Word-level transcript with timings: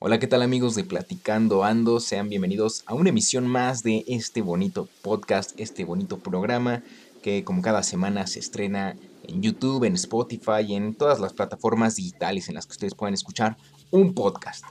Hola, 0.00 0.20
¿qué 0.20 0.28
tal 0.28 0.42
amigos 0.42 0.76
de 0.76 0.84
Platicando 0.84 1.64
Ando? 1.64 1.98
Sean 1.98 2.28
bienvenidos 2.28 2.84
a 2.86 2.94
una 2.94 3.08
emisión 3.08 3.48
más 3.48 3.82
de 3.82 4.04
este 4.06 4.42
bonito 4.42 4.88
podcast, 5.02 5.58
este 5.58 5.84
bonito 5.84 6.20
programa 6.20 6.84
que 7.20 7.42
como 7.42 7.62
cada 7.62 7.82
semana 7.82 8.28
se 8.28 8.38
estrena 8.38 8.94
en 9.24 9.42
YouTube, 9.42 9.82
en 9.82 9.94
Spotify 9.94 10.76
en 10.76 10.94
todas 10.94 11.18
las 11.18 11.32
plataformas 11.32 11.96
digitales 11.96 12.48
en 12.48 12.54
las 12.54 12.66
que 12.66 12.74
ustedes 12.74 12.94
pueden 12.94 13.14
escuchar 13.14 13.56
un 13.90 14.14
podcast. 14.14 14.64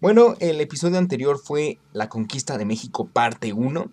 Bueno, 0.00 0.36
el 0.38 0.60
episodio 0.60 0.98
anterior 0.98 1.40
fue 1.42 1.80
La 1.92 2.08
conquista 2.08 2.56
de 2.56 2.64
México 2.64 3.08
parte 3.08 3.52
1 3.52 3.90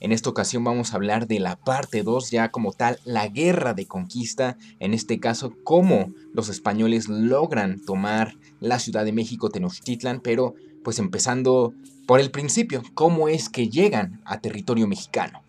en 0.00 0.12
esta 0.12 0.30
ocasión 0.30 0.62
vamos 0.64 0.92
a 0.92 0.96
hablar 0.96 1.26
de 1.26 1.40
la 1.40 1.56
parte 1.56 2.02
2, 2.02 2.30
ya 2.30 2.50
como 2.50 2.72
tal, 2.72 2.98
la 3.04 3.28
guerra 3.28 3.74
de 3.74 3.86
conquista, 3.86 4.56
en 4.78 4.94
este 4.94 5.20
caso, 5.20 5.54
cómo 5.64 6.12
los 6.32 6.48
españoles 6.48 7.08
logran 7.08 7.80
tomar 7.80 8.36
la 8.60 8.78
Ciudad 8.78 9.04
de 9.04 9.12
México, 9.12 9.50
Tenochtitlan, 9.50 10.20
pero 10.20 10.54
pues 10.84 10.98
empezando 10.98 11.74
por 12.06 12.20
el 12.20 12.30
principio, 12.30 12.82
cómo 12.94 13.28
es 13.28 13.48
que 13.48 13.68
llegan 13.68 14.20
a 14.24 14.40
territorio 14.40 14.86
mexicano. 14.86 15.42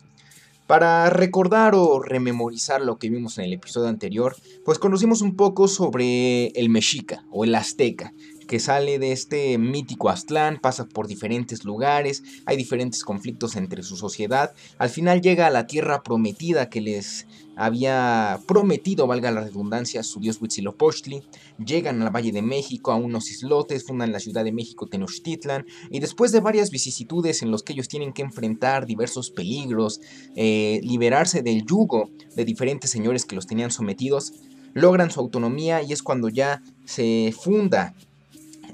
Para 0.65 1.09
recordar 1.09 1.75
o 1.75 2.01
rememorizar 2.01 2.81
lo 2.81 2.97
que 2.97 3.09
vimos 3.09 3.37
en 3.37 3.45
el 3.45 3.53
episodio 3.53 3.87
anterior, 3.87 4.35
pues 4.65 4.79
conocimos 4.79 5.21
un 5.21 5.35
poco 5.35 5.67
sobre 5.69 6.47
el 6.47 6.69
mexica 6.69 7.23
o 7.31 7.45
el 7.45 7.55
azteca, 7.55 8.11
que 8.47 8.59
sale 8.59 8.99
de 8.99 9.11
este 9.11 9.57
mítico 9.57 10.09
Aztlán, 10.09 10.59
pasa 10.61 10.85
por 10.85 11.07
diferentes 11.07 11.63
lugares, 11.65 12.23
hay 12.45 12.57
diferentes 12.57 13.03
conflictos 13.03 13.55
entre 13.55 13.83
su 13.83 13.97
sociedad, 13.97 14.53
al 14.77 14.89
final 14.89 15.21
llega 15.21 15.47
a 15.47 15.51
la 15.51 15.67
tierra 15.67 16.01
prometida 16.03 16.69
que 16.69 16.81
les 16.81 17.27
había 17.55 18.39
prometido, 18.47 19.07
valga 19.07 19.31
la 19.31 19.41
redundancia, 19.41 20.03
su 20.03 20.19
dios 20.19 20.39
Huitzilopochtli, 20.39 21.23
llegan 21.63 22.01
al 22.01 22.15
Valle 22.15 22.31
de 22.31 22.43
México, 22.43 22.91
a 22.91 22.95
unos 22.95 23.31
islotes, 23.31 23.83
fundan 23.83 24.11
la 24.11 24.19
Ciudad 24.19 24.43
de 24.43 24.51
México 24.51 24.87
Tenochtitlan, 24.87 25.65
y 25.89 25.99
después 25.99 26.31
de 26.31 26.39
varias 26.39 26.69
vicisitudes 26.69 27.41
en 27.41 27.51
los 27.51 27.63
que 27.63 27.73
ellos 27.73 27.87
tienen 27.87 28.13
que 28.13 28.21
enfrentar 28.21 28.85
diversos 28.85 29.31
peligros, 29.31 30.01
eh, 30.35 30.79
liberarse 30.83 31.41
del 31.41 31.65
yugo 31.65 32.11
de 32.35 32.45
diferentes 32.45 32.91
señores 32.91 33.25
que 33.25 33.35
los 33.35 33.47
tenían 33.47 33.71
sometidos, 33.71 34.33
logran 34.73 35.09
su 35.09 35.19
autonomía 35.19 35.81
y 35.81 35.91
es 35.91 36.03
cuando 36.03 36.29
ya 36.29 36.61
se 36.85 37.33
funda 37.35 37.95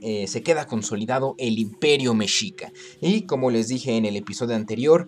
eh, 0.06 0.28
se 0.28 0.44
queda 0.44 0.68
consolidado 0.68 1.36
el 1.38 1.60
imperio 1.60 2.14
mexica. 2.14 2.74
Y 3.00 3.22
como 3.22 3.52
les 3.52 3.70
dije 3.70 3.96
en 3.96 4.04
el 4.04 4.18
episodio 4.18 4.54
anterior, 4.54 5.08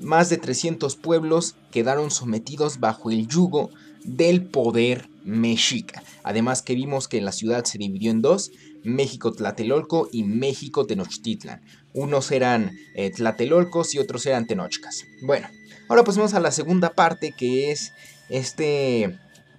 más 0.00 0.30
de 0.30 0.36
300 0.36 0.94
pueblos 0.94 1.56
quedaron 1.72 2.12
sometidos 2.12 2.78
bajo 2.78 3.10
el 3.10 3.26
yugo 3.26 3.70
del 4.04 4.46
poder 4.46 5.08
mexica. 5.24 6.04
Además 6.22 6.62
que 6.62 6.76
vimos 6.76 7.08
que 7.08 7.20
la 7.20 7.32
ciudad 7.32 7.64
se 7.64 7.78
dividió 7.78 8.12
en 8.12 8.22
dos, 8.22 8.52
México 8.84 9.32
Tlatelolco 9.32 10.08
y 10.12 10.22
México 10.22 10.86
Tenochtitlan. 10.86 11.62
Unos 11.92 12.30
eran 12.30 12.70
eh, 12.94 13.10
Tlatelolcos 13.10 13.96
y 13.96 13.98
otros 13.98 14.26
eran 14.26 14.46
Tenochcas. 14.46 15.06
Bueno, 15.22 15.48
ahora 15.88 16.04
pasemos 16.04 16.34
a 16.34 16.40
la 16.40 16.52
segunda 16.52 16.90
parte 16.90 17.34
que 17.36 17.72
es 17.72 17.92
este 18.28 19.18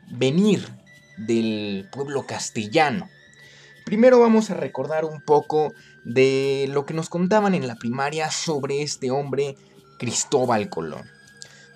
venir 0.10 0.66
del 1.18 1.90
pueblo 1.92 2.26
castellano 2.26 3.10
Primero 3.88 4.20
vamos 4.20 4.50
a 4.50 4.54
recordar 4.54 5.06
un 5.06 5.22
poco 5.22 5.74
de 6.04 6.66
lo 6.74 6.86
que 6.86 6.94
nos 6.94 7.08
contaban 7.08 7.56
en 7.56 7.68
la 7.68 7.76
primaria 7.76 8.30
sobre 8.30 8.82
este 8.82 9.12
hombre 9.12 9.56
Cristóbal 9.98 10.68
Colón. 10.68 11.10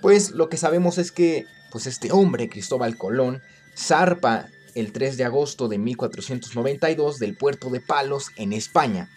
Pues 0.02 0.32
lo 0.32 0.50
que 0.50 0.58
sabemos 0.58 0.98
es 0.98 1.14
que 1.14 1.46
pues 1.72 1.88
este 1.88 2.12
hombre 2.12 2.50
Cristóbal 2.50 2.98
Colón 2.98 3.42
zarpa 3.78 4.48
el 4.76 4.92
3 4.92 5.16
de 5.16 5.24
agosto 5.24 5.70
de 5.70 5.78
1492 5.78 7.18
del 7.18 7.38
puerto 7.38 7.70
de 7.70 7.80
Palos 7.80 8.32
en 8.36 8.52
España, 8.52 9.10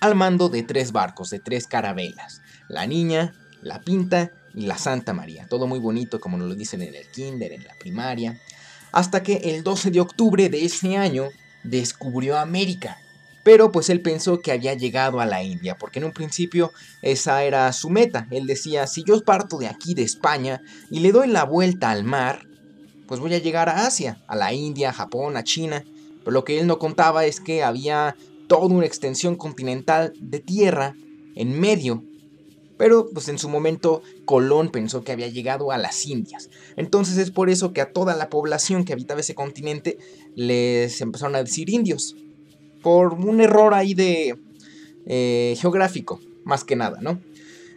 al 0.00 0.14
mando 0.14 0.48
de 0.48 0.62
tres 0.62 0.92
barcos, 0.92 1.28
de 1.28 1.40
tres 1.40 1.66
carabelas, 1.66 2.40
la 2.70 2.86
Niña, 2.86 3.34
la 3.60 3.82
Pinta 3.82 4.32
y 4.54 4.62
la 4.64 4.78
Santa 4.78 5.12
María. 5.12 5.46
Todo 5.46 5.66
muy 5.66 5.78
bonito 5.78 6.20
como 6.20 6.38
nos 6.38 6.48
lo 6.48 6.54
dicen 6.54 6.80
en 6.80 6.94
el 6.94 7.06
kinder, 7.10 7.52
en 7.52 7.64
la 7.64 7.74
primaria. 7.78 8.40
Hasta 8.92 9.22
que 9.22 9.42
el 9.44 9.62
12 9.62 9.90
de 9.90 10.00
octubre 10.00 10.48
de 10.48 10.64
ese 10.64 10.96
año 10.96 11.28
descubrió 11.64 12.38
América. 12.38 12.98
Pero 13.42 13.70
pues 13.72 13.90
él 13.90 14.00
pensó 14.00 14.40
que 14.40 14.52
había 14.52 14.74
llegado 14.74 15.20
a 15.20 15.26
la 15.26 15.42
India, 15.42 15.76
porque 15.76 15.98
en 15.98 16.06
un 16.06 16.12
principio 16.12 16.72
esa 17.02 17.44
era 17.44 17.70
su 17.72 17.90
meta. 17.90 18.26
Él 18.30 18.46
decía, 18.46 18.86
si 18.86 19.04
yo 19.04 19.22
parto 19.22 19.58
de 19.58 19.66
aquí, 19.66 19.94
de 19.94 20.02
España, 20.02 20.62
y 20.90 21.00
le 21.00 21.12
doy 21.12 21.28
la 21.28 21.44
vuelta 21.44 21.90
al 21.90 22.04
mar, 22.04 22.46
pues 23.06 23.20
voy 23.20 23.34
a 23.34 23.38
llegar 23.38 23.68
a 23.68 23.86
Asia, 23.86 24.22
a 24.28 24.36
la 24.36 24.54
India, 24.54 24.90
a 24.90 24.94
Japón, 24.94 25.36
a 25.36 25.44
China. 25.44 25.84
Pero 26.20 26.30
lo 26.30 26.44
que 26.44 26.58
él 26.58 26.66
no 26.66 26.78
contaba 26.78 27.26
es 27.26 27.40
que 27.40 27.62
había 27.62 28.16
toda 28.48 28.66
una 28.66 28.86
extensión 28.86 29.36
continental 29.36 30.14
de 30.18 30.40
tierra 30.40 30.94
en 31.34 31.60
medio 31.60 32.02
pero 32.76 33.08
pues 33.12 33.28
en 33.28 33.38
su 33.38 33.48
momento 33.48 34.02
Colón 34.24 34.70
pensó 34.70 35.04
que 35.04 35.12
había 35.12 35.28
llegado 35.28 35.70
a 35.70 35.78
las 35.78 36.06
Indias. 36.06 36.50
Entonces 36.76 37.18
es 37.18 37.30
por 37.30 37.50
eso 37.50 37.72
que 37.72 37.80
a 37.80 37.92
toda 37.92 38.16
la 38.16 38.30
población 38.30 38.84
que 38.84 38.92
habitaba 38.92 39.20
ese 39.20 39.34
continente 39.34 39.98
les 40.34 41.00
empezaron 41.00 41.36
a 41.36 41.42
decir 41.42 41.70
indios. 41.70 42.16
Por 42.82 43.14
un 43.14 43.40
error 43.40 43.74
ahí 43.74 43.94
de 43.94 44.38
eh, 45.06 45.56
geográfico, 45.58 46.20
más 46.44 46.64
que 46.64 46.76
nada, 46.76 46.98
¿no? 47.00 47.20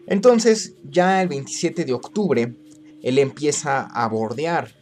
Entonces 0.07 0.75
ya 0.90 1.22
el 1.22 1.28
27 1.28 1.86
de 1.86 1.94
octubre 1.94 2.56
él 3.03 3.19
empieza 3.19 3.81
a 3.81 4.07
bordear 4.07 4.75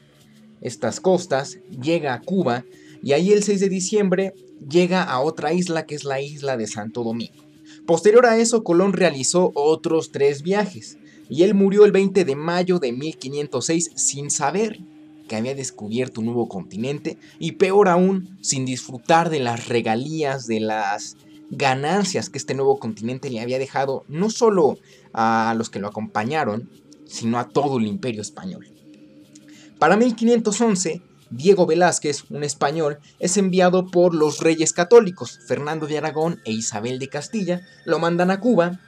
estas 0.62 1.00
costas, 1.00 1.60
llega 1.70 2.14
a 2.14 2.22
Cuba 2.22 2.64
y 3.04 3.12
ahí 3.14 3.32
el 3.32 3.44
6 3.44 3.60
de 3.60 3.70
diciembre 3.70 4.34
llega 4.68 5.04
a 5.04 5.20
otra 5.20 5.54
isla 5.54 5.86
que 5.86 5.96
es 5.96 6.06
la 6.06 6.22
isla 6.22 6.58
de 6.58 6.68
Santo 6.68 7.04
Domingo. 7.04 7.45
Posterior 7.86 8.26
a 8.26 8.38
eso, 8.38 8.64
Colón 8.64 8.94
realizó 8.94 9.52
otros 9.54 10.12
tres 10.12 10.42
viajes, 10.42 10.98
y 11.30 11.44
él 11.44 11.54
murió 11.54 11.86
el 11.86 11.92
20 11.92 12.26
de 12.26 12.36
mayo 12.36 12.80
de 12.80 12.92
1506 12.92 13.92
sin 13.96 14.32
saber 14.32 14.80
que 15.28 15.36
había 15.36 15.54
descubierto 15.54 16.22
un 16.22 16.28
nuevo 16.28 16.48
continente, 16.48 17.18
y 17.38 17.54
peor 17.54 17.88
aún, 17.88 18.38
sin 18.42 18.66
disfrutar 18.66 19.30
de 19.30 19.40
las 19.40 19.68
regalías, 19.68 20.48
de 20.48 20.62
las 20.62 21.18
ganancias 21.52 22.30
que 22.30 22.40
este 22.40 22.56
nuevo 22.56 22.80
continente 22.80 23.30
le 23.30 23.40
había 23.40 23.60
dejado 23.60 24.04
no 24.08 24.32
solo 24.32 24.80
a 25.14 25.54
los 25.56 25.70
que 25.70 25.80
lo 25.80 25.88
acompañaron, 25.88 26.70
sino 27.06 27.38
a 27.38 27.50
todo 27.50 27.78
el 27.78 27.86
imperio 27.86 28.22
español. 28.22 28.68
Para 29.78 29.96
1511, 29.96 31.02
Diego 31.30 31.66
Velázquez, 31.66 32.26
un 32.30 32.44
español, 32.44 33.00
es 33.20 33.38
enviado 33.38 33.88
por 33.88 34.14
los 34.14 34.40
reyes 34.40 34.74
católicos, 34.74 35.40
Fernando 35.46 35.88
de 35.88 35.98
Aragón 35.98 36.42
e 36.46 36.52
Isabel 36.52 37.00
de 37.00 37.10
Castilla, 37.10 37.62
lo 37.86 38.00
mandan 38.00 38.32
a 38.32 38.40
Cuba, 38.40 38.80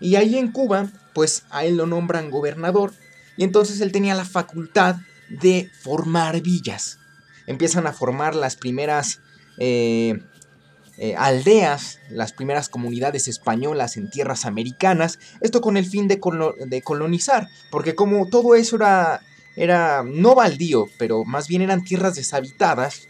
y 0.00 0.16
ahí 0.16 0.36
en 0.36 0.52
Cuba, 0.52 0.88
pues 1.14 1.44
a 1.50 1.64
él 1.64 1.76
lo 1.76 1.86
nombran 1.86 2.30
gobernador, 2.30 2.92
y 3.36 3.44
entonces 3.44 3.80
él 3.80 3.92
tenía 3.92 4.14
la 4.14 4.24
facultad 4.24 4.96
de 5.28 5.70
formar 5.80 6.40
villas. 6.40 6.98
Empiezan 7.46 7.86
a 7.86 7.92
formar 7.92 8.34
las 8.34 8.56
primeras 8.56 9.20
eh, 9.58 10.20
eh, 10.98 11.14
aldeas, 11.16 12.00
las 12.10 12.32
primeras 12.32 12.68
comunidades 12.68 13.28
españolas 13.28 13.96
en 13.96 14.10
tierras 14.10 14.44
americanas, 14.44 15.18
esto 15.40 15.60
con 15.60 15.76
el 15.76 15.86
fin 15.86 16.08
de, 16.08 16.20
de 16.66 16.82
colonizar, 16.82 17.48
porque 17.70 17.94
como 17.94 18.28
todo 18.28 18.54
eso 18.54 18.76
era 18.76 19.20
era 19.58 20.04
no 20.04 20.36
baldío, 20.36 20.86
pero 20.98 21.24
más 21.24 21.48
bien 21.48 21.62
eran 21.62 21.82
tierras 21.82 22.14
deshabitadas. 22.14 23.08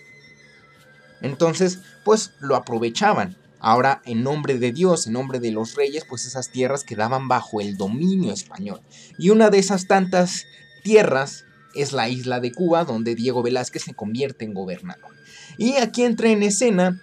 Entonces, 1.21 1.81
pues 2.05 2.33
lo 2.41 2.57
aprovechaban. 2.57 3.37
Ahora, 3.61 4.01
en 4.07 4.23
nombre 4.23 4.59
de 4.59 4.73
Dios, 4.73 5.07
en 5.07 5.13
nombre 5.13 5.41
de 5.41 5.51
los 5.51 5.75
reyes, 5.75 6.07
pues 6.09 6.25
esas 6.25 6.51
tierras 6.51 6.85
quedaban 6.85 7.29
bajo 7.29 7.61
el 7.61 7.77
dominio 7.77 8.33
español. 8.33 8.81
Y 9.19 9.29
una 9.29 9.51
de 9.51 9.59
esas 9.59 9.87
tantas 9.89 10.47
tierras 10.83 11.45
es 11.75 11.93
la 11.93 12.09
isla 12.09 12.41
de 12.41 12.53
Cuba, 12.53 12.85
donde 12.85 13.15
Diego 13.15 13.43
Velázquez 13.43 13.83
se 13.83 13.95
convierte 13.95 14.47
en 14.47 14.55
gobernador. 14.55 15.11
Y 15.59 15.75
aquí 15.75 16.05
entra 16.05 16.31
en 16.31 16.43
escena 16.43 17.03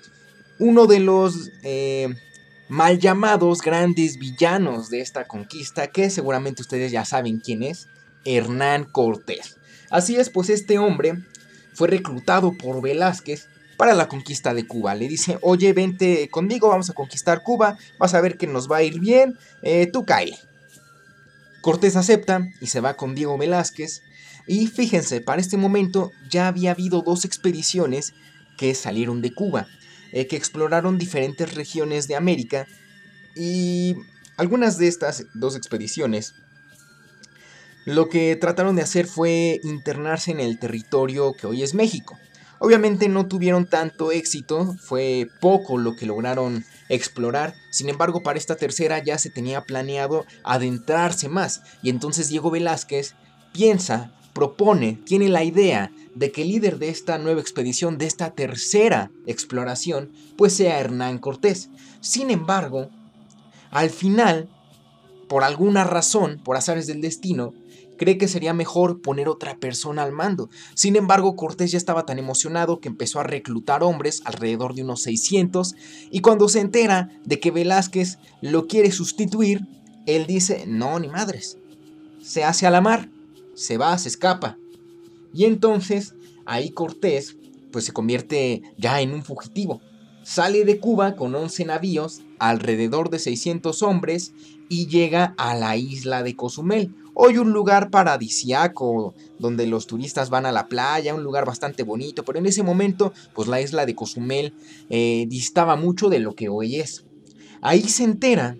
uno 0.57 0.87
de 0.87 1.01
los 1.01 1.51
eh, 1.61 2.15
mal 2.67 2.97
llamados 2.97 3.61
grandes 3.61 4.17
villanos 4.17 4.89
de 4.89 5.01
esta 5.01 5.27
conquista, 5.27 5.87
que 5.87 6.09
seguramente 6.09 6.63
ustedes 6.63 6.91
ya 6.91 7.05
saben 7.05 7.39
quién 7.41 7.61
es, 7.61 7.89
Hernán 8.25 8.85
Cortés. 8.85 9.57
Así 9.89 10.15
es, 10.15 10.29
pues 10.29 10.49
este 10.49 10.77
hombre 10.77 11.23
fue 11.73 11.87
reclutado 11.87 12.57
por 12.57 12.81
Velázquez 12.81 13.47
para 13.77 13.93
la 13.93 14.07
conquista 14.07 14.53
de 14.53 14.67
Cuba. 14.67 14.95
Le 14.95 15.07
dice, 15.07 15.37
oye, 15.41 15.73
vente 15.73 16.29
conmigo, 16.29 16.69
vamos 16.69 16.89
a 16.89 16.93
conquistar 16.93 17.43
Cuba, 17.43 17.77
vas 17.99 18.13
a 18.13 18.21
ver 18.21 18.37
que 18.37 18.47
nos 18.47 18.69
va 18.69 18.77
a 18.77 18.83
ir 18.83 18.99
bien, 18.99 19.37
eh, 19.61 19.87
tú 19.91 20.05
cae. 20.05 20.37
Cortés 21.61 21.95
acepta 21.95 22.47
y 22.61 22.67
se 22.67 22.79
va 22.79 22.95
con 22.95 23.15
Diego 23.15 23.37
Velázquez. 23.37 24.03
Y 24.47 24.67
fíjense, 24.67 25.21
para 25.21 25.41
este 25.41 25.57
momento 25.57 26.11
ya 26.29 26.47
había 26.47 26.71
habido 26.71 27.01
dos 27.01 27.25
expediciones 27.25 28.13
que 28.57 28.75
salieron 28.75 29.21
de 29.21 29.33
Cuba, 29.33 29.67
eh, 30.11 30.27
que 30.27 30.35
exploraron 30.35 30.97
diferentes 30.97 31.55
regiones 31.55 32.07
de 32.07 32.15
América. 32.15 32.67
Y 33.35 33.95
algunas 34.37 34.77
de 34.77 34.87
estas 34.87 35.25
dos 35.33 35.55
expediciones 35.55 36.35
lo 37.85 38.09
que 38.09 38.35
trataron 38.35 38.75
de 38.75 38.81
hacer 38.81 39.05
fue 39.05 39.59
internarse 39.63 40.31
en 40.31 40.39
el 40.39 40.59
territorio 40.59 41.33
que 41.33 41.47
hoy 41.47 41.63
es 41.63 41.73
México. 41.73 42.17
Obviamente 42.59 43.09
no 43.09 43.27
tuvieron 43.27 43.67
tanto 43.69 44.11
éxito, 44.11 44.75
fue 44.79 45.27
poco 45.39 45.77
lo 45.77 45.95
que 45.95 46.05
lograron 46.05 46.65
explorar, 46.89 47.53
sin 47.69 47.89
embargo 47.89 48.23
para 48.23 48.39
esta 48.39 48.55
tercera 48.55 49.03
ya 49.03 49.17
se 49.17 49.29
tenía 49.29 49.65
planeado 49.65 50.25
adentrarse 50.43 51.29
más 51.29 51.61
y 51.83 51.89
entonces 51.89 52.29
Diego 52.29 52.49
Velázquez 52.49 53.13
piensa, 53.53 54.13
propone, 54.33 54.99
tiene 55.05 55.29
la 55.29 55.43
idea 55.43 55.91
de 56.15 56.31
que 56.31 56.41
el 56.41 56.49
líder 56.49 56.79
de 56.79 56.89
esta 56.89 57.17
nueva 57.17 57.41
expedición, 57.41 57.97
de 57.97 58.05
esta 58.05 58.31
tercera 58.31 59.11
exploración, 59.27 60.11
pues 60.37 60.53
sea 60.53 60.79
Hernán 60.79 61.19
Cortés. 61.19 61.69
Sin 61.99 62.31
embargo, 62.31 62.89
al 63.69 63.89
final, 63.89 64.49
por 65.27 65.43
alguna 65.43 65.83
razón, 65.83 66.41
por 66.43 66.55
azares 66.55 66.87
del 66.87 67.01
destino, 67.01 67.53
cree 67.97 68.17
que 68.17 68.27
sería 68.27 68.53
mejor 68.53 69.01
poner 69.01 69.27
otra 69.27 69.57
persona 69.57 70.03
al 70.03 70.11
mando. 70.11 70.49
Sin 70.73 70.95
embargo, 70.95 71.35
Cortés 71.35 71.71
ya 71.71 71.77
estaba 71.77 72.05
tan 72.05 72.19
emocionado 72.19 72.79
que 72.79 72.87
empezó 72.87 73.19
a 73.19 73.23
reclutar 73.23 73.83
hombres, 73.83 74.21
alrededor 74.25 74.73
de 74.75 74.83
unos 74.83 75.01
600, 75.03 75.75
y 76.11 76.21
cuando 76.21 76.49
se 76.49 76.59
entera 76.59 77.09
de 77.23 77.39
que 77.39 77.51
Velázquez 77.51 78.19
lo 78.41 78.67
quiere 78.67 78.91
sustituir, 78.91 79.67
él 80.05 80.27
dice, 80.27 80.65
no, 80.67 80.99
ni 80.99 81.07
madres, 81.07 81.57
se 82.21 82.43
hace 82.43 82.67
a 82.67 82.71
la 82.71 82.81
mar, 82.81 83.09
se 83.55 83.77
va, 83.77 83.97
se 83.97 84.09
escapa. 84.09 84.57
Y 85.33 85.45
entonces, 85.45 86.15
ahí 86.45 86.69
Cortés, 86.71 87.37
pues 87.71 87.85
se 87.85 87.93
convierte 87.93 88.61
ya 88.77 89.01
en 89.01 89.13
un 89.13 89.23
fugitivo. 89.23 89.81
Sale 90.23 90.65
de 90.65 90.79
Cuba 90.79 91.15
con 91.15 91.35
11 91.35 91.65
navíos, 91.65 92.21
alrededor 92.39 93.09
de 93.09 93.19
600 93.19 93.83
hombres, 93.83 94.33
y 94.69 94.87
llega 94.87 95.35
a 95.37 95.55
la 95.55 95.77
isla 95.77 96.23
de 96.23 96.35
Cozumel, 96.35 96.95
Hoy 97.17 97.37
un 97.37 97.53
lugar 97.53 97.89
paradisiaco 97.91 99.15
donde 99.39 99.65
los 99.67 99.87
turistas 99.87 100.29
van 100.29 100.45
a 100.45 100.51
la 100.51 100.67
playa, 100.67 101.15
un 101.15 101.23
lugar 101.23 101.45
bastante 101.45 101.83
bonito, 101.83 102.25
pero 102.25 102.39
en 102.39 102.45
ese 102.45 102.61
momento 102.61 103.13
pues 103.33 103.47
la 103.47 103.61
isla 103.61 103.85
de 103.85 103.95
Cozumel 103.95 104.53
eh, 104.89 105.25
distaba 105.29 105.77
mucho 105.77 106.09
de 106.09 106.19
lo 106.19 106.35
que 106.35 106.49
hoy 106.49 106.81
es. 106.81 107.05
Ahí 107.61 107.87
se 107.87 108.03
entera, 108.03 108.57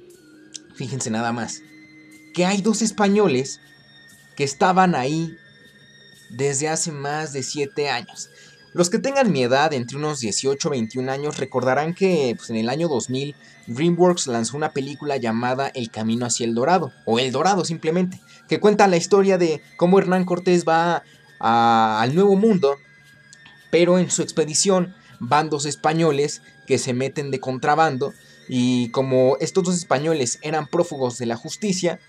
fíjense 0.73 1.09
nada 1.09 1.33
más, 1.33 1.63
que 2.33 2.45
hay 2.45 2.61
dos 2.61 2.81
españoles 2.81 3.59
que 4.37 4.45
estaban 4.45 4.95
ahí 4.95 5.35
desde 6.29 6.69
hace 6.69 6.93
más 6.93 7.33
de 7.33 7.43
7 7.43 7.89
años. 7.89 8.29
Los 8.75 8.89
que 8.89 8.99
tengan 8.99 9.31
mi 9.31 9.41
edad, 9.41 9.71
entre 9.71 9.95
unos 9.95 10.19
18 10.19 10.67
o 10.67 10.71
21 10.71 11.09
años, 11.09 11.37
recordarán 11.37 11.93
que 11.93 12.33
pues, 12.35 12.49
en 12.49 12.57
el 12.57 12.67
año 12.67 12.89
2000 12.89 13.33
DreamWorks 13.67 14.27
lanzó 14.27 14.57
una 14.57 14.73
película 14.73 15.15
llamada 15.15 15.69
El 15.69 15.89
Camino 15.89 16.25
hacia 16.25 16.45
el 16.45 16.53
Dorado, 16.53 16.91
o 17.05 17.17
El 17.17 17.31
Dorado 17.31 17.63
simplemente, 17.63 18.19
que 18.47 18.59
cuenta 18.59 18.87
la 18.87 18.97
historia 18.97 19.37
de 19.37 19.61
cómo 19.77 19.99
Hernán 19.99 20.25
Cortés 20.25 20.65
va 20.67 21.03
al 21.39 22.15
Nuevo 22.15 22.35
Mundo, 22.35 22.77
pero 23.69 23.99
en 23.99 24.09
su 24.09 24.21
expedición 24.21 24.95
van 25.19 25.49
dos 25.49 25.65
españoles 25.65 26.41
que 26.67 26.77
se 26.77 26.93
meten 26.93 27.31
de 27.31 27.39
contrabando 27.39 28.13
y 28.47 28.89
como 28.89 29.37
estos 29.39 29.63
dos 29.63 29.75
españoles 29.75 30.39
eran 30.41 30.67
prófugos 30.67 31.17
de 31.17 31.25
la 31.25 31.35
justicia, 31.35 31.99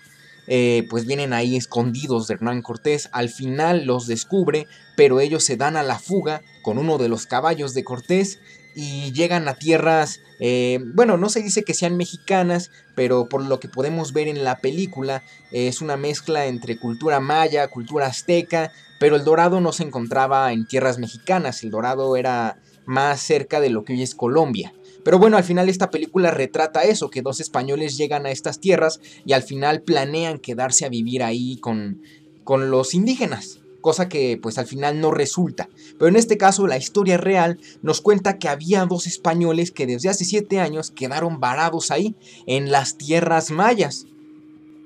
eh, 0.47 0.87
pues 0.89 1.05
vienen 1.05 1.33
ahí 1.33 1.57
escondidos 1.57 2.27
de 2.27 2.35
Hernán 2.35 2.61
Cortés. 2.61 3.09
Al 3.11 3.29
final 3.29 3.85
los 3.85 4.07
descubre, 4.07 4.67
pero 4.95 5.19
ellos 5.19 5.43
se 5.43 5.57
dan 5.57 5.75
a 5.75 5.83
la 5.83 5.99
fuga 5.99 6.41
con 6.61 6.77
uno 6.77 6.97
de 6.97 7.09
los 7.09 7.25
caballos 7.25 7.73
de 7.73 7.83
Cortés 7.83 8.39
y 8.79 9.11
llegan 9.11 9.47
a 9.47 9.55
tierras, 9.55 10.21
eh, 10.39 10.79
bueno, 10.93 11.17
no 11.17 11.29
se 11.29 11.41
dice 11.41 11.63
que 11.63 11.73
sean 11.73 11.97
mexicanas, 11.97 12.69
pero 12.95 13.27
por 13.27 13.43
lo 13.43 13.59
que 13.59 13.67
podemos 13.67 14.13
ver 14.13 14.27
en 14.27 14.43
la 14.43 14.59
película 14.59 15.23
es 15.51 15.81
una 15.81 15.97
mezcla 15.97 16.45
entre 16.45 16.77
cultura 16.77 17.19
maya, 17.19 17.69
cultura 17.69 18.05
azteca, 18.05 18.71
pero 18.99 19.15
el 19.15 19.23
dorado 19.23 19.61
no 19.61 19.71
se 19.71 19.81
encontraba 19.81 20.53
en 20.53 20.67
tierras 20.67 20.99
mexicanas, 20.99 21.63
el 21.63 21.71
dorado 21.71 22.15
era 22.17 22.59
más 22.85 23.19
cerca 23.19 23.59
de 23.59 23.71
lo 23.71 23.83
que 23.83 23.93
hoy 23.93 24.03
es 24.03 24.13
Colombia. 24.13 24.71
Pero 25.03 25.17
bueno, 25.17 25.37
al 25.37 25.43
final 25.43 25.69
esta 25.69 25.89
película 25.89 26.29
retrata 26.29 26.83
eso, 26.83 27.09
que 27.09 27.23
dos 27.23 27.39
españoles 27.39 27.97
llegan 27.97 28.27
a 28.27 28.31
estas 28.31 28.59
tierras 28.59 28.99
y 29.25 29.33
al 29.33 29.41
final 29.41 29.81
planean 29.81 30.37
quedarse 30.37 30.85
a 30.85 30.89
vivir 30.89 31.23
ahí 31.23 31.57
con, 31.57 32.03
con 32.43 32.69
los 32.69 32.93
indígenas 32.93 33.59
cosa 33.81 34.09
que 34.09 34.39
pues 34.41 34.57
al 34.57 34.67
final 34.67 34.99
no 34.99 35.11
resulta. 35.11 35.69
Pero 35.97 36.07
en 36.07 36.15
este 36.15 36.37
caso 36.37 36.67
la 36.67 36.77
historia 36.77 37.17
real 37.17 37.59
nos 37.81 38.01
cuenta 38.01 38.37
que 38.37 38.49
había 38.49 38.85
dos 38.85 39.07
españoles 39.07 39.71
que 39.71 39.87
desde 39.87 40.09
hace 40.09 40.25
siete 40.25 40.59
años 40.59 40.91
quedaron 40.91 41.39
varados 41.39 41.91
ahí, 41.91 42.15
en 42.45 42.71
las 42.71 42.97
tierras 42.97 43.51
mayas. 43.51 44.05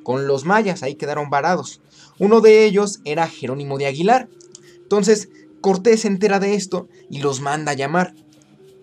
Con 0.04 0.28
los 0.28 0.46
mayas 0.46 0.84
ahí 0.84 0.96
quedaron 0.96 1.30
varados. 1.30 1.82
Uno 2.20 2.42
de 2.42 2.66
ellos 2.66 3.00
era 3.06 3.28
Jerónimo 3.28 3.78
de 3.78 3.88
Aguilar. 3.88 4.30
Entonces 4.82 5.30
Cortés 5.62 6.02
se 6.02 6.08
entera 6.08 6.40
de 6.40 6.56
esto 6.56 6.88
y 7.10 7.20
los 7.20 7.40
manda 7.40 7.72
a 7.74 7.76
llamar. 7.76 8.16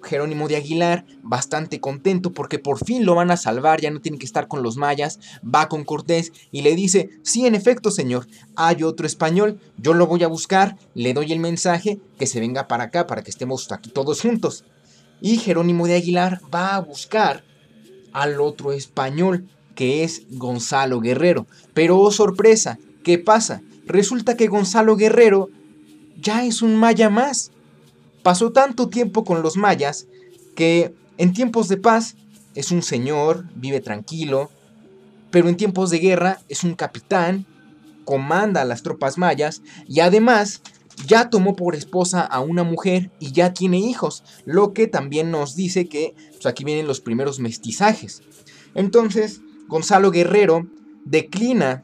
Jerónimo 0.03 0.49
de 0.49 0.57
Aguilar, 0.57 1.05
bastante 1.23 1.81
contento 1.81 2.33
porque 2.33 2.59
por 2.59 2.85
fin 2.85 3.05
lo 3.05 3.15
van 3.15 3.31
a 3.31 3.37
salvar, 3.37 3.81
ya 3.81 3.91
no 3.91 4.01
tiene 4.01 4.19
que 4.19 4.27
estar 4.27 4.49
con 4.49 4.63
los 4.63 4.77
mayas, 4.77 5.19
va 5.43 5.69
con 5.69 5.85
Cortés 5.85 6.33
y 6.51 6.63
le 6.63 6.75
dice, 6.75 7.11
sí, 7.23 7.47
en 7.47 7.55
efecto, 7.55 7.91
señor, 7.91 8.27
hay 8.57 8.83
otro 8.83 9.07
español, 9.07 9.61
yo 9.77 9.95
lo 9.95 10.07
voy 10.07 10.23
a 10.23 10.29
buscar, 10.29 10.77
le 10.95 11.15
doy 11.15 11.33
el 11.33 11.41
mensaje, 11.41 12.01
que 12.19 12.27
se 12.27 12.41
venga 12.41 12.69
para 12.69 12.85
acá, 12.85 13.07
para 13.07 13.23
que 13.23 13.31
estemos 13.31 13.71
aquí 13.73 13.91
todos 13.91 14.21
juntos. 14.21 14.65
Y 15.21 15.39
Jerónimo 15.39 15.87
de 15.87 15.95
Aguilar 15.95 16.41
va 16.55 16.77
a 16.77 16.81
buscar 16.81 17.45
al 18.13 18.41
otro 18.41 18.73
español, 18.73 19.49
que 19.75 20.05
es 20.05 20.23
Gonzalo 20.31 21.01
Guerrero. 21.01 21.47
Pero, 21.75 21.99
oh 21.99 22.11
sorpresa, 22.11 22.79
¿qué 23.05 23.19
pasa? 23.19 23.63
Resulta 23.87 24.37
que 24.37 24.49
Gonzalo 24.49 24.97
Guerrero 24.97 25.51
ya 26.21 26.45
es 26.45 26.63
un 26.63 26.77
maya 26.77 27.11
más. 27.11 27.53
Pasó 28.29 28.53
tanto 28.53 28.91
tiempo 28.91 29.25
con 29.25 29.41
los 29.41 29.57
mayas 29.57 30.07
que 30.55 30.95
en 31.17 31.33
tiempos 31.33 31.67
de 31.69 31.79
paz 31.79 32.15
es 32.55 32.71
un 32.73 32.83
señor, 32.83 33.47
vive 33.55 33.81
tranquilo, 33.81 34.51
pero 35.31 35.49
en 35.49 35.57
tiempos 35.57 35.89
de 35.89 35.99
guerra 35.99 36.39
es 36.51 36.63
un 36.63 36.75
capitán, 36.75 37.47
comanda 38.05 38.67
las 38.67 38.83
tropas 38.83 39.17
mayas 39.17 39.63
y 39.87 40.01
además 40.01 40.61
ya 41.07 41.31
tomó 41.31 41.57
por 41.57 41.75
esposa 41.75 42.21
a 42.21 42.41
una 42.41 42.65
mujer 42.65 43.11
y 43.19 43.33
ya 43.33 43.55
tiene 43.55 43.79
hijos, 43.79 44.23
lo 44.45 44.75
que 44.75 44.89
también 44.89 45.31
nos 45.31 45.57
dice 45.57 45.89
que 45.89 46.15
pues, 46.33 46.45
aquí 46.45 46.65
vienen 46.65 46.87
los 46.87 47.01
primeros 47.01 47.41
mestizajes. 47.41 48.21
Entonces, 48.75 49.41
Gonzalo 49.69 50.11
Guerrero 50.11 50.67
declina 51.07 51.83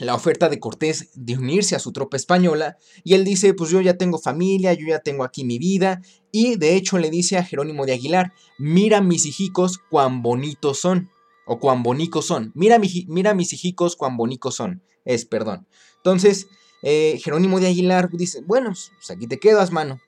la 0.00 0.14
oferta 0.14 0.48
de 0.48 0.58
Cortés 0.58 1.10
de 1.14 1.36
unirse 1.36 1.76
a 1.76 1.78
su 1.78 1.92
tropa 1.92 2.16
española 2.16 2.78
y 3.04 3.14
él 3.14 3.24
dice, 3.24 3.54
pues 3.54 3.70
yo 3.70 3.80
ya 3.80 3.96
tengo 3.98 4.18
familia, 4.18 4.72
yo 4.72 4.86
ya 4.86 5.00
tengo 5.00 5.24
aquí 5.24 5.44
mi 5.44 5.58
vida 5.58 6.00
y 6.32 6.56
de 6.56 6.74
hecho 6.74 6.98
le 6.98 7.10
dice 7.10 7.36
a 7.36 7.44
Jerónimo 7.44 7.84
de 7.86 7.92
Aguilar, 7.92 8.32
mira 8.58 9.02
mis 9.02 9.26
hijicos 9.26 9.78
cuán 9.90 10.22
bonitos 10.22 10.80
son 10.80 11.10
o 11.46 11.58
cuán 11.58 11.82
bonicos 11.82 12.26
son, 12.26 12.50
mira, 12.54 12.80
mira 13.08 13.34
mis 13.34 13.52
hijicos 13.52 13.94
cuán 13.96 14.16
bonicos 14.16 14.54
son, 14.54 14.82
es 15.04 15.26
perdón. 15.26 15.66
Entonces 15.96 16.48
eh, 16.82 17.20
Jerónimo 17.22 17.60
de 17.60 17.66
Aguilar 17.66 18.08
dice, 18.10 18.40
bueno, 18.46 18.70
pues 18.70 19.10
aquí 19.10 19.26
te 19.26 19.38
quedas 19.38 19.70
mano. 19.70 20.00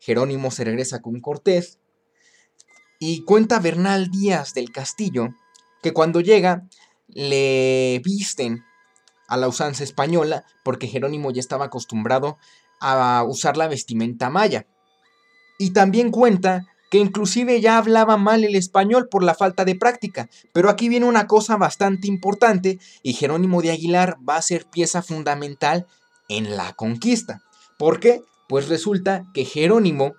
Jerónimo 0.00 0.50
se 0.50 0.64
regresa 0.64 1.00
con 1.00 1.18
Cortés 1.20 1.78
y 2.98 3.22
cuenta 3.22 3.58
Bernal 3.58 4.10
Díaz 4.10 4.52
del 4.52 4.70
Castillo 4.70 5.28
que 5.82 5.94
cuando 5.94 6.20
llega 6.20 6.68
le 7.08 8.02
visten 8.04 8.62
a 9.28 9.36
la 9.36 9.48
usanza 9.48 9.84
española, 9.84 10.44
porque 10.62 10.88
Jerónimo 10.88 11.30
ya 11.30 11.40
estaba 11.40 11.66
acostumbrado 11.66 12.38
a 12.80 13.24
usar 13.26 13.56
la 13.56 13.68
vestimenta 13.68 14.30
maya. 14.30 14.66
Y 15.58 15.70
también 15.70 16.10
cuenta 16.10 16.66
que 16.90 16.98
inclusive 16.98 17.60
ya 17.60 17.78
hablaba 17.78 18.16
mal 18.16 18.44
el 18.44 18.54
español 18.54 19.08
por 19.08 19.24
la 19.24 19.34
falta 19.34 19.64
de 19.64 19.74
práctica. 19.74 20.28
Pero 20.52 20.70
aquí 20.70 20.88
viene 20.88 21.06
una 21.06 21.26
cosa 21.26 21.56
bastante 21.56 22.06
importante 22.06 22.78
y 23.02 23.14
Jerónimo 23.14 23.62
de 23.62 23.72
Aguilar 23.72 24.16
va 24.28 24.36
a 24.36 24.42
ser 24.42 24.66
pieza 24.66 25.02
fundamental 25.02 25.86
en 26.28 26.56
la 26.56 26.72
conquista. 26.74 27.42
¿Por 27.78 28.00
qué? 28.00 28.22
Pues 28.48 28.68
resulta 28.68 29.24
que 29.34 29.44
Jerónimo 29.44 30.14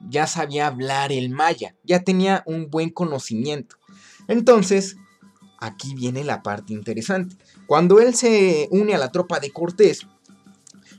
ya 0.00 0.26
sabía 0.26 0.66
hablar 0.66 1.12
el 1.12 1.30
maya, 1.30 1.74
ya 1.82 2.04
tenía 2.04 2.42
un 2.46 2.68
buen 2.68 2.90
conocimiento. 2.90 3.76
Entonces, 4.28 4.96
aquí 5.58 5.94
viene 5.94 6.24
la 6.24 6.42
parte 6.42 6.72
interesante. 6.72 7.36
Cuando 7.66 8.00
él 8.00 8.14
se 8.14 8.68
une 8.70 8.94
a 8.94 8.98
la 8.98 9.10
tropa 9.10 9.40
de 9.40 9.50
Cortés, 9.50 10.06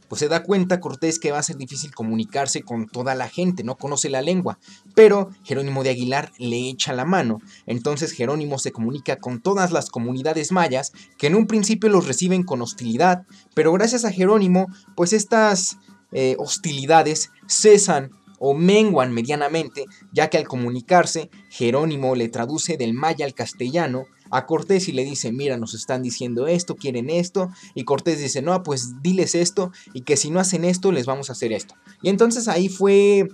pues 0.09 0.19
se 0.19 0.27
da 0.27 0.43
cuenta 0.43 0.79
Cortés 0.79 1.19
que 1.19 1.31
va 1.31 1.37
a 1.37 1.43
ser 1.43 1.55
difícil 1.55 1.93
comunicarse 1.93 2.63
con 2.63 2.87
toda 2.87 3.15
la 3.15 3.29
gente, 3.29 3.63
no 3.63 3.77
conoce 3.77 4.09
la 4.09 4.21
lengua, 4.21 4.57
pero 4.95 5.29
Jerónimo 5.43 5.83
de 5.83 5.91
Aguilar 5.91 6.31
le 6.37 6.67
echa 6.67 6.93
la 6.93 7.05
mano, 7.05 7.39
entonces 7.67 8.11
Jerónimo 8.11 8.57
se 8.57 8.71
comunica 8.71 9.17
con 9.17 9.39
todas 9.39 9.71
las 9.71 9.89
comunidades 9.89 10.51
mayas, 10.51 10.91
que 11.17 11.27
en 11.27 11.35
un 11.35 11.47
principio 11.47 11.89
los 11.89 12.07
reciben 12.07 12.43
con 12.43 12.61
hostilidad, 12.61 13.25
pero 13.53 13.71
gracias 13.71 14.03
a 14.03 14.11
Jerónimo, 14.11 14.67
pues 14.95 15.13
estas 15.13 15.77
eh, 16.11 16.35
hostilidades 16.39 17.29
cesan 17.47 18.09
o 18.39 18.53
menguan 18.53 19.13
medianamente, 19.13 19.85
ya 20.11 20.29
que 20.29 20.37
al 20.37 20.47
comunicarse, 20.47 21.29
Jerónimo 21.49 22.15
le 22.15 22.29
traduce 22.29 22.77
del 22.77 22.93
maya 22.93 23.25
al 23.25 23.33
castellano, 23.33 24.05
a 24.31 24.45
Cortés 24.45 24.87
y 24.87 24.91
le 24.91 25.03
dice, 25.03 25.31
mira, 25.31 25.57
nos 25.57 25.73
están 25.73 26.01
diciendo 26.01 26.47
esto, 26.47 26.75
quieren 26.75 27.09
esto, 27.09 27.49
y 27.75 27.83
Cortés 27.83 28.19
dice, 28.19 28.41
no, 28.41 28.61
pues 28.63 29.01
diles 29.01 29.35
esto, 29.35 29.71
y 29.93 30.01
que 30.01 30.17
si 30.17 30.29
no 30.29 30.39
hacen 30.39 30.65
esto, 30.65 30.91
les 30.91 31.05
vamos 31.05 31.29
a 31.29 31.33
hacer 31.33 31.51
esto. 31.51 31.75
Y 32.01 32.09
entonces 32.09 32.47
ahí 32.47 32.69
fue 32.69 33.27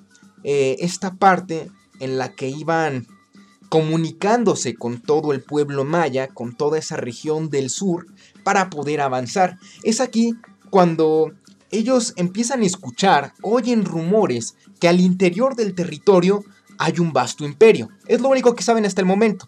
eh, 0.44 0.76
esta 0.80 1.16
parte 1.16 1.72
en 2.00 2.18
la 2.18 2.36
que 2.36 2.50
iban 2.50 3.08
comunicándose 3.70 4.76
con 4.76 5.02
todo 5.02 5.34
el 5.34 5.42
pueblo 5.42 5.84
maya, 5.84 6.28
con 6.28 6.56
toda 6.56 6.78
esa 6.78 6.98
región 6.98 7.50
del 7.50 7.70
sur, 7.70 8.08
para 8.44 8.70
poder 8.70 9.02
avanzar. 9.02 9.58
Es 9.84 10.02
aquí 10.02 10.36
cuando 10.70 11.34
ellos 11.72 12.14
empiezan 12.16 12.62
a 12.62 12.66
escuchar, 12.66 13.34
oyen 13.42 13.86
rumores 13.86 14.56
que 14.80 14.88
al 14.88 15.00
interior 15.00 15.56
del 15.56 15.74
territorio 15.74 16.44
hay 16.78 17.00
un 17.00 17.14
vasto 17.14 17.46
imperio. 17.46 17.90
Es 18.08 18.22
lo 18.22 18.30
único 18.30 18.56
que 18.56 18.64
saben 18.64 18.86
hasta 18.86 19.02
el 19.02 19.08
momento. 19.08 19.48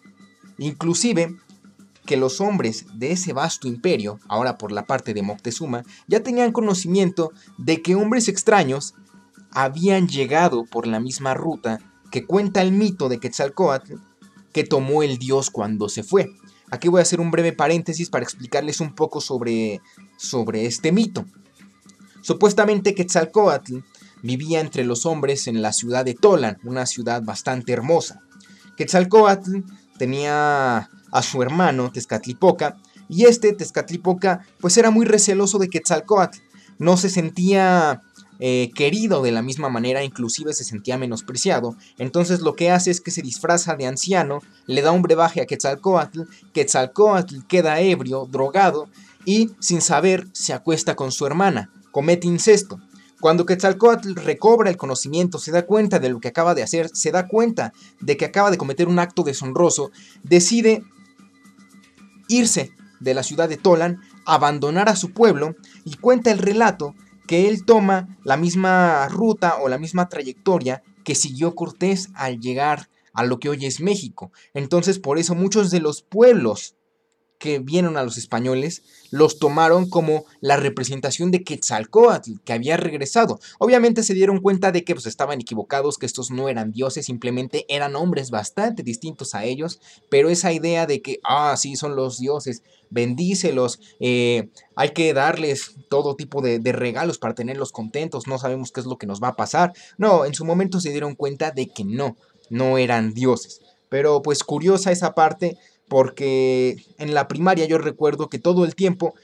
Inclusive 0.58 1.36
que 2.04 2.16
los 2.16 2.40
hombres 2.40 2.86
de 2.94 3.12
ese 3.12 3.32
vasto 3.32 3.68
imperio, 3.68 4.18
ahora 4.28 4.56
por 4.56 4.72
la 4.72 4.86
parte 4.86 5.14
de 5.14 5.22
Moctezuma, 5.22 5.84
ya 6.06 6.22
tenían 6.22 6.52
conocimiento 6.52 7.32
de 7.58 7.82
que 7.82 7.94
hombres 7.94 8.28
extraños 8.28 8.94
habían 9.50 10.08
llegado 10.08 10.64
por 10.64 10.86
la 10.86 11.00
misma 11.00 11.34
ruta 11.34 11.80
que 12.10 12.24
cuenta 12.24 12.62
el 12.62 12.72
mito 12.72 13.08
de 13.08 13.18
Quetzalcoatl 13.18 13.94
que 14.52 14.64
tomó 14.64 15.02
el 15.02 15.18
dios 15.18 15.50
cuando 15.50 15.88
se 15.88 16.02
fue. 16.02 16.30
Aquí 16.70 16.88
voy 16.88 17.00
a 17.00 17.02
hacer 17.02 17.20
un 17.20 17.30
breve 17.30 17.52
paréntesis 17.52 18.10
para 18.10 18.24
explicarles 18.24 18.80
un 18.80 18.94
poco 18.94 19.20
sobre, 19.20 19.80
sobre 20.16 20.66
este 20.66 20.92
mito. 20.92 21.24
Supuestamente 22.20 22.94
Quetzalcoatl 22.94 23.78
vivía 24.22 24.60
entre 24.60 24.84
los 24.84 25.06
hombres 25.06 25.46
en 25.46 25.62
la 25.62 25.72
ciudad 25.72 26.04
de 26.04 26.14
Tolan, 26.14 26.58
una 26.64 26.86
ciudad 26.86 27.22
bastante 27.22 27.72
hermosa. 27.72 28.20
Quetzalcoatl 28.76 29.58
tenía 29.98 30.88
a 31.10 31.22
su 31.22 31.42
hermano 31.42 31.90
Tezcatlipoca, 31.92 32.76
y 33.08 33.24
este 33.24 33.52
Tezcatlipoca 33.52 34.46
pues 34.60 34.76
era 34.76 34.90
muy 34.90 35.06
receloso 35.06 35.58
de 35.58 35.68
Quetzalcoatl, 35.68 36.38
no 36.78 36.96
se 36.96 37.10
sentía 37.10 38.02
eh, 38.40 38.70
querido 38.74 39.20
de 39.22 39.32
la 39.32 39.42
misma 39.42 39.68
manera, 39.68 40.04
inclusive 40.04 40.52
se 40.52 40.62
sentía 40.62 40.96
menospreciado. 40.96 41.76
Entonces 41.98 42.40
lo 42.40 42.54
que 42.54 42.70
hace 42.70 42.90
es 42.90 43.00
que 43.00 43.10
se 43.10 43.22
disfraza 43.22 43.74
de 43.74 43.86
anciano, 43.86 44.40
le 44.66 44.82
da 44.82 44.92
un 44.92 45.02
brebaje 45.02 45.40
a 45.40 45.46
Quetzalcoatl, 45.46 46.22
Quetzalcoatl 46.52 47.46
queda 47.48 47.80
ebrio, 47.80 48.28
drogado 48.30 48.88
y 49.24 49.50
sin 49.58 49.80
saber 49.80 50.28
se 50.32 50.52
acuesta 50.52 50.94
con 50.94 51.10
su 51.10 51.26
hermana, 51.26 51.72
comete 51.90 52.28
incesto. 52.28 52.80
Cuando 53.20 53.46
Quetzalcoatl 53.46 54.14
recobra 54.14 54.70
el 54.70 54.76
conocimiento, 54.76 55.38
se 55.38 55.50
da 55.50 55.66
cuenta 55.66 55.98
de 55.98 56.08
lo 56.08 56.20
que 56.20 56.28
acaba 56.28 56.54
de 56.54 56.62
hacer, 56.62 56.88
se 56.92 57.10
da 57.10 57.26
cuenta 57.26 57.72
de 58.00 58.16
que 58.16 58.24
acaba 58.24 58.50
de 58.50 58.58
cometer 58.58 58.86
un 58.86 59.00
acto 59.00 59.24
deshonroso, 59.24 59.90
decide 60.22 60.84
irse 62.28 62.72
de 63.00 63.14
la 63.14 63.24
ciudad 63.24 63.48
de 63.48 63.56
Tolan, 63.56 64.00
abandonar 64.24 64.88
a 64.88 64.96
su 64.96 65.12
pueblo 65.12 65.56
y 65.84 65.96
cuenta 65.96 66.30
el 66.30 66.38
relato 66.38 66.94
que 67.26 67.48
él 67.48 67.64
toma 67.64 68.18
la 68.24 68.36
misma 68.36 69.08
ruta 69.08 69.56
o 69.60 69.68
la 69.68 69.78
misma 69.78 70.08
trayectoria 70.08 70.82
que 71.04 71.14
siguió 71.14 71.54
Cortés 71.54 72.10
al 72.14 72.38
llegar 72.40 72.88
a 73.12 73.24
lo 73.24 73.40
que 73.40 73.48
hoy 73.48 73.66
es 73.66 73.80
México. 73.80 74.30
Entonces 74.54 74.98
por 74.98 75.18
eso 75.18 75.34
muchos 75.34 75.70
de 75.70 75.80
los 75.80 76.02
pueblos 76.02 76.76
que 77.38 77.60
vieron 77.60 77.96
a 77.96 78.02
los 78.02 78.18
españoles 78.18 78.82
los 79.10 79.38
tomaron 79.38 79.88
como 79.88 80.24
la 80.40 80.56
representación 80.56 81.30
de 81.30 81.44
Quetzalcoatl, 81.44 82.40
que 82.44 82.52
había 82.52 82.76
regresado. 82.76 83.38
Obviamente 83.58 84.02
se 84.02 84.14
dieron 84.14 84.40
cuenta 84.40 84.72
de 84.72 84.84
que 84.84 84.94
pues, 84.94 85.06
estaban 85.06 85.40
equivocados, 85.40 85.96
que 85.96 86.06
estos 86.06 86.30
no 86.30 86.48
eran 86.48 86.72
dioses, 86.72 87.06
simplemente 87.06 87.64
eran 87.68 87.96
hombres 87.96 88.30
bastante 88.30 88.82
distintos 88.82 89.34
a 89.34 89.44
ellos, 89.44 89.80
pero 90.10 90.28
esa 90.28 90.52
idea 90.52 90.86
de 90.86 91.00
que, 91.00 91.20
ah, 91.24 91.54
sí, 91.56 91.76
son 91.76 91.96
los 91.96 92.18
dioses, 92.18 92.62
bendícelos, 92.90 93.80
eh, 94.00 94.50
hay 94.76 94.90
que 94.90 95.14
darles 95.14 95.76
todo 95.88 96.16
tipo 96.16 96.42
de, 96.42 96.58
de 96.58 96.72
regalos 96.72 97.18
para 97.18 97.34
tenerlos 97.34 97.72
contentos, 97.72 98.26
no 98.26 98.38
sabemos 98.38 98.72
qué 98.72 98.80
es 98.80 98.86
lo 98.86 98.98
que 98.98 99.06
nos 99.06 99.22
va 99.22 99.28
a 99.28 99.36
pasar. 99.36 99.72
No, 99.96 100.24
en 100.24 100.34
su 100.34 100.44
momento 100.44 100.80
se 100.80 100.90
dieron 100.90 101.14
cuenta 101.14 101.50
de 101.50 101.68
que 101.68 101.84
no, 101.84 102.16
no 102.50 102.78
eran 102.78 103.14
dioses. 103.14 103.60
Pero 103.88 104.20
pues 104.20 104.44
curiosa 104.44 104.92
esa 104.92 105.14
parte 105.14 105.56
porque 105.88 106.76
en 106.98 107.14
la 107.14 107.28
primaria 107.28 107.66
yo 107.66 107.78
recuerdo 107.78 108.28
que 108.28 108.38
todo 108.38 108.64
el 108.64 108.74
tiempo 108.74 109.14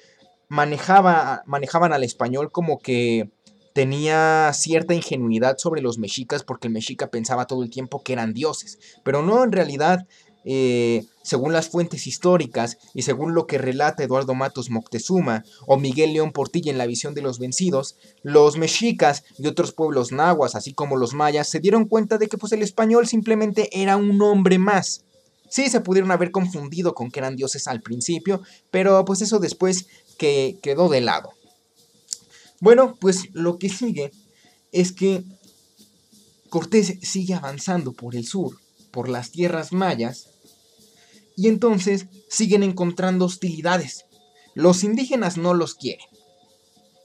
manejaba, 0.49 1.43
manejaban 1.47 1.93
al 1.93 2.05
español 2.05 2.51
como 2.51 2.79
que 2.79 3.31
tenía 3.75 4.51
cierta 4.55 4.95
ingenuidad 4.95 5.59
sobre 5.59 5.83
los 5.83 5.99
mexicas 5.99 6.45
porque 6.45 6.69
el 6.69 6.75
mexica 6.75 7.11
pensaba 7.11 7.47
todo 7.47 7.63
el 7.63 7.71
tiempo 7.71 8.03
que 8.03 8.13
eran 8.13 8.33
dioses, 8.33 8.79
pero 9.03 9.23
no 9.23 9.43
en 9.43 9.53
realidad, 9.53 10.07
eh, 10.45 11.05
según 11.23 11.53
las 11.53 11.69
fuentes 11.69 12.07
históricas 12.07 12.79
y 12.95 13.03
según 13.03 13.35
lo 13.35 13.47
que 13.47 13.59
relata 13.59 14.05
Eduardo 14.05 14.35
Matos 14.35 14.71
Moctezuma 14.71 15.43
o 15.67 15.77
Miguel 15.77 16.13
León 16.13 16.33
Portilla 16.33 16.71
en 16.71 16.79
la 16.79 16.87
visión 16.87 17.15
de 17.15 17.23
los 17.23 17.39
vencidos, 17.41 17.97
los 18.23 18.57
mexicas 18.57 19.25
y 19.39 19.49
otros 19.49 19.73
pueblos 19.73 20.13
nahuas, 20.13 20.55
así 20.55 20.73
como 20.73 20.97
los 20.97 21.13
mayas, 21.13 21.49
se 21.49 21.61
dieron 21.61 21.87
cuenta 21.87 22.17
de 22.17 22.29
que 22.29 22.39
pues 22.39 22.53
el 22.53 22.63
español 22.63 23.09
simplemente 23.09 23.69
era 23.73 23.97
un 23.97 24.23
hombre 24.23 24.59
más 24.59 25.05
Sí, 25.55 25.71
se 25.71 25.81
pudieron 25.81 26.11
haber 26.11 26.33
confundido 26.33 26.97
con 26.97 27.13
que 27.13 27.21
eran 27.21 27.37
dioses 27.37 27.69
al 27.69 27.81
principio, 27.81 28.43
pero 28.73 29.05
pues 29.05 29.23
eso 29.23 29.39
después 29.39 29.87
que 30.19 30.59
quedó 30.61 30.89
de 30.89 31.01
lado. 31.01 31.31
Bueno, 32.59 32.97
pues 33.01 33.29
lo 33.35 33.57
que 33.57 33.69
sigue 33.69 34.11
es 34.73 34.91
que 34.91 35.23
Cortés 36.51 36.99
sigue 37.03 37.35
avanzando 37.35 37.93
por 37.93 38.17
el 38.17 38.27
sur, 38.27 38.59
por 38.91 39.09
las 39.09 39.31
tierras 39.31 39.73
mayas, 39.73 40.27
y 41.37 41.47
entonces 41.47 42.07
siguen 42.29 42.65
encontrando 42.65 43.27
hostilidades. 43.27 44.07
Los 44.55 44.83
indígenas 44.83 45.37
no 45.37 45.55
los 45.55 45.77
quieren. 45.77 46.09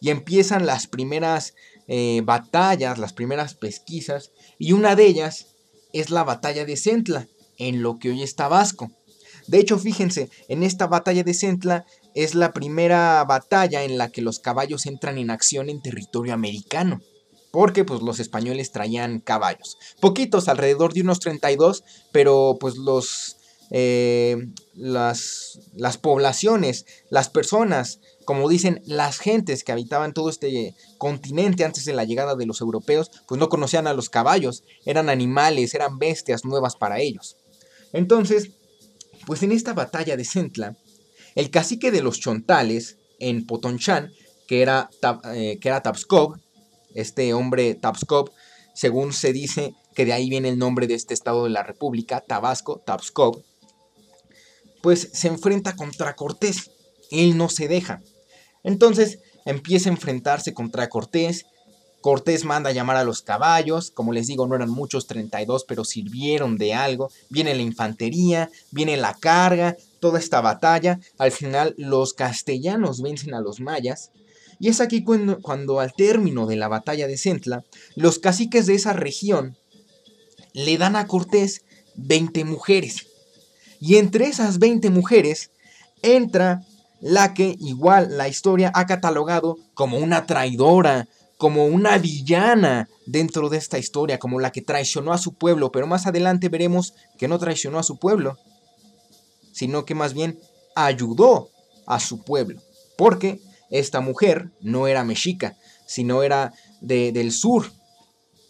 Y 0.02 0.10
empiezan 0.10 0.66
las 0.66 0.88
primeras 0.88 1.54
eh, 1.88 2.24
batallas, 2.26 2.98
las 2.98 3.14
primeras 3.14 3.54
pesquisas, 3.54 4.32
y 4.58 4.72
una 4.72 4.96
de 4.96 5.06
ellas 5.06 5.50
es 5.94 6.10
la 6.10 6.24
batalla 6.24 6.66
de 6.66 6.78
Centla, 6.78 7.28
en 7.60 7.84
lo 7.84 8.00
que 8.00 8.10
hoy 8.10 8.24
es 8.24 8.36
Tabasco. 8.36 8.90
De 9.48 9.60
hecho, 9.60 9.78
fíjense, 9.78 10.30
en 10.48 10.64
esta 10.64 10.88
batalla 10.88 11.24
de 11.24 11.34
Centla 11.34 11.86
es 12.14 12.36
la 12.36 12.54
primera 12.54 13.24
batalla 13.24 13.84
en 13.84 13.98
la 13.98 14.10
que 14.10 14.22
los 14.22 14.40
caballos 14.40 14.86
entran 14.86 15.18
en 15.18 15.32
acción 15.32 15.70
en 15.70 15.82
territorio 15.82 16.34
americano. 16.34 17.02
Porque 17.52 17.84
pues 17.84 18.02
los 18.02 18.20
españoles 18.20 18.72
traían 18.72 19.20
caballos. 19.20 19.78
Poquitos, 20.00 20.50
alrededor 20.50 20.94
de 20.94 21.02
unos 21.02 21.20
32, 21.20 21.84
pero 22.12 22.58
pues 22.60 22.76
los... 22.78 23.36
Eh, 23.72 24.38
las, 24.74 25.60
las 25.76 25.98
poblaciones, 25.98 26.86
las 27.10 27.30
personas, 27.30 28.00
como 28.26 28.50
dicen, 28.50 28.82
las 28.86 29.20
gentes 29.20 29.64
que 29.64 29.72
habitaban 29.72 30.14
todo 30.14 30.30
este 30.30 30.74
continente 30.98 31.66
antes 31.66 31.86
de 31.86 31.94
la 31.94 32.04
llegada 32.04 32.36
de 32.36 32.48
los 32.48 32.62
europeos, 32.62 33.12
pues 33.28 33.40
no 33.40 33.50
conocían 33.50 33.86
a 33.86 33.94
los 33.94 34.10
caballos, 34.10 34.64
eran 34.86 35.10
animales, 35.10 35.76
eran 35.76 36.00
bestias 36.00 36.46
nuevas 36.46 36.76
para 36.76 37.00
ellos. 37.00 37.38
Entonces, 37.94 38.52
pues 39.26 39.44
en 39.44 39.52
esta 39.52 39.74
batalla 39.74 40.18
de 40.18 40.26
Centla, 40.26 40.78
el 41.36 41.50
cacique 41.50 41.92
de 41.92 42.02
los 42.02 42.20
chontales 42.20 42.98
en 43.20 43.46
Potonchan, 43.46 44.12
que 44.48 44.62
era, 44.62 44.90
eh, 45.34 45.60
era 45.62 45.84
este 46.96 47.34
hombre 47.34 47.76
Tapskov, 47.76 48.32
según 48.74 49.14
se 49.14 49.34
dice 49.34 49.74
que 49.94 50.06
de 50.06 50.14
ahí 50.14 50.30
viene 50.30 50.50
el 50.50 50.58
nombre 50.58 50.88
de 50.88 50.96
este 50.96 51.14
estado 51.14 51.44
de 51.44 51.50
la 51.50 51.64
República, 51.64 52.22
Tabasco, 52.22 52.82
Tapskov, 52.86 53.44
pues 54.82 55.10
se 55.14 55.28
enfrenta 55.28 55.76
contra 55.76 56.16
Cortés. 56.16 56.72
Él 57.12 57.38
no 57.38 57.50
se 57.50 57.68
deja. 57.68 58.02
Entonces 58.64 59.20
empieza 59.46 59.90
a 59.90 59.94
enfrentarse 59.94 60.54
contra 60.54 60.90
Cortés 60.90 61.46
Cortés 62.02 62.46
manda 62.46 62.72
llamar 62.72 62.96
a 62.96 63.04
los 63.04 63.22
caballos, 63.22 63.92
como 63.92 64.14
les 64.14 64.28
digo, 64.28 64.48
no 64.48 64.56
eran 64.56 64.70
muchos, 64.70 65.08
32, 65.08 65.66
pero 65.66 65.84
sirvieron 65.84 66.58
de 66.58 66.74
algo. 66.74 67.12
Viene 67.30 67.54
la 67.54 67.62
infantería, 67.62 68.50
viene 68.72 68.96
la 68.96 69.14
carga, 69.14 69.76
toda 70.00 70.20
esta 70.20 70.40
batalla. 70.40 71.00
Al 71.18 71.32
final 71.32 71.76
los 71.78 72.14
castellanos 72.14 73.02
vencen 73.02 73.34
a 73.34 73.42
los 73.42 73.60
mayas. 73.60 74.12
Y 74.60 74.70
es 74.70 74.82
aquí 74.82 75.04
cuando, 75.04 75.42
cuando 75.42 75.80
al 75.80 75.94
término 75.94 76.46
de 76.46 76.56
la 76.56 76.68
batalla 76.68 77.08
de 77.08 77.18
Centla, 77.18 77.64
los 77.96 78.20
caciques 78.20 78.66
de 78.66 78.76
esa 78.76 78.94
región 78.94 79.58
le 80.54 80.78
dan 80.78 80.96
a 80.96 81.08
Cortés 81.08 81.64
20 81.96 82.46
mujeres. 82.46 83.08
Y 83.82 83.96
entre 83.96 84.26
esas 84.26 84.60
20 84.60 84.90
mujeres 84.90 85.52
entra 86.02 86.62
la 87.02 87.34
que 87.34 87.56
igual 87.60 88.18
la 88.18 88.28
historia 88.28 88.72
ha 88.76 88.86
catalogado 88.86 89.58
como 89.74 89.98
una 89.98 90.26
traidora, 90.26 91.08
como 91.40 91.68
una 91.68 91.98
villana 91.98 92.90
dentro 93.06 93.48
de 93.48 93.58
esta 93.58 93.80
historia, 93.80 94.20
como 94.20 94.42
la 94.42 94.52
que 94.52 94.62
traicionó 94.62 95.14
a 95.14 95.18
su 95.18 95.36
pueblo, 95.36 95.72
pero 95.72 95.88
más 95.88 96.06
adelante 96.06 96.50
veremos 96.50 96.94
que 97.18 97.30
no 97.30 97.40
traicionó 97.40 97.80
a 97.80 97.84
su 97.84 97.98
pueblo, 97.98 98.38
sino 99.54 99.86
que 99.86 99.96
más 99.96 100.14
bien 100.14 100.38
ayudó 100.76 101.50
a 101.88 102.02
su 102.02 102.26
pueblo, 102.26 102.62
porque 102.98 103.40
esta 103.72 104.02
mujer 104.02 104.52
no 104.60 104.86
era 104.88 105.06
mexica, 105.06 105.56
sino 105.88 106.24
era 106.24 106.54
del 106.82 107.32
sur 107.32 107.72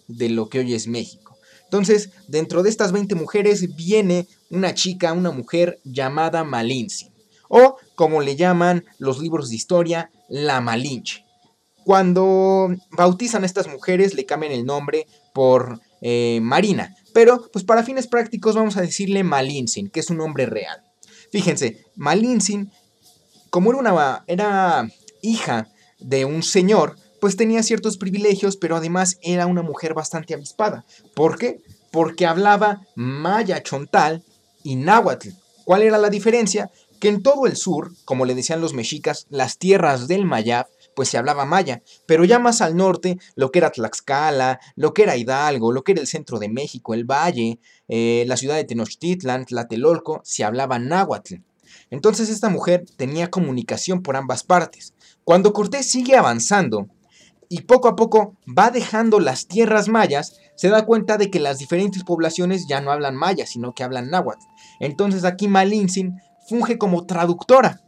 de 0.08 0.30
lo 0.30 0.50
que 0.50 0.58
hoy 0.58 0.74
es 0.74 0.88
México. 0.88 1.38
Entonces, 1.66 2.10
dentro 2.28 2.64
de 2.64 2.72
estas 2.72 2.92
20 2.92 3.14
mujeres 3.14 3.76
viene 3.76 4.28
una 4.50 4.74
chica, 4.74 5.14
una 5.14 5.30
mujer 5.30 5.80
llamada 5.84 6.44
Malinche, 6.44 7.12
o 7.50 7.78
como 7.94 8.22
le 8.22 8.36
llaman 8.36 8.84
los 8.98 9.20
libros 9.20 9.50
de 9.50 9.58
historia, 9.58 10.10
la 10.28 10.60
Malinche. 10.60 11.29
Cuando 11.90 12.70
bautizan 12.92 13.42
a 13.42 13.48
estas 13.48 13.68
mujeres 13.68 14.14
le 14.14 14.28
cambian 14.28 14.52
el 14.52 14.64
nombre 14.64 15.08
por 15.34 15.82
eh, 16.02 16.40
Marina, 16.40 16.96
pero 17.16 17.50
pues 17.52 17.66
para 17.66 17.82
fines 17.82 18.06
prácticos 18.06 18.54
vamos 18.54 18.78
a 18.78 18.82
decirle 18.82 19.24
Malinsin, 19.24 19.90
que 19.90 20.00
es 20.02 20.12
un 20.12 20.18
nombre 20.18 20.46
real. 20.46 20.84
Fíjense, 21.32 21.84
Malinsin, 21.96 22.72
como 23.50 23.72
era, 23.72 23.80
una, 23.80 24.24
era 24.28 24.88
hija 25.24 25.68
de 25.98 26.26
un 26.26 26.44
señor, 26.44 26.96
pues 27.20 27.36
tenía 27.36 27.64
ciertos 27.64 27.98
privilegios, 27.98 28.56
pero 28.56 28.76
además 28.76 29.18
era 29.24 29.48
una 29.48 29.64
mujer 29.64 29.96
bastante 29.96 30.36
avispada. 30.36 30.86
¿Por 31.16 31.40
qué? 31.40 31.64
Porque 31.90 32.28
hablaba 32.28 32.86
maya 32.94 33.64
chontal 33.64 34.24
y 34.62 34.76
náhuatl. 34.76 35.30
¿Cuál 35.66 35.82
era 35.82 35.98
la 35.98 36.12
diferencia? 36.12 36.70
Que 37.00 37.08
en 37.08 37.24
todo 37.24 37.48
el 37.48 37.56
sur, 37.56 37.94
como 38.06 38.26
le 38.26 38.36
decían 38.36 38.62
los 38.62 38.76
mexicas, 38.76 39.26
las 39.32 39.58
tierras 39.58 40.08
del 40.08 40.26
Mayab, 40.26 40.68
pues 40.96 41.10
se 41.10 41.18
hablaba 41.18 41.46
maya, 41.46 41.82
pero 42.06 42.26
ya 42.26 42.40
más 42.40 42.62
al 42.62 42.76
norte, 42.76 43.18
lo 43.36 43.52
que 43.52 43.60
era 43.60 43.72
Tlaxcala, 43.72 44.60
lo 44.76 44.94
que 44.94 45.04
era 45.04 45.16
Hidalgo, 45.16 45.72
lo 45.72 45.84
que 45.84 45.94
era 45.94 46.02
el 46.02 46.08
centro 46.08 46.40
de 46.40 46.50
México, 46.50 46.94
el 46.94 47.06
Valle, 47.06 47.60
eh, 47.88 48.24
la 48.28 48.38
ciudad 48.38 48.56
de 48.56 48.66
Tenochtitlan, 48.66 49.46
Tlatelolco, 49.46 50.22
se 50.24 50.44
hablaba 50.44 50.80
náhuatl. 50.80 51.36
Entonces 51.90 52.30
esta 52.30 52.50
mujer 52.50 52.86
tenía 52.98 53.30
comunicación 53.30 54.02
por 54.02 54.16
ambas 54.16 54.44
partes. 54.44 54.94
Cuando 55.24 55.54
Cortés 55.54 55.90
sigue 55.90 56.16
avanzando 56.16 56.88
y 57.48 57.62
poco 57.62 57.88
a 57.88 57.96
poco 57.96 58.36
va 58.48 58.70
dejando 58.70 59.20
las 59.20 59.48
tierras 59.48 59.88
mayas, 59.88 60.40
se 60.56 60.70
da 60.70 60.86
cuenta 60.86 61.18
de 61.18 61.32
que 61.32 61.40
las 61.40 61.58
diferentes 61.58 62.04
poblaciones 62.04 62.68
ya 62.68 62.82
no 62.82 62.92
hablan 62.92 63.16
maya, 63.16 63.46
sino 63.46 63.74
que 63.74 63.84
hablan 63.84 64.10
náhuatl. 64.10 64.46
Entonces 64.80 65.24
aquí 65.24 65.48
Malintzin 65.48 66.20
funge 66.48 66.78
como 66.78 67.06
traductora. 67.06 67.82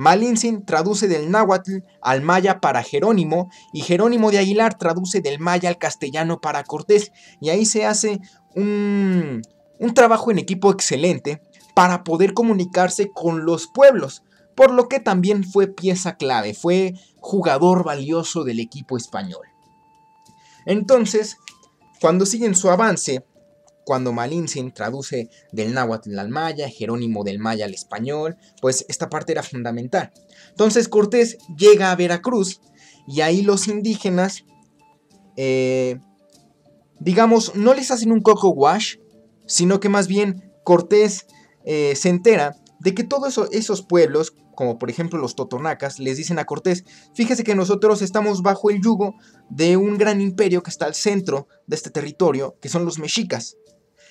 Malintzin 0.00 0.64
traduce 0.64 1.08
del 1.08 1.30
náhuatl 1.30 1.80
al 2.00 2.22
maya 2.22 2.58
para 2.58 2.82
Jerónimo 2.82 3.50
y 3.70 3.82
Jerónimo 3.82 4.30
de 4.30 4.38
Aguilar 4.38 4.78
traduce 4.78 5.20
del 5.20 5.38
maya 5.38 5.68
al 5.68 5.76
castellano 5.76 6.40
para 6.40 6.64
Cortés. 6.64 7.12
Y 7.38 7.50
ahí 7.50 7.66
se 7.66 7.84
hace 7.84 8.18
un, 8.54 9.42
un 9.78 9.92
trabajo 9.92 10.30
en 10.30 10.38
equipo 10.38 10.70
excelente 10.70 11.42
para 11.74 12.02
poder 12.02 12.32
comunicarse 12.32 13.10
con 13.12 13.44
los 13.44 13.66
pueblos, 13.66 14.22
por 14.54 14.72
lo 14.72 14.88
que 14.88 15.00
también 15.00 15.44
fue 15.44 15.66
pieza 15.66 16.16
clave, 16.16 16.54
fue 16.54 16.94
jugador 17.18 17.84
valioso 17.84 18.42
del 18.42 18.58
equipo 18.58 18.96
español. 18.96 19.48
Entonces, 20.64 21.36
cuando 22.00 22.24
siguen 22.24 22.54
su 22.54 22.70
avance, 22.70 23.26
cuando 23.84 24.12
Malintzin 24.12 24.72
traduce 24.72 25.30
del 25.52 25.74
náhuatl 25.74 26.18
al 26.18 26.28
maya, 26.28 26.68
Jerónimo 26.68 27.24
del 27.24 27.38
maya 27.38 27.64
al 27.64 27.74
español, 27.74 28.36
pues 28.60 28.84
esta 28.88 29.08
parte 29.08 29.32
era 29.32 29.42
fundamental. 29.42 30.12
Entonces 30.50 30.88
Cortés 30.88 31.38
llega 31.56 31.90
a 31.90 31.96
Veracruz 31.96 32.60
y 33.06 33.22
ahí 33.22 33.42
los 33.42 33.68
indígenas, 33.68 34.44
eh, 35.36 35.98
digamos, 36.98 37.54
no 37.54 37.74
les 37.74 37.90
hacen 37.90 38.12
un 38.12 38.20
coco 38.20 38.50
wash, 38.50 38.96
sino 39.46 39.80
que 39.80 39.88
más 39.88 40.06
bien 40.06 40.52
Cortés 40.64 41.26
eh, 41.64 41.94
se 41.96 42.08
entera 42.08 42.56
de 42.78 42.94
que 42.94 43.04
todos 43.04 43.38
esos 43.52 43.82
pueblos, 43.82 44.34
como 44.60 44.78
por 44.78 44.90
ejemplo 44.90 45.18
los 45.18 45.36
totonacas, 45.36 45.98
les 45.98 46.18
dicen 46.18 46.38
a 46.38 46.44
Cortés, 46.44 46.84
fíjese 47.14 47.44
que 47.44 47.54
nosotros 47.54 48.02
estamos 48.02 48.42
bajo 48.42 48.68
el 48.68 48.82
yugo 48.82 49.14
de 49.48 49.78
un 49.78 49.96
gran 49.96 50.20
imperio 50.20 50.62
que 50.62 50.68
está 50.68 50.84
al 50.84 50.94
centro 50.94 51.48
de 51.66 51.76
este 51.76 51.88
territorio, 51.88 52.58
que 52.60 52.68
son 52.68 52.84
los 52.84 52.98
mexicas. 52.98 53.56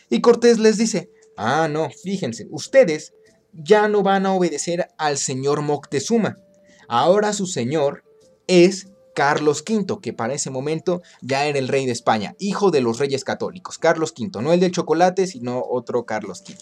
Y 0.09 0.21
Cortés 0.21 0.57
les 0.57 0.79
dice, 0.79 1.11
ah, 1.37 1.67
no, 1.67 1.91
fíjense, 1.91 2.47
ustedes 2.49 3.13
ya 3.53 3.87
no 3.87 4.01
van 4.01 4.25
a 4.25 4.33
obedecer 4.33 4.87
al 4.97 5.19
señor 5.19 5.61
Moctezuma. 5.61 6.39
Ahora 6.87 7.31
su 7.33 7.45
señor 7.45 8.03
es 8.47 8.87
Carlos 9.13 9.63
V, 9.69 9.99
que 10.01 10.13
para 10.13 10.33
ese 10.33 10.49
momento 10.49 11.03
ya 11.21 11.45
era 11.45 11.59
el 11.59 11.67
rey 11.67 11.85
de 11.85 11.91
España, 11.91 12.33
hijo 12.39 12.71
de 12.71 12.81
los 12.81 12.97
reyes 12.97 13.23
católicos. 13.23 13.77
Carlos 13.77 14.15
V, 14.17 14.41
no 14.41 14.51
el 14.51 14.59
del 14.59 14.71
chocolate, 14.71 15.27
sino 15.27 15.61
otro 15.61 16.07
Carlos 16.07 16.41
V. 16.41 16.57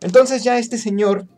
Entonces 0.00 0.42
ya 0.42 0.58
este 0.58 0.76
señor, 0.76 1.28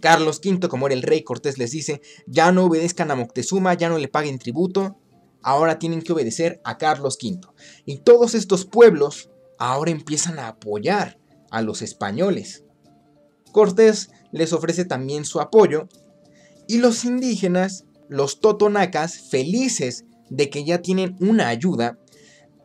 Carlos 0.00 0.40
V, 0.44 0.68
como 0.68 0.86
era 0.86 0.94
el 0.94 1.02
rey, 1.02 1.22
Cortés 1.22 1.58
les 1.58 1.70
dice, 1.70 2.00
ya 2.26 2.52
no 2.52 2.64
obedezcan 2.64 3.10
a 3.10 3.16
Moctezuma, 3.16 3.74
ya 3.74 3.88
no 3.88 3.98
le 3.98 4.08
paguen 4.08 4.38
tributo, 4.38 4.96
ahora 5.42 5.78
tienen 5.78 6.02
que 6.02 6.12
obedecer 6.12 6.60
a 6.64 6.78
Carlos 6.78 7.18
V. 7.22 7.40
Y 7.84 7.98
todos 7.98 8.34
estos 8.34 8.64
pueblos 8.64 9.30
ahora 9.58 9.90
empiezan 9.90 10.38
a 10.38 10.48
apoyar 10.48 11.18
a 11.50 11.62
los 11.62 11.82
españoles. 11.82 12.64
Cortés 13.52 14.10
les 14.32 14.52
ofrece 14.52 14.84
también 14.84 15.24
su 15.24 15.40
apoyo 15.40 15.88
y 16.66 16.78
los 16.78 17.04
indígenas, 17.04 17.84
los 18.08 18.40
totonacas, 18.40 19.28
felices 19.30 20.04
de 20.28 20.48
que 20.48 20.64
ya 20.64 20.82
tienen 20.82 21.16
una 21.20 21.48
ayuda, 21.48 21.98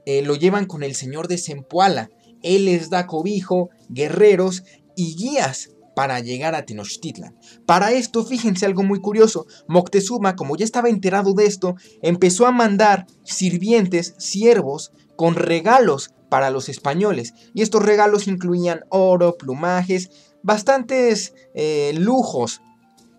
eh, 0.06 0.22
lo 0.22 0.36
llevan 0.36 0.66
con 0.66 0.84
el 0.84 0.96
señor 0.96 1.28
de 1.28 1.38
Zempoala. 1.38 2.12
Él 2.44 2.66
les 2.66 2.92
da 2.92 3.08
cobijo, 3.08 3.72
guerreros 3.90 4.64
y 4.96 5.16
guías 5.16 5.72
para 5.96 6.20
llegar 6.20 6.56
a 6.56 6.66
Tenochtitlan. 6.66 7.38
Para 7.66 7.92
esto, 7.92 8.24
fíjense 8.26 8.66
algo 8.66 8.84
muy 8.84 9.00
curioso, 9.00 9.48
Moctezuma, 9.68 10.36
como 10.36 10.56
ya 10.56 10.66
estaba 10.66 10.90
enterado 10.90 11.34
de 11.34 11.46
esto, 11.46 11.76
empezó 12.02 12.46
a 12.46 12.52
mandar 12.52 13.08
sirvientes, 13.24 14.14
siervos, 14.18 14.92
con 15.16 15.36
regalos 15.36 16.12
para 16.30 16.50
los 16.50 16.68
españoles, 16.70 17.34
y 17.54 17.62
estos 17.62 17.84
regalos 17.84 18.28
incluían 18.28 18.82
oro, 18.90 19.38
plumajes, 19.38 20.10
bastantes 20.44 21.34
eh, 21.54 21.94
lujos 21.98 22.62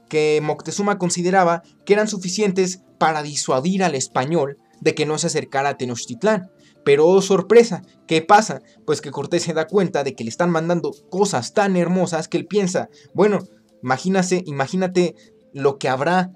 que 0.09 0.41
Moctezuma 0.43 0.99
consideraba 0.99 1.63
que 1.85 1.95
eran 1.95 2.09
suficientes 2.09 2.83
para 2.99 3.23
disuadir 3.23 3.83
al 3.83 3.95
español 3.95 4.59
de 4.81 4.95
que 4.95 5.07
no 5.07 5.19
se 5.19 5.29
acercara 5.29 5.71
a 5.71 5.77
Tenochtitlán. 5.77 6.51
Pero 6.87 7.05
oh 7.09 7.21
sorpresa, 7.21 7.83
¿qué 8.07 8.23
pasa? 8.23 8.63
Pues 8.87 9.01
que 9.01 9.11
Cortés 9.11 9.43
se 9.43 9.53
da 9.53 9.67
cuenta 9.67 10.05
de 10.05 10.15
que 10.15 10.23
le 10.23 10.31
están 10.31 10.51
mandando 10.51 10.93
cosas 11.11 11.53
tan 11.53 11.77
hermosas 11.77 12.29
que 12.29 12.37
él 12.37 12.47
piensa, 12.47 12.91
bueno, 13.13 13.41
imagínate, 13.83 14.45
imagínate 14.47 15.17
lo 15.53 15.79
que 15.79 15.89
habrá 15.89 16.33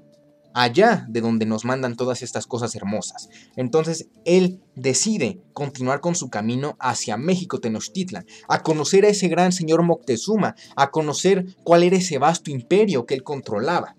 allá 0.53 1.07
de 1.09 1.21
donde 1.21 1.47
nos 1.47 1.65
mandan 1.65 1.95
todas 1.95 2.23
estas 2.23 2.49
cosas 2.49 2.75
hermosas. 2.75 3.29
Entonces 3.55 4.09
él 4.25 4.61
decide 4.75 5.41
continuar 5.53 6.01
con 6.01 6.17
su 6.17 6.31
camino 6.31 6.77
hacia 6.81 7.17
México 7.17 7.61
Tenochtitlan, 7.61 8.27
a 8.49 8.65
conocer 8.65 9.05
a 9.05 9.11
ese 9.11 9.29
gran 9.29 9.53
señor 9.53 9.85
Moctezuma, 9.85 10.57
a 10.75 10.91
conocer 10.91 11.47
cuál 11.63 11.85
era 11.85 11.95
ese 11.95 12.19
vasto 12.19 12.51
imperio 12.51 13.07
que 13.07 13.15
él 13.15 13.23
controlaba. 13.23 13.95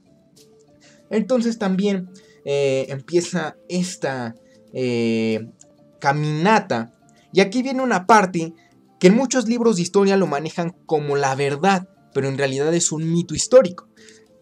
Entonces 1.10 1.58
también 1.58 2.10
eh, 2.44 2.88
empieza 2.90 3.56
esta 3.70 4.36
eh, 4.74 5.48
caminata. 6.02 6.92
Y 7.32 7.40
aquí 7.40 7.64
viene 7.64 7.82
una 7.82 8.06
parte 8.06 8.54
que 9.00 9.08
en 9.08 9.16
muchos 9.16 9.48
libros 9.48 9.78
de 9.78 9.84
historia 9.84 10.18
lo 10.18 10.28
manejan 10.28 10.76
como 10.86 11.16
la 11.16 11.34
verdad, 11.36 11.88
pero 12.14 12.28
en 12.28 12.38
realidad 12.38 12.74
es 12.74 12.92
un 12.92 13.10
mito 13.10 13.34
histórico. 13.34 13.88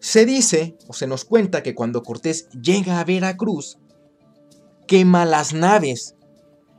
Se 0.00 0.26
dice 0.26 0.76
o 0.88 0.92
se 0.92 1.06
nos 1.06 1.24
cuenta 1.24 1.62
que 1.62 1.76
cuando 1.76 2.02
Cortés 2.02 2.48
llega 2.50 2.98
a 2.98 3.04
Veracruz, 3.04 3.78
quema 4.88 5.24
las 5.24 5.54
naves. 5.54 6.16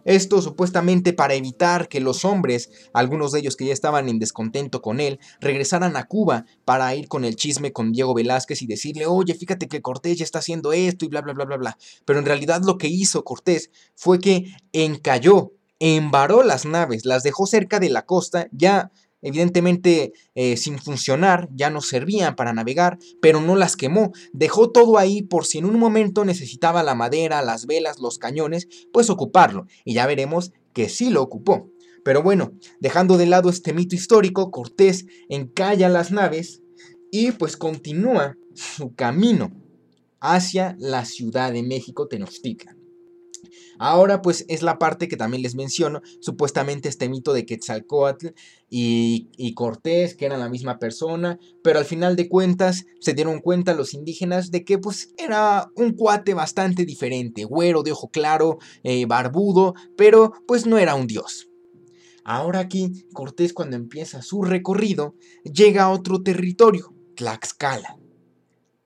Esto 0.05 0.41
supuestamente 0.41 1.13
para 1.13 1.33
evitar 1.33 1.87
que 1.87 1.99
los 1.99 2.25
hombres, 2.25 2.69
algunos 2.93 3.31
de 3.31 3.39
ellos 3.39 3.55
que 3.55 3.65
ya 3.65 3.73
estaban 3.73 4.09
en 4.09 4.19
descontento 4.19 4.81
con 4.81 4.99
él, 4.99 5.19
regresaran 5.39 5.95
a 5.97 6.07
Cuba 6.07 6.45
para 6.65 6.93
ir 6.95 7.07
con 7.07 7.25
el 7.25 7.35
chisme 7.35 7.71
con 7.71 7.91
Diego 7.91 8.13
Velázquez 8.13 8.61
y 8.61 8.67
decirle, 8.67 9.05
oye, 9.05 9.33
fíjate 9.33 9.67
que 9.67 9.81
Cortés 9.81 10.17
ya 10.17 10.23
está 10.23 10.39
haciendo 10.39 10.73
esto 10.73 11.05
y 11.05 11.07
bla, 11.09 11.21
bla, 11.21 11.33
bla, 11.33 11.45
bla, 11.45 11.57
bla. 11.57 11.77
Pero 12.05 12.19
en 12.19 12.25
realidad 12.25 12.61
lo 12.63 12.77
que 12.77 12.87
hizo 12.87 13.23
Cortés 13.23 13.71
fue 13.95 14.19
que 14.19 14.53
encalló, 14.73 15.53
embaró 15.79 16.43
las 16.43 16.65
naves, 16.65 17.05
las 17.05 17.23
dejó 17.23 17.47
cerca 17.47 17.79
de 17.79 17.89
la 17.89 18.05
costa, 18.05 18.47
ya 18.51 18.91
evidentemente 19.21 20.13
eh, 20.35 20.57
sin 20.57 20.79
funcionar, 20.79 21.49
ya 21.53 21.69
no 21.69 21.81
servían 21.81 22.35
para 22.35 22.53
navegar, 22.53 22.97
pero 23.21 23.41
no 23.41 23.55
las 23.55 23.75
quemó, 23.75 24.11
dejó 24.33 24.71
todo 24.71 24.97
ahí 24.97 25.21
por 25.21 25.45
si 25.45 25.59
en 25.59 25.65
un 25.65 25.79
momento 25.79 26.25
necesitaba 26.25 26.83
la 26.83 26.95
madera, 26.95 27.41
las 27.41 27.65
velas, 27.65 27.99
los 27.99 28.17
cañones, 28.17 28.67
pues 28.91 29.09
ocuparlo, 29.09 29.65
y 29.85 29.93
ya 29.93 30.07
veremos 30.07 30.51
que 30.73 30.89
sí 30.89 31.09
lo 31.09 31.21
ocupó. 31.21 31.69
Pero 32.03 32.23
bueno, 32.23 32.53
dejando 32.79 33.17
de 33.17 33.27
lado 33.27 33.49
este 33.49 33.73
mito 33.73 33.95
histórico, 33.95 34.49
Cortés 34.49 35.05
encalla 35.29 35.87
las 35.87 36.11
naves 36.11 36.61
y 37.11 37.31
pues 37.31 37.57
continúa 37.57 38.37
su 38.53 38.95
camino 38.95 39.51
hacia 40.19 40.75
la 40.79 41.05
Ciudad 41.05 41.51
de 41.51 41.63
México 41.63 42.07
Tenochtitlan. 42.07 42.80
Ahora 43.83 44.21
pues 44.21 44.45
es 44.47 44.61
la 44.61 44.77
parte 44.77 45.07
que 45.07 45.17
también 45.17 45.41
les 45.41 45.55
menciono, 45.55 46.03
supuestamente 46.19 46.87
este 46.87 47.09
mito 47.09 47.33
de 47.33 47.47
Quetzalcoatl 47.47 48.27
y, 48.69 49.31
y, 49.37 49.55
Cortés, 49.55 50.13
que 50.13 50.27
eran 50.27 50.39
la 50.39 50.49
misma 50.49 50.77
persona, 50.77 51.39
pero 51.63 51.79
al 51.79 51.85
final 51.85 52.15
de 52.15 52.29
cuentas 52.29 52.85
se 52.99 53.15
dieron 53.15 53.39
cuenta 53.39 53.73
los 53.73 53.95
indígenas 53.95 54.51
de 54.51 54.63
que 54.63 54.77
pues 54.77 55.15
era 55.17 55.71
un 55.75 55.93
cuate 55.93 56.35
bastante 56.35 56.85
diferente, 56.85 57.43
güero, 57.43 57.81
de 57.81 57.93
ojo 57.93 58.11
claro, 58.11 58.59
eh, 58.83 59.07
barbudo, 59.07 59.73
pero 59.97 60.31
pues 60.45 60.67
no 60.67 60.77
era 60.77 60.93
un 60.93 61.07
dios. 61.07 61.49
Ahora 62.23 62.59
aquí, 62.59 63.07
Cortés 63.13 63.51
cuando 63.51 63.77
empieza 63.77 64.21
su 64.21 64.43
recorrido, 64.43 65.15
llega 65.43 65.85
a 65.85 65.89
otro 65.89 66.21
territorio, 66.21 66.93
Tlaxcala. 67.15 67.97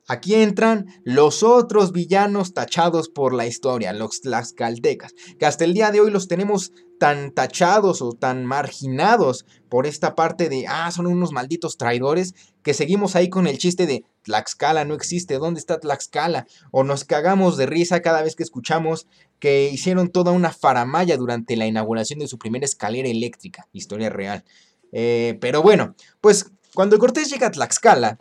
Aquí 0.07 0.35
entran 0.35 0.87
los 1.03 1.41
otros 1.41 1.91
villanos 1.91 2.53
tachados 2.53 3.09
por 3.09 3.33
la 3.33 3.47
historia, 3.47 3.91
los 3.93 4.21
tlaxcaltecas, 4.21 5.13
que 5.39 5.45
hasta 5.45 5.63
el 5.63 5.73
día 5.73 5.91
de 5.91 6.01
hoy 6.01 6.11
los 6.11 6.27
tenemos 6.27 6.71
tan 6.99 7.31
tachados 7.31 8.01
o 8.01 8.13
tan 8.13 8.45
marginados 8.45 9.45
por 9.69 9.87
esta 9.87 10.15
parte 10.15 10.47
de, 10.47 10.65
ah, 10.67 10.91
son 10.91 11.07
unos 11.07 11.31
malditos 11.31 11.77
traidores, 11.77 12.35
que 12.63 12.73
seguimos 12.73 13.15
ahí 13.15 13.29
con 13.29 13.47
el 13.47 13.57
chiste 13.57 13.85
de 13.85 14.05
Tlaxcala 14.25 14.85
no 14.85 14.95
existe, 14.95 15.35
¿dónde 15.35 15.59
está 15.59 15.79
Tlaxcala? 15.79 16.47
O 16.71 16.83
nos 16.83 17.03
cagamos 17.03 17.57
de 17.57 17.67
risa 17.67 18.01
cada 18.01 18.23
vez 18.23 18.35
que 18.35 18.43
escuchamos 18.43 19.07
que 19.39 19.69
hicieron 19.69 20.09
toda 20.09 20.31
una 20.31 20.51
faramaya 20.51 21.15
durante 21.17 21.55
la 21.55 21.67
inauguración 21.67 22.19
de 22.19 22.27
su 22.27 22.37
primera 22.37 22.65
escalera 22.65 23.07
eléctrica, 23.07 23.67
historia 23.71 24.09
real. 24.09 24.43
Eh, 24.91 25.37
pero 25.41 25.61
bueno, 25.61 25.95
pues 26.21 26.51
cuando 26.73 26.97
Cortés 26.97 27.29
llega 27.29 27.47
a 27.47 27.51
Tlaxcala, 27.51 28.17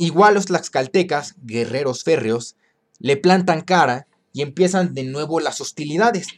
Igual 0.00 0.32
los 0.32 0.46
tlaxcaltecas, 0.46 1.34
guerreros 1.42 2.04
férreos, 2.04 2.56
le 3.00 3.18
plantan 3.18 3.60
cara 3.60 4.06
y 4.32 4.40
empiezan 4.40 4.94
de 4.94 5.04
nuevo 5.04 5.40
las 5.40 5.60
hostilidades. 5.60 6.28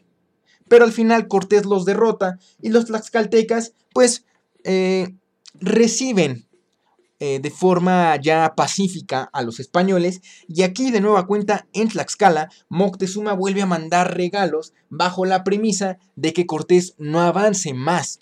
Pero 0.67 0.85
al 0.85 0.91
final 0.91 1.29
Cortés 1.29 1.65
los 1.65 1.85
derrota 1.85 2.41
y 2.61 2.71
los 2.71 2.87
tlaxcaltecas 2.87 3.73
pues 3.95 4.25
eh, 4.65 5.15
reciben 5.55 6.49
eh, 7.21 7.39
de 7.39 7.51
forma 7.53 8.17
ya 8.17 8.55
pacífica 8.57 9.31
a 9.33 9.43
los 9.43 9.61
españoles 9.61 10.23
y 10.49 10.63
aquí 10.63 10.91
de 10.91 11.01
nueva 11.01 11.29
cuenta 11.29 11.69
en 11.73 11.87
Tlaxcala 11.87 12.51
Moctezuma 12.69 13.33
vuelve 13.33 13.63
a 13.63 13.67
mandar 13.67 14.17
regalos 14.17 14.73
bajo 14.89 15.25
la 15.25 15.45
premisa 15.45 15.99
de 16.17 16.33
que 16.33 16.47
Cortés 16.47 16.97
no 16.99 17.21
avance 17.21 17.75
más. 17.75 18.19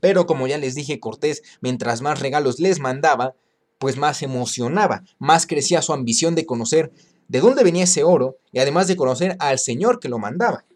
Pero 0.00 0.26
como 0.26 0.48
ya 0.48 0.58
les 0.58 0.74
dije 0.74 0.98
Cortés 0.98 1.44
mientras 1.60 2.02
más 2.02 2.18
regalos 2.18 2.58
les 2.58 2.80
mandaba 2.80 3.36
pues 3.80 3.96
más 3.96 4.22
emocionaba, 4.22 5.02
más 5.18 5.46
crecía 5.46 5.80
su 5.80 5.94
ambición 5.94 6.34
de 6.34 6.44
conocer 6.44 6.92
de 7.28 7.40
dónde 7.40 7.64
venía 7.64 7.84
ese 7.84 8.04
oro 8.04 8.36
y 8.52 8.58
además 8.58 8.86
de 8.88 8.96
conocer 8.96 9.36
al 9.40 9.58
señor 9.58 10.00
que 10.00 10.10
lo 10.10 10.18
mandaba. 10.18 10.66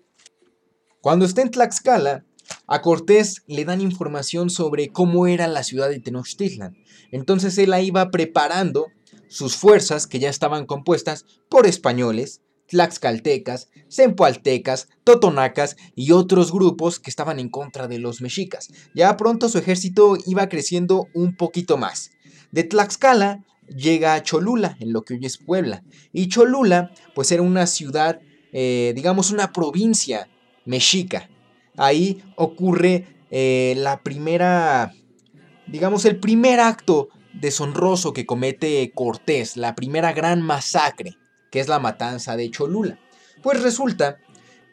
Cuando 1.03 1.27
está 1.27 1.43
en 1.43 1.51
Tlaxcala, 1.51 2.25
a 2.67 2.81
Cortés 2.81 3.43
le 3.47 3.67
dan 3.67 3.83
información 3.83 4.49
sobre 4.49 4.89
cómo 4.89 5.27
era 5.27 5.47
la 5.49 5.65
ciudad 5.65 5.91
de 5.91 6.01
Tenochtitlan. 6.01 6.77
Entonces 7.13 7.59
él 7.59 7.75
ahí 7.75 7.89
iba 7.89 8.11
preparando 8.11 8.87
sus 9.29 9.55
fuerzas 9.55 10.07
que 10.07 10.19
ya 10.19 10.31
estaban 10.31 10.65
compuestas 10.65 11.27
por 11.51 11.67
españoles, 11.67 12.41
tlaxcaltecas, 12.69 13.69
zempoaltecas, 13.91 14.89
totonacas 15.05 15.77
y 15.95 16.13
otros 16.13 16.53
grupos 16.53 17.01
que 17.01 17.11
estaban 17.11 17.39
en 17.39 17.51
contra 17.51 17.87
de 17.87 17.99
los 17.99 18.23
mexicas. 18.23 18.69
Ya 18.95 19.15
pronto 19.19 19.51
su 19.51 19.59
ejército 19.59 20.17
iba 20.25 20.49
creciendo 20.49 21.09
un 21.13 21.37
poquito 21.37 21.77
más. 21.77 22.14
De 22.55 22.63
Tlaxcala 22.63 23.43
llega 23.67 24.15
a 24.15 24.23
Cholula, 24.23 24.77
en 24.79 24.93
lo 24.93 25.03
que 25.03 25.15
hoy 25.15 25.27
es 25.27 25.39
Puebla. 25.39 25.83
Y 26.13 26.29
Cholula, 26.29 26.93
pues 27.13 27.33
era 27.33 27.43
una 27.43 27.67
ciudad, 27.67 28.21
eh, 28.53 28.93
digamos, 28.95 29.33
una 29.33 29.53
provincia 29.53 30.29
mexica. 30.65 31.29
Ahí 31.77 32.23
ocurre 32.37 33.09
eh, 33.33 33.75
la 33.77 34.05
primera, 34.05 34.93
digamos, 35.67 36.05
el 36.05 36.21
primer 36.21 36.61
acto 36.61 37.09
deshonroso 37.33 38.13
que 38.13 38.25
comete 38.25 38.89
Cortés, 38.95 39.57
la 39.57 39.75
primera 39.75 40.13
gran 40.13 40.41
masacre, 40.41 41.17
que 41.51 41.59
es 41.59 41.67
la 41.67 41.81
matanza 41.81 42.37
de 42.37 42.53
Cholula. 42.53 43.01
Pues 43.43 43.65
resulta 43.65 44.19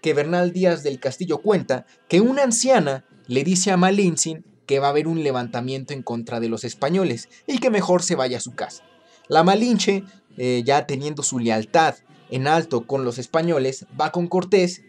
que 0.04 0.14
Bernal 0.14 0.54
Díaz 0.54 0.84
del 0.84 1.00
Castillo 1.00 1.40
cuenta 1.40 1.88
que 2.08 2.22
una 2.22 2.44
anciana 2.44 3.06
le 3.26 3.44
dice 3.44 3.72
a 3.72 3.78
Malintzin 3.78 4.51
que 4.66 4.80
va 4.80 4.88
a 4.88 4.90
haber 4.92 5.08
un 5.08 5.24
levantamiento 5.24 5.94
en 5.94 6.04
contra 6.04 6.40
de 6.40 6.50
los 6.50 6.64
españoles 6.64 7.30
y 7.48 7.58
que 7.58 7.70
mejor 7.70 8.04
se 8.04 8.16
vaya 8.16 8.38
a 8.38 8.42
su 8.42 8.54
casa. 8.54 8.84
La 9.28 9.44
Malinche, 9.44 10.04
eh, 10.38 10.64
ya 10.66 10.86
teniendo 10.88 11.24
su 11.24 11.40
lealtad 11.40 11.96
en 12.30 12.48
alto 12.48 12.88
con 12.88 13.06
los 13.06 13.18
españoles, 13.18 13.86
va 14.00 14.12
con 14.12 14.28
Cortés 14.28 14.84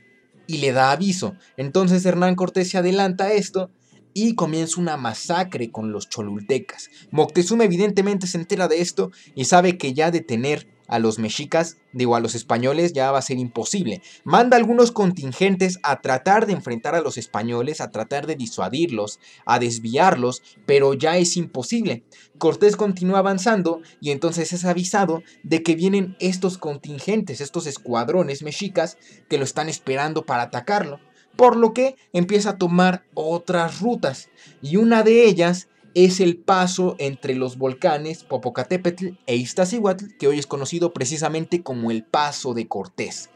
y 0.47 0.59
le 0.59 0.73
da 0.73 0.93
aviso. 0.93 1.35
Entonces 1.57 2.05
Hernán 2.05 2.35
Cortés 2.35 2.71
se 2.71 2.79
adelanta 2.79 3.25
a 3.25 3.33
esto 3.33 3.71
y 4.15 4.35
comienza 4.35 4.81
una 4.81 4.97
masacre 4.97 5.71
con 5.71 5.93
los 5.93 6.09
cholultecas. 6.09 6.91
Moctezuma 7.11 7.65
evidentemente 7.65 8.27
se 8.27 8.39
entera 8.39 8.69
de 8.69 8.81
esto 8.81 9.11
y 9.35 9.47
sabe 9.47 9.79
que 9.79 9.95
ya 9.95 10.11
detener 10.11 10.69
a 10.93 10.99
los 10.99 11.19
mexicas, 11.19 11.79
digo 11.95 12.17
a 12.17 12.21
los 12.21 12.35
españoles, 12.35 12.93
ya 12.93 13.11
va 13.11 13.19
a 13.19 13.23
ser 13.23 13.39
imposible. 13.39 14.03
Manda 14.25 14.59
algunos 14.59 14.93
contingentes 14.93 15.79
a 15.83 16.03
tratar 16.03 16.45
de 16.45 16.53
enfrentar 16.53 16.95
a 16.95 17.01
los 17.01 17.17
españoles, 17.17 17.81
a 17.81 17.91
tratar 17.91 18.27
de 18.27 18.37
disuadirlos, 18.37 19.19
a 19.47 19.59
desviarlos, 19.59 20.43
pero 20.67 20.93
ya 20.93 21.17
es 21.17 21.39
imposible. 21.39 22.05
Cortés 22.37 22.77
continúa 22.77 23.21
avanzando 23.21 23.81
y 24.03 24.11
entonces 24.11 24.53
es 24.53 24.67
avisado 24.67 25.23
de 25.43 25.63
que 25.63 25.77
vienen 25.77 26.15
estos 26.21 26.59
contingentes, 26.59 27.41
estos 27.41 27.67
escuadrones 27.67 28.43
mexicas 28.43 28.99
que 29.31 29.39
lo 29.39 29.45
están 29.45 29.71
esperando 29.71 30.27
para 30.27 30.43
atacarlo. 30.43 31.01
Por 31.37 31.57
lo 31.57 31.73
que 31.73 31.97
empieza 32.13 32.51
a 32.51 32.59
tomar 32.59 33.07
otras 33.15 33.81
rutas 33.81 34.29
y 34.61 34.77
una 34.77 35.03
de 35.03 35.25
ellas 35.25 35.69
es 35.95 36.21
el 36.21 36.37
paso 36.37 36.97
entre 36.99 37.35
los 37.35 37.59
volcanes 37.59 38.25
Popocatépetl 38.25 39.09
e 39.27 39.37
Iztaccíhuatl, 39.37 40.17
que 40.19 40.29
hoy 40.29 40.39
es 40.39 40.47
conocido 40.47 40.93
precisamente 40.93 41.63
como 41.63 41.91
el 41.91 42.05
Paso 42.05 42.55
de 42.55 42.69
Cortés. 42.69 43.31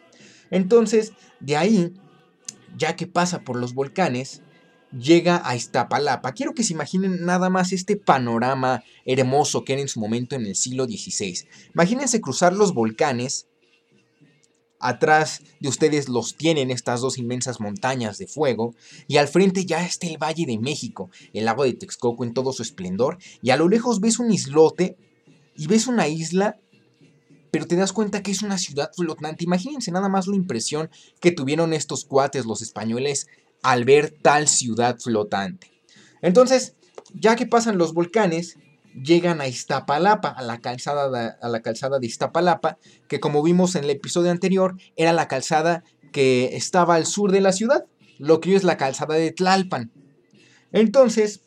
Entonces, 0.50 1.12
de 1.40 1.56
ahí, 1.56 1.94
ya 2.76 2.96
que 2.96 3.06
pasa 3.06 3.42
por 3.42 3.56
los 3.56 3.74
volcanes, 3.74 4.42
llega 4.92 5.42
a 5.44 5.56
Iztapalapa. 5.56 6.32
Quiero 6.32 6.54
que 6.54 6.62
se 6.62 6.72
imaginen 6.72 7.24
nada 7.24 7.50
más 7.50 7.72
este 7.72 7.96
panorama 7.96 8.82
hermoso 9.04 9.64
que 9.64 9.74
era 9.74 9.82
en 9.82 9.88
su 9.88 10.00
momento 10.00 10.36
en 10.36 10.46
el 10.46 10.56
siglo 10.56 10.84
XVI. 10.86 11.46
Imagínense 11.74 12.20
cruzar 12.20 12.52
los 12.52 12.72
volcanes 12.74 13.48
Atrás 14.78 15.42
de 15.60 15.68
ustedes 15.68 16.08
los 16.08 16.36
tienen 16.36 16.70
estas 16.70 17.00
dos 17.00 17.18
inmensas 17.18 17.60
montañas 17.60 18.18
de 18.18 18.26
fuego, 18.26 18.74
y 19.08 19.16
al 19.16 19.28
frente 19.28 19.64
ya 19.64 19.84
está 19.84 20.06
el 20.06 20.18
Valle 20.18 20.44
de 20.46 20.58
México, 20.58 21.10
el 21.32 21.46
lago 21.46 21.64
de 21.64 21.72
Texcoco 21.72 22.24
en 22.24 22.34
todo 22.34 22.52
su 22.52 22.62
esplendor, 22.62 23.18
y 23.42 23.50
a 23.50 23.56
lo 23.56 23.68
lejos 23.68 24.00
ves 24.00 24.18
un 24.18 24.30
islote 24.30 24.96
y 25.56 25.66
ves 25.66 25.86
una 25.86 26.08
isla, 26.08 26.58
pero 27.50 27.66
te 27.66 27.76
das 27.76 27.92
cuenta 27.92 28.22
que 28.22 28.32
es 28.32 28.42
una 28.42 28.58
ciudad 28.58 28.90
flotante. 28.94 29.44
Imagínense 29.44 29.90
nada 29.90 30.10
más 30.10 30.26
la 30.26 30.36
impresión 30.36 30.90
que 31.20 31.32
tuvieron 31.32 31.72
estos 31.72 32.04
cuates, 32.04 32.44
los 32.44 32.60
españoles, 32.60 33.28
al 33.62 33.84
ver 33.84 34.10
tal 34.10 34.46
ciudad 34.46 34.98
flotante. 34.98 35.72
Entonces, 36.20 36.74
ya 37.14 37.34
que 37.34 37.46
pasan 37.46 37.78
los 37.78 37.94
volcanes, 37.94 38.58
llegan 39.02 39.40
a 39.40 39.48
Iztapalapa, 39.48 40.28
a 40.28 40.42
la, 40.42 40.60
calzada 40.60 41.10
de, 41.10 41.34
a 41.40 41.48
la 41.48 41.60
calzada 41.60 41.98
de 41.98 42.06
Iztapalapa, 42.06 42.78
que 43.08 43.20
como 43.20 43.42
vimos 43.42 43.74
en 43.74 43.84
el 43.84 43.90
episodio 43.90 44.30
anterior, 44.30 44.76
era 44.96 45.12
la 45.12 45.28
calzada 45.28 45.84
que 46.12 46.56
estaba 46.56 46.94
al 46.94 47.06
sur 47.06 47.32
de 47.32 47.40
la 47.40 47.52
ciudad, 47.52 47.84
lo 48.18 48.40
que 48.40 48.54
es 48.54 48.64
la 48.64 48.76
calzada 48.76 49.14
de 49.14 49.32
Tlalpan. 49.32 49.92
Entonces, 50.72 51.42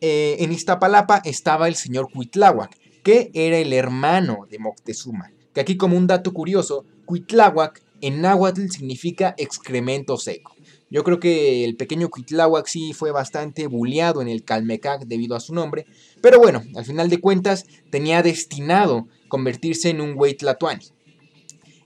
eh, 0.00 0.36
en 0.40 0.52
Iztapalapa 0.52 1.20
estaba 1.24 1.68
el 1.68 1.74
señor 1.74 2.10
Cuitláhuac, 2.10 2.76
que 3.02 3.30
era 3.34 3.58
el 3.58 3.72
hermano 3.72 4.46
de 4.50 4.58
Moctezuma. 4.58 5.30
Que 5.52 5.60
aquí 5.60 5.76
como 5.76 5.96
un 5.96 6.06
dato 6.06 6.32
curioso, 6.32 6.84
Cuitláhuac 7.04 7.82
en 8.00 8.20
náhuatl 8.20 8.68
significa 8.68 9.34
excremento 9.38 10.16
seco. 10.16 10.54
Yo 10.90 11.04
creo 11.04 11.20
que 11.20 11.64
el 11.64 11.76
pequeño 11.76 12.08
Cuitláhuac 12.08 12.66
sí 12.66 12.92
fue 12.94 13.10
bastante 13.10 13.66
bulleado 13.66 14.22
en 14.22 14.28
el 14.28 14.42
Calmecac 14.42 15.04
debido 15.04 15.36
a 15.36 15.40
su 15.40 15.54
nombre, 15.54 15.86
pero 16.22 16.38
bueno, 16.38 16.62
al 16.76 16.84
final 16.84 17.10
de 17.10 17.20
cuentas 17.20 17.66
tenía 17.90 18.22
destinado 18.22 19.06
convertirse 19.28 19.90
en 19.90 20.00
un 20.00 20.14
Huaytlatoani. 20.16 20.84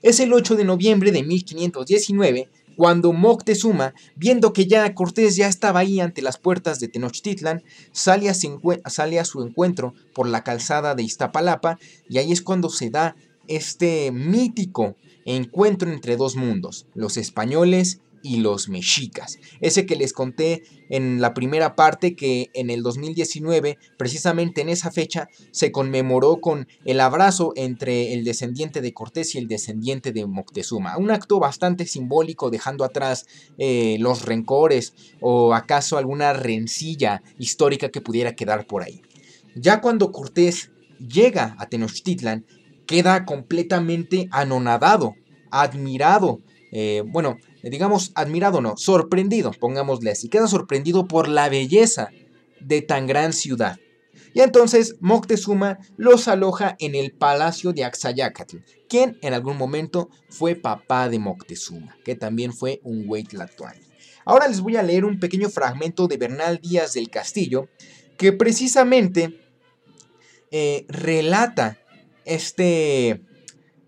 Es 0.01 0.19
el 0.19 0.33
8 0.33 0.55
de 0.55 0.65
noviembre 0.65 1.11
de 1.11 1.23
1519 1.23 2.49
cuando 2.75 3.13
Moctezuma, 3.13 3.93
viendo 4.15 4.53
que 4.53 4.65
ya 4.65 4.93
Cortés 4.95 5.35
ya 5.35 5.47
estaba 5.47 5.81
ahí 5.81 5.99
ante 5.99 6.21
las 6.21 6.37
puertas 6.37 6.79
de 6.79 6.87
Tenochtitlan, 6.87 7.63
sale 7.91 8.29
a, 8.29 8.33
sale 8.33 9.19
a 9.19 9.25
su 9.25 9.43
encuentro 9.43 9.93
por 10.13 10.27
la 10.27 10.43
calzada 10.43 10.95
de 10.95 11.03
Iztapalapa 11.03 11.77
y 12.09 12.17
ahí 12.17 12.31
es 12.31 12.41
cuando 12.41 12.69
se 12.69 12.89
da 12.89 13.15
este 13.47 14.11
mítico 14.11 14.95
encuentro 15.25 15.91
entre 15.91 16.17
dos 16.17 16.35
mundos, 16.35 16.87
los 16.95 17.17
españoles 17.17 17.99
y 18.23 18.37
los 18.37 18.69
mexicas. 18.69 19.37
Ese 19.59 19.85
que 19.85 19.95
les 19.95 20.13
conté 20.13 20.63
en 20.89 21.21
la 21.21 21.33
primera 21.33 21.75
parte 21.75 22.15
que 22.15 22.49
en 22.53 22.69
el 22.69 22.81
2019, 22.81 23.77
precisamente 23.97 24.61
en 24.61 24.69
esa 24.69 24.91
fecha, 24.91 25.27
se 25.51 25.71
conmemoró 25.71 26.39
con 26.41 26.67
el 26.85 27.01
abrazo 27.01 27.51
entre 27.55 28.13
el 28.13 28.23
descendiente 28.23 28.81
de 28.81 28.93
Cortés 28.93 29.35
y 29.35 29.37
el 29.37 29.47
descendiente 29.47 30.11
de 30.13 30.25
Moctezuma. 30.25 30.97
Un 30.97 31.11
acto 31.11 31.39
bastante 31.39 31.85
simbólico 31.85 32.49
dejando 32.49 32.85
atrás 32.85 33.25
eh, 33.57 33.97
los 33.99 34.23
rencores 34.25 34.93
o 35.19 35.53
acaso 35.53 35.97
alguna 35.97 36.33
rencilla 36.33 37.21
histórica 37.37 37.89
que 37.89 38.01
pudiera 38.01 38.35
quedar 38.35 38.65
por 38.65 38.83
ahí. 38.83 39.01
Ya 39.55 39.81
cuando 39.81 40.11
Cortés 40.11 40.71
llega 40.97 41.55
a 41.59 41.67
Tenochtitlan, 41.67 42.45
queda 42.87 43.25
completamente 43.25 44.29
anonadado, 44.31 45.15
admirado 45.51 46.39
eh, 46.75 47.03
bueno, 47.05 47.37
digamos, 47.69 48.11
admirado 48.15 48.61
no, 48.61 48.75
sorprendido, 48.77 49.51
pongámosle 49.51 50.11
así, 50.11 50.29
queda 50.29 50.47
sorprendido 50.47 51.07
por 51.07 51.27
la 51.27 51.49
belleza 51.49 52.09
de 52.59 52.81
tan 52.81 53.07
gran 53.07 53.33
ciudad. 53.33 53.77
Y 54.33 54.41
entonces 54.41 54.95
Moctezuma 54.99 55.77
los 55.95 56.27
aloja 56.27 56.75
en 56.79 56.95
el 56.95 57.13
palacio 57.13 57.71
de 57.71 57.83
Axayacatl, 57.83 58.57
quien 58.89 59.17
en 59.21 59.33
algún 59.33 59.57
momento 59.57 60.09
fue 60.29 60.55
papá 60.55 61.07
de 61.07 61.19
Moctezuma, 61.19 61.97
que 62.03 62.15
también 62.15 62.51
fue 62.51 62.81
un 62.83 63.07
Huaytlatóani. 63.07 63.85
Ahora 64.25 64.47
les 64.47 64.61
voy 64.61 64.77
a 64.77 64.83
leer 64.83 65.05
un 65.05 65.19
pequeño 65.19 65.49
fragmento 65.49 66.07
de 66.07 66.17
Bernal 66.17 66.59
Díaz 66.61 66.93
del 66.93 67.09
Castillo, 67.09 67.67
que 68.17 68.33
precisamente 68.33 69.39
eh, 70.51 70.85
relata 70.87 71.77
este 72.25 73.21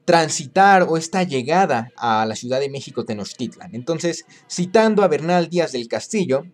transitar 0.05 0.83
o 0.87 0.97
esta 0.97 1.23
llegada 1.23 1.91
a 1.97 2.25
la 2.25 2.35
Ciudad 2.35 2.59
de 2.59 2.69
México 2.69 3.05
Tenochtitlan. 3.05 3.73
Entonces, 3.73 4.25
citando 4.47 5.03
a 5.03 5.07
Bernal 5.07 5.49
Díaz 5.49 5.71
del 5.71 5.87
Castillo, 5.87 6.45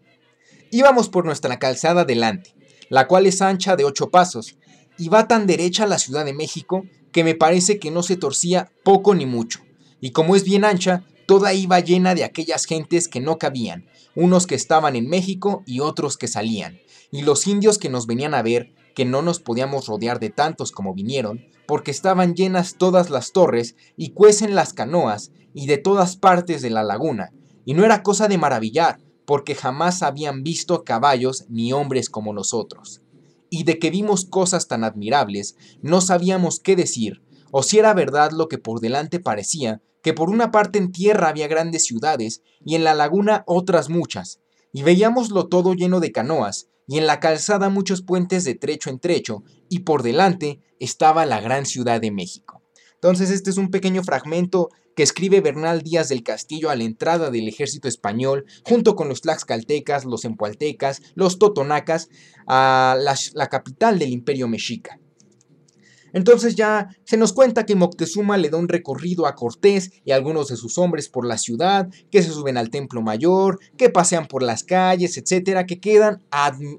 íbamos 0.72 1.10
por 1.10 1.26
nuestra 1.26 1.60
calzada 1.60 2.06
delante, 2.06 2.56
la 2.90 3.08
cual 3.08 3.28
es 3.28 3.42
ancha 3.42 3.76
de 3.76 3.84
ocho 3.84 4.10
pasos, 4.10 4.56
y 4.98 5.10
va 5.10 5.28
tan 5.28 5.48
derecha 5.48 5.84
a 5.84 5.88
la 5.88 6.00
Ciudad 6.00 6.26
de 6.26 6.34
México 6.34 6.86
que 7.12 7.24
me 7.26 7.36
parece 7.36 7.78
que 7.78 7.92
no 7.92 8.04
se 8.04 8.16
torcía 8.16 8.72
poco 8.84 9.14
ni 9.14 9.26
mucho, 9.26 9.60
y 10.00 10.12
como 10.12 10.36
es 10.36 10.46
bien 10.46 10.64
ancha, 10.64 11.04
toda 11.26 11.54
iba 11.54 11.80
llena 11.80 12.16
de 12.16 12.24
aquellas 12.24 12.66
gentes 12.66 13.08
que 13.08 13.20
no 13.20 13.38
cabían, 13.38 13.86
unos 14.16 14.48
que 14.48 14.56
estaban 14.56 14.96
en 14.96 15.10
México 15.10 15.64
y 15.66 15.82
otros 15.82 16.18
que 16.18 16.28
salían, 16.28 16.80
y 17.12 17.24
los 17.24 17.48
indios 17.48 17.78
que 17.78 17.90
nos 17.90 18.08
venían 18.08 18.34
a 18.34 18.42
ver, 18.42 18.72
que 18.96 19.06
no 19.06 19.22
nos 19.22 19.40
podíamos 19.40 19.88
rodear 19.88 20.20
de 20.20 20.30
tantos 20.30 20.72
como 20.72 20.94
vinieron, 20.94 21.46
porque 21.68 21.92
estaban 21.92 22.36
llenas 22.36 22.76
todas 22.78 23.10
las 23.10 23.32
torres 23.32 23.76
y 23.96 24.12
cuecen 24.12 24.56
las 24.56 24.74
canoas 24.74 25.32
y 25.54 25.68
de 25.68 25.78
todas 25.78 26.18
partes 26.18 26.62
de 26.62 26.70
la 26.70 26.84
laguna, 26.84 27.32
y 27.66 27.74
no 27.74 27.86
era 27.86 28.04
cosa 28.04 28.28
de 28.28 28.38
maravillar, 28.38 29.00
porque 29.26 29.56
jamás 29.56 30.04
habían 30.04 30.44
visto 30.44 30.84
caballos 30.84 31.46
ni 31.50 31.74
hombres 31.74 32.10
como 32.10 32.34
nosotros. 32.34 33.02
Y 33.50 33.64
de 33.64 33.80
que 33.80 33.90
vimos 33.90 34.26
cosas 34.26 34.68
tan 34.68 34.84
admirables, 34.84 35.56
no 35.82 36.02
sabíamos 36.02 36.60
qué 36.60 36.76
decir, 36.76 37.22
o 37.52 37.64
si 37.64 37.80
era 37.80 37.94
verdad 37.94 38.32
lo 38.32 38.48
que 38.48 38.58
por 38.58 38.80
delante 38.80 39.20
parecía, 39.20 39.82
que 40.02 40.14
por 40.14 40.30
una 40.30 40.52
parte 40.52 40.80
en 40.80 40.92
tierra 40.92 41.30
había 41.30 41.48
grandes 41.48 41.86
ciudades, 41.86 42.42
y 42.66 42.76
en 42.76 42.84
la 42.84 42.94
laguna 42.94 43.44
otras 43.46 43.90
muchas, 43.90 44.40
y 44.74 44.84
veíamoslo 44.84 45.48
todo 45.48 45.74
lleno 45.74 46.00
de 46.00 46.12
canoas, 46.12 46.68
y 46.92 46.98
en 46.98 47.08
la 47.08 47.22
calzada 47.22 47.70
muchos 47.70 48.02
puentes 48.02 48.44
de 48.44 48.54
trecho 48.54 48.90
en 48.90 49.00
trecho, 49.00 49.46
y 49.70 49.80
por 49.80 50.04
delante 50.04 50.60
estaba 50.78 51.26
la 51.26 51.40
gran 51.40 51.66
ciudad 51.66 52.02
de 52.02 52.12
México. 52.12 52.62
Entonces 52.96 53.30
este 53.30 53.50
es 53.50 53.56
un 53.56 53.72
pequeño 53.72 54.04
fragmento 54.04 54.68
que 54.94 55.04
escribe 55.04 55.40
Bernal 55.40 55.84
Díaz 55.84 56.10
del 56.10 56.22
Castillo 56.22 56.70
a 56.70 56.76
la 56.76 56.84
entrada 56.84 57.32
del 57.32 57.48
ejército 57.48 57.88
español, 57.88 58.44
junto 58.66 58.98
con 58.98 59.08
los 59.08 59.22
tlaxcaltecas, 59.22 60.04
los 60.04 60.26
empualtecas, 60.26 61.02
los 61.16 61.40
totonacas, 61.40 62.10
a 62.46 62.98
la, 63.00 63.16
la 63.36 63.48
capital 63.48 63.98
del 63.98 64.10
imperio 64.10 64.50
mexica. 64.50 65.00
Entonces 66.14 66.56
ya 66.56 66.90
se 67.04 67.18
nos 67.18 67.34
cuenta 67.34 67.66
que 67.66 67.76
Moctezuma 67.76 68.38
le 68.38 68.50
da 68.50 68.58
un 68.58 68.68
recorrido 68.68 69.26
a 69.26 69.36
Cortés 69.36 69.92
y 70.04 70.12
a 70.12 70.16
algunos 70.16 70.50
de 70.50 70.58
sus 70.58 70.78
hombres 70.78 71.10
por 71.10 71.26
la 71.26 71.38
ciudad, 71.38 71.90
que 72.12 72.24
se 72.24 72.32
suben 72.32 72.58
al 72.58 72.70
templo 72.70 73.02
mayor, 73.02 73.60
que 73.78 73.90
pasean 73.90 74.28
por 74.28 74.44
las 74.44 74.64
calles, 74.64 75.18
etcétera, 75.18 75.66
que 75.66 75.80
quedan 75.80 76.24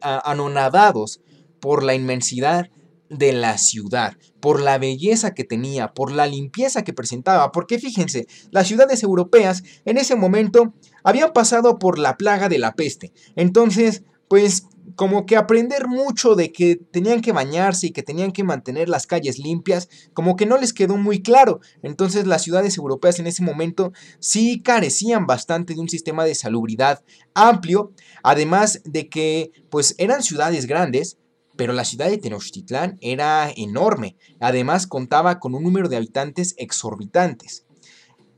anonadados 0.02 1.20
por 1.60 1.82
la 1.82 1.94
inmensidad 1.94 2.70
de 3.08 3.32
la 3.32 3.58
ciudad, 3.58 4.16
por 4.40 4.60
la 4.60 4.78
belleza 4.78 5.34
que 5.34 5.44
tenía, 5.44 5.92
por 5.92 6.10
la 6.12 6.26
limpieza 6.26 6.82
que 6.82 6.94
presentaba, 6.94 7.52
porque 7.52 7.78
fíjense, 7.78 8.26
las 8.50 8.66
ciudades 8.66 9.02
europeas 9.02 9.62
en 9.84 9.98
ese 9.98 10.16
momento 10.16 10.72
habían 11.04 11.32
pasado 11.32 11.78
por 11.78 11.98
la 11.98 12.16
plaga 12.16 12.48
de 12.48 12.58
la 12.58 12.74
peste, 12.74 13.12
entonces 13.36 14.02
pues 14.28 14.64
como 14.96 15.26
que 15.26 15.36
aprender 15.36 15.86
mucho 15.86 16.34
de 16.34 16.52
que 16.52 16.76
tenían 16.76 17.20
que 17.20 17.32
bañarse 17.32 17.88
y 17.88 17.90
que 17.90 18.02
tenían 18.02 18.32
que 18.32 18.44
mantener 18.44 18.88
las 18.88 19.06
calles 19.06 19.38
limpias, 19.38 19.88
como 20.14 20.36
que 20.36 20.46
no 20.46 20.58
les 20.58 20.72
quedó 20.72 20.96
muy 20.96 21.22
claro. 21.22 21.60
Entonces 21.82 22.26
las 22.26 22.42
ciudades 22.42 22.76
europeas 22.76 23.18
en 23.18 23.26
ese 23.26 23.42
momento 23.42 23.92
sí 24.20 24.62
carecían 24.62 25.26
bastante 25.26 25.74
de 25.74 25.80
un 25.80 25.88
sistema 25.88 26.24
de 26.24 26.34
salubridad 26.34 27.02
amplio, 27.34 27.92
además 28.22 28.80
de 28.84 29.08
que 29.08 29.52
pues 29.70 29.94
eran 29.98 30.22
ciudades 30.22 30.66
grandes, 30.66 31.18
pero 31.56 31.72
la 31.72 31.84
ciudad 31.84 32.08
de 32.08 32.18
Tenochtitlán 32.18 32.98
era 33.00 33.52
enorme, 33.54 34.16
además 34.40 34.86
contaba 34.86 35.38
con 35.38 35.54
un 35.54 35.62
número 35.62 35.88
de 35.88 35.96
habitantes 35.96 36.54
exorbitantes. 36.56 37.64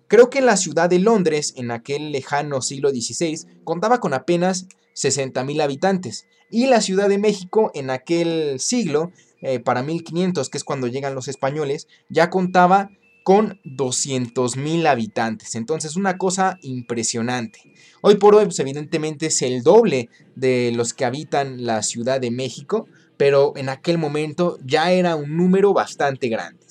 Creo 0.09 0.31
que 0.31 0.41
la 0.41 0.57
ciudad 0.57 0.91
de 0.91 0.99
Londres, 0.99 1.55
en 1.57 1.71
aquel 1.71 2.13
lejano 2.13 2.61
siglo 2.61 2.91
XVI, 2.91 3.47
contaba 3.65 4.01
con 4.01 4.15
apenas 4.15 4.67
60.000 4.95 5.63
habitantes, 5.63 6.27
y 6.51 6.67
la 6.67 6.81
Ciudad 6.81 7.09
de 7.09 7.19
México 7.19 7.71
en 7.75 7.91
aquel 7.91 8.61
siglo, 8.61 9.13
eh, 9.41 9.61
para 9.61 9.83
1500, 9.83 10.49
que 10.49 10.59
es 10.59 10.65
cuando 10.65 10.87
llegan 10.87 11.15
los 11.15 11.29
españoles, 11.29 11.89
ya 12.09 12.31
contaba 12.31 12.91
con 13.25 13.59
200.000 13.65 14.87
habitantes. 14.87 15.55
Entonces, 15.55 15.97
una 15.97 16.19
cosa 16.19 16.59
impresionante. 16.63 17.61
Hoy 18.03 18.17
por 18.17 18.35
hoy, 18.35 18.45
pues, 18.45 18.59
evidentemente 18.61 19.27
es 19.27 19.43
el 19.43 19.63
doble 19.63 20.11
de 20.37 20.73
los 20.75 20.93
que 20.93 21.07
habitan 21.07 21.65
la 21.65 21.83
Ciudad 21.83 22.21
de 22.21 22.31
México, 22.31 22.87
pero 23.17 23.55
en 23.57 23.71
aquel 23.71 23.99
momento 23.99 24.59
ya 24.65 24.93
era 24.93 25.17
un 25.17 25.37
número 25.37 25.73
bastante 25.73 26.29
grande. 26.29 26.65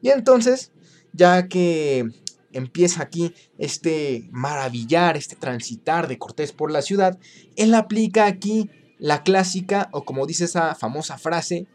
Y 0.00 0.08
entonces, 0.08 0.72
ya 1.12 1.46
que 1.46 2.08
empieza 2.52 3.02
aquí 3.02 3.34
este 3.58 4.28
maravillar, 4.30 5.16
este 5.16 5.36
transitar 5.36 6.08
de 6.08 6.18
Cortés 6.18 6.52
por 6.52 6.70
la 6.70 6.82
ciudad, 6.82 7.18
él 7.56 7.74
aplica 7.74 8.26
aquí 8.26 8.70
la 8.98 9.22
clásica, 9.22 9.88
o 9.92 10.04
como 10.04 10.26
dice 10.26 10.44
esa 10.44 10.74
famosa 10.74 11.18
frase, 11.18 11.66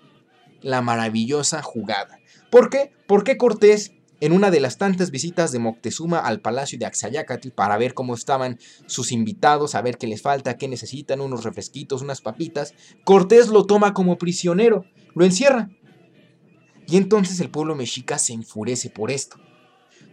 la 0.62 0.82
maravillosa 0.82 1.62
jugada. 1.62 2.20
¿Por 2.50 2.70
qué? 2.70 2.94
Porque 3.08 3.38
Cortés, 3.38 3.92
en 4.20 4.32
una 4.32 4.50
de 4.50 4.60
las 4.60 4.78
tantas 4.78 5.12
visitas 5.12 5.52
de 5.52 5.60
Moctezuma 5.60 6.20
al 6.20 6.40
palacio 6.40 6.80
de 6.80 6.86
Axayacatl 6.86 7.50
para 7.50 7.78
ver 7.78 7.94
cómo 7.94 8.16
estaban 8.16 8.58
sus 8.86 9.12
invitados, 9.12 9.76
a 9.76 9.82
ver 9.82 9.98
qué 9.98 10.08
les 10.08 10.22
falta, 10.22 10.58
qué 10.58 10.68
necesitan, 10.68 11.22
unos 11.22 11.44
refresquitos, 11.44 12.02
unas 12.02 12.22
papitas, 12.22 12.74
Cortés 13.04 13.50
lo 13.50 13.66
toma 13.66 13.94
como 13.94 14.18
prisionero, 14.18 14.86
lo 15.14 15.26
encierra. 15.26 15.70
Y 16.88 16.96
entonces 16.96 17.40
el 17.42 17.50
pueblo 17.50 17.76
mexica 17.76 18.18
se 18.18 18.34
enfurece 18.34 18.90
por 18.90 19.12
esto. 19.12 19.38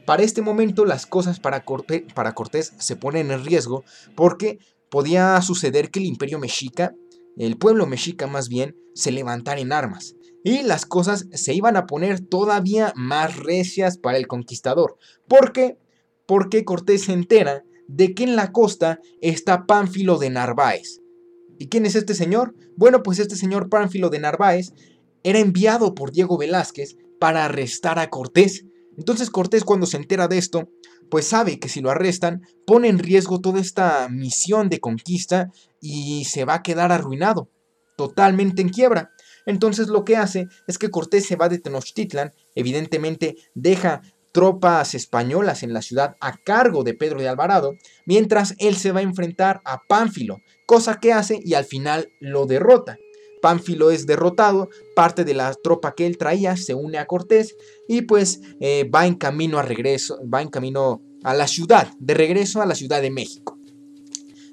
Para 0.06 0.22
este 0.22 0.42
momento 0.42 0.84
las 0.84 1.06
cosas 1.06 1.40
para 1.40 1.64
Cortés, 1.64 2.02
para 2.14 2.34
Cortés 2.34 2.72
se 2.78 2.96
ponen 2.96 3.30
en 3.30 3.44
riesgo 3.44 3.84
porque 4.14 4.58
podía 4.90 5.40
suceder 5.40 5.90
que 5.90 6.00
el 6.00 6.06
imperio 6.06 6.38
mexica 6.38 6.94
el 7.36 7.56
pueblo 7.56 7.86
mexica 7.86 8.26
más 8.26 8.48
bien, 8.48 8.76
se 8.94 9.10
levantara 9.10 9.60
en 9.60 9.72
armas. 9.72 10.14
Y 10.44 10.62
las 10.62 10.86
cosas 10.86 11.26
se 11.32 11.54
iban 11.54 11.76
a 11.76 11.86
poner 11.86 12.20
todavía 12.20 12.92
más 12.96 13.36
recias 13.36 13.98
para 13.98 14.18
el 14.18 14.26
conquistador. 14.26 14.96
¿Por 15.26 15.52
qué? 15.52 15.78
Porque 16.26 16.64
Cortés 16.64 17.04
se 17.04 17.12
entera 17.12 17.64
de 17.88 18.14
que 18.14 18.24
en 18.24 18.36
la 18.36 18.52
costa 18.52 19.00
está 19.20 19.66
Pánfilo 19.66 20.18
de 20.18 20.30
Narváez. 20.30 21.00
¿Y 21.58 21.68
quién 21.68 21.86
es 21.86 21.94
este 21.94 22.14
señor? 22.14 22.54
Bueno, 22.76 23.02
pues 23.02 23.18
este 23.18 23.36
señor 23.36 23.68
Pánfilo 23.68 24.10
de 24.10 24.18
Narváez 24.18 24.72
era 25.22 25.38
enviado 25.38 25.94
por 25.94 26.12
Diego 26.12 26.36
Velázquez 26.36 26.96
para 27.18 27.46
arrestar 27.46 27.98
a 27.98 28.10
Cortés. 28.10 28.66
Entonces 28.96 29.30
Cortés 29.30 29.64
cuando 29.64 29.86
se 29.86 29.96
entera 29.96 30.28
de 30.28 30.38
esto, 30.38 30.68
pues 31.10 31.26
sabe 31.26 31.58
que 31.58 31.68
si 31.68 31.80
lo 31.80 31.90
arrestan, 31.90 32.42
pone 32.66 32.88
en 32.88 32.98
riesgo 32.98 33.40
toda 33.40 33.60
esta 33.60 34.08
misión 34.08 34.68
de 34.68 34.80
conquista 34.80 35.50
y 35.80 36.24
se 36.24 36.44
va 36.44 36.54
a 36.54 36.62
quedar 36.62 36.92
arruinado, 36.92 37.48
totalmente 37.96 38.62
en 38.62 38.70
quiebra. 38.70 39.12
Entonces 39.46 39.88
lo 39.88 40.04
que 40.04 40.16
hace 40.16 40.46
es 40.66 40.78
que 40.78 40.90
Cortés 40.90 41.26
se 41.26 41.36
va 41.36 41.48
de 41.48 41.58
Tenochtitlan, 41.58 42.32
evidentemente 42.54 43.36
deja 43.54 44.02
tropas 44.32 44.96
españolas 44.96 45.62
en 45.62 45.72
la 45.72 45.80
ciudad 45.80 46.16
a 46.20 46.36
cargo 46.38 46.82
de 46.82 46.94
Pedro 46.94 47.20
de 47.20 47.28
Alvarado, 47.28 47.74
mientras 48.04 48.54
él 48.58 48.74
se 48.74 48.90
va 48.90 48.98
a 48.98 49.04
enfrentar 49.04 49.60
a 49.64 49.82
Pánfilo, 49.88 50.38
cosa 50.66 50.98
que 50.98 51.12
hace 51.12 51.38
y 51.44 51.54
al 51.54 51.64
final 51.64 52.08
lo 52.18 52.46
derrota. 52.46 52.98
Pánfilo 53.44 53.90
es 53.90 54.06
derrotado, 54.06 54.70
parte 54.96 55.22
de 55.22 55.34
la 55.34 55.52
tropa 55.52 55.94
que 55.94 56.06
él 56.06 56.16
traía 56.16 56.56
se 56.56 56.72
une 56.72 56.96
a 56.96 57.04
Cortés 57.04 57.54
y 57.86 58.00
pues 58.00 58.40
eh, 58.58 58.88
va 58.88 59.06
en 59.06 59.16
camino 59.16 59.58
a 59.58 59.62
regreso, 59.62 60.18
va 60.26 60.40
en 60.40 60.48
camino 60.48 61.02
a 61.22 61.34
la 61.34 61.46
ciudad, 61.46 61.92
de 61.98 62.14
regreso 62.14 62.62
a 62.62 62.66
la 62.66 62.74
Ciudad 62.74 63.02
de 63.02 63.10
México. 63.10 63.58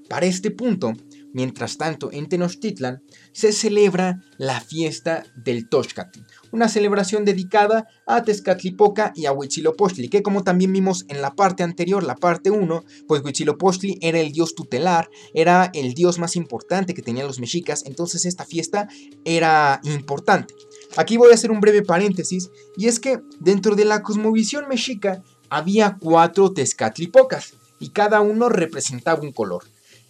Para 0.10 0.25
este 0.25 0.51
punto, 0.51 0.91
Mientras 1.34 1.78
tanto, 1.78 2.12
en 2.12 2.28
Tenochtitlan 2.28 3.04
se 3.32 3.54
celebra 3.54 4.22
la 4.38 4.60
fiesta 4.60 5.24
del 5.36 5.70
Toxcatl, 5.70 6.20
una 6.52 6.67
celebración 6.67 7.24
dedicada 7.24 7.88
a 8.06 8.24
Tezcatlipoca 8.24 9.13
y 9.15 9.26
a 9.26 9.32
Huitzilopochtli, 9.32 10.10
que 10.10 10.24
como 10.24 10.44
también 10.44 10.74
vimos 10.74 11.06
en 11.08 11.22
la 11.22 11.36
parte 11.36 11.63
anterior, 11.63 12.04
la 12.04 12.15
parte 12.15 12.52
1, 12.52 12.84
pues 13.08 13.24
Huitzilopochtli 13.24 13.98
era 14.02 14.20
el 14.20 14.32
dios 14.32 14.56
tutelar, 14.56 15.10
era 15.34 15.72
el 15.74 15.94
dios 15.94 16.20
más 16.20 16.36
importante 16.36 16.94
que 16.94 17.02
tenían 17.02 17.28
los 17.28 17.39
mexicas, 17.39 17.84
entonces 17.86 18.26
esta 18.26 18.46
fiesta 18.46 18.89
era 19.24 19.80
importante. 19.84 20.54
Aquí 20.98 21.15
voy 21.15 21.32
a 21.32 21.36
hacer 21.36 21.52
un 21.52 21.62
breve 21.62 21.84
paréntesis, 21.84 22.50
y 22.76 22.88
es 22.88 23.00
que 23.00 23.22
dentro 23.39 23.76
de 23.76 23.86
la 23.86 24.04
cosmovisión 24.04 24.67
mexica 24.67 25.24
había 25.50 25.98
cuatro 26.00 26.52
Tezcatlipocas 26.52 27.54
y 27.80 27.89
cada 27.89 28.22
uno 28.22 28.50
representaba 28.50 29.22
un 29.22 29.32
color. 29.32 29.63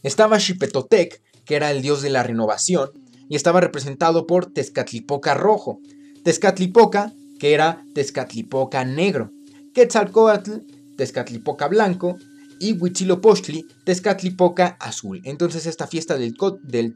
Estaba 0.03 0.39
Xipetotec, 0.39 1.21
que 1.45 1.55
era 1.55 1.71
el 1.71 1.81
dios 1.81 2.01
de 2.01 2.09
la 2.09 2.23
renovación, 2.23 2.89
y 3.29 3.35
estaba 3.35 3.61
representado 3.61 4.27
por 4.27 4.51
Tezcatlipoca 4.51 5.33
rojo, 5.33 5.79
Tezcatlipoca, 6.23 7.13
que 7.39 7.53
era 7.53 7.85
Tezcatlipoca 7.93 8.83
negro, 8.83 9.31
Quetzalcoatl, 9.73 10.59
Tezcatlipoca 10.97 11.67
blanco, 11.67 12.17
y 12.61 12.73
Huitzilopochtli, 12.73 13.65
Tezcatlipoca 13.83 14.77
azul. 14.79 15.19
Entonces 15.23 15.65
esta 15.65 15.87
fiesta 15.87 16.15
del, 16.15 16.35
del 16.61 16.95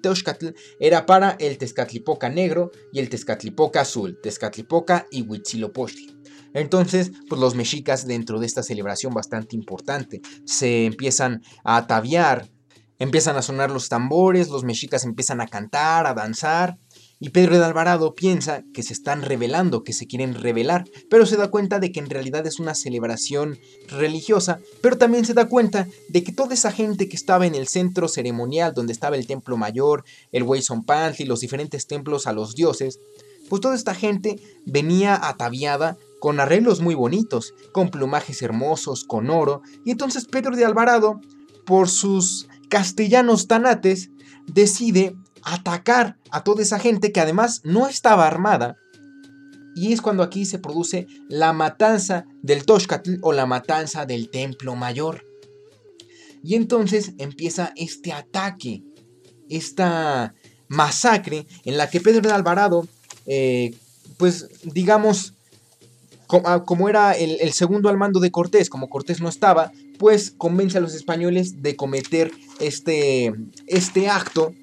era 0.79 1.07
para 1.07 1.31
el 1.39 1.57
Tezcatlipoca 1.57 2.29
negro 2.29 2.71
y 2.93 2.99
el 2.99 3.09
Tezcatlipoca 3.09 3.81
azul, 3.81 4.19
Tezcatlipoca 4.21 5.07
y 5.09 5.23
Huitzilopochtli. 5.23 6.15
Entonces, 6.53 7.11
pues 7.27 7.41
los 7.41 7.55
mexicas 7.55 8.05
dentro 8.05 8.39
de 8.39 8.45
esta 8.45 8.61
celebración 8.61 9.13
bastante 9.13 9.55
importante 9.55 10.21
se 10.45 10.85
empiezan 10.85 11.41
a 11.63 11.77
ataviar, 11.77 12.47
empiezan 12.99 13.36
a 13.38 13.41
sonar 13.41 13.71
los 13.71 13.89
tambores, 13.89 14.49
los 14.49 14.63
mexicas 14.63 15.03
empiezan 15.03 15.41
a 15.41 15.47
cantar, 15.47 16.08
a 16.08 16.13
danzar, 16.13 16.77
y 17.19 17.29
Pedro 17.29 17.58
de 17.58 17.65
Alvarado 17.65 18.13
piensa 18.13 18.63
que 18.73 18.84
se 18.84 18.93
están 18.93 19.21
revelando, 19.21 19.84
que 19.84 19.93
se 19.93 20.05
quieren 20.05 20.36
revelar, 20.36 20.86
pero 21.10 21.25
se 21.25 21.38
da 21.38 21.49
cuenta 21.49 21.79
de 21.79 21.91
que 21.91 21.99
en 21.99 22.10
realidad 22.10 22.45
es 22.45 22.60
una 22.60 22.75
celebración 22.75 23.58
religiosa, 23.88 24.60
pero 24.81 24.97
también 24.97 25.25
se 25.25 25.34
da 25.34 25.47
cuenta 25.47 25.88
de 26.10 26.23
que 26.23 26.34
toda 26.34 26.53
esa 26.53 26.71
gente 26.71 27.08
que 27.08 27.15
estaba 27.15 27.47
en 27.47 27.55
el 27.55 27.67
centro 27.67 28.08
ceremonial, 28.10 28.73
donde 28.73 28.93
estaba 28.93 29.15
el 29.15 29.27
templo 29.27 29.55
mayor, 29.55 30.03
el 30.31 30.45
y 31.17 31.25
los 31.25 31.39
diferentes 31.39 31.88
templos 31.88 32.27
a 32.27 32.34
los 32.34 32.55
dioses, 32.55 32.99
pues 33.49 33.62
toda 33.62 33.75
esta 33.75 33.95
gente 33.95 34.39
venía 34.65 35.15
ataviada 35.15 35.97
con 36.19 36.39
arreglos 36.39 36.81
muy 36.81 36.95
bonitos, 36.95 37.53
con 37.71 37.89
plumajes 37.89 38.41
hermosos, 38.41 39.05
con 39.05 39.29
oro, 39.29 39.62
y 39.86 39.91
entonces 39.91 40.25
Pedro 40.25 40.55
de 40.55 40.65
Alvarado, 40.65 41.21
por 41.65 41.89
sus 41.89 42.47
castellanos 42.75 43.47
tanates, 43.47 44.09
decide 44.47 45.15
atacar 45.43 46.17
a 46.29 46.43
toda 46.43 46.61
esa 46.61 46.77
gente 46.77 47.13
que 47.13 47.21
además 47.21 47.61
no 47.63 47.88
estaba 47.88 48.27
armada. 48.27 48.75
Y 49.77 49.93
es 49.93 50.01
cuando 50.01 50.23
aquí 50.23 50.45
se 50.45 50.59
produce 50.59 51.07
la 51.29 51.53
matanza 51.53 52.25
del 52.41 52.65
Toshkatl 52.65 53.19
o 53.21 53.31
la 53.31 53.45
matanza 53.45 54.05
del 54.05 54.29
Templo 54.29 54.75
Mayor. 54.75 55.25
Y 56.43 56.55
entonces 56.55 57.13
empieza 57.17 57.71
este 57.77 58.11
ataque, 58.11 58.83
esta 59.49 60.35
masacre 60.67 61.47
en 61.63 61.77
la 61.77 61.89
que 61.89 62.01
Pedro 62.01 62.27
de 62.27 62.33
Alvarado, 62.33 62.89
eh, 63.25 63.73
pues 64.17 64.49
digamos, 64.65 65.35
Ah, 66.43 66.63
como 66.65 66.89
era 66.89 67.13
el, 67.13 67.53
segundo 67.53 67.89
al 67.89 67.97
mando 67.97 68.19
de 68.19 68.31
Cortés, 68.31 68.69
como 68.69 68.89
Cortés 68.89 69.21
no 69.21 69.29
estaba, 69.29 69.71
pues 69.99 70.31
convence 70.31 70.77
a 70.77 70.81
los 70.81 70.95
españoles 70.95 71.61
de 71.61 71.75
cometer 71.75 72.31
este, 72.59 73.33
este 73.67 74.09
acto. 74.09 74.53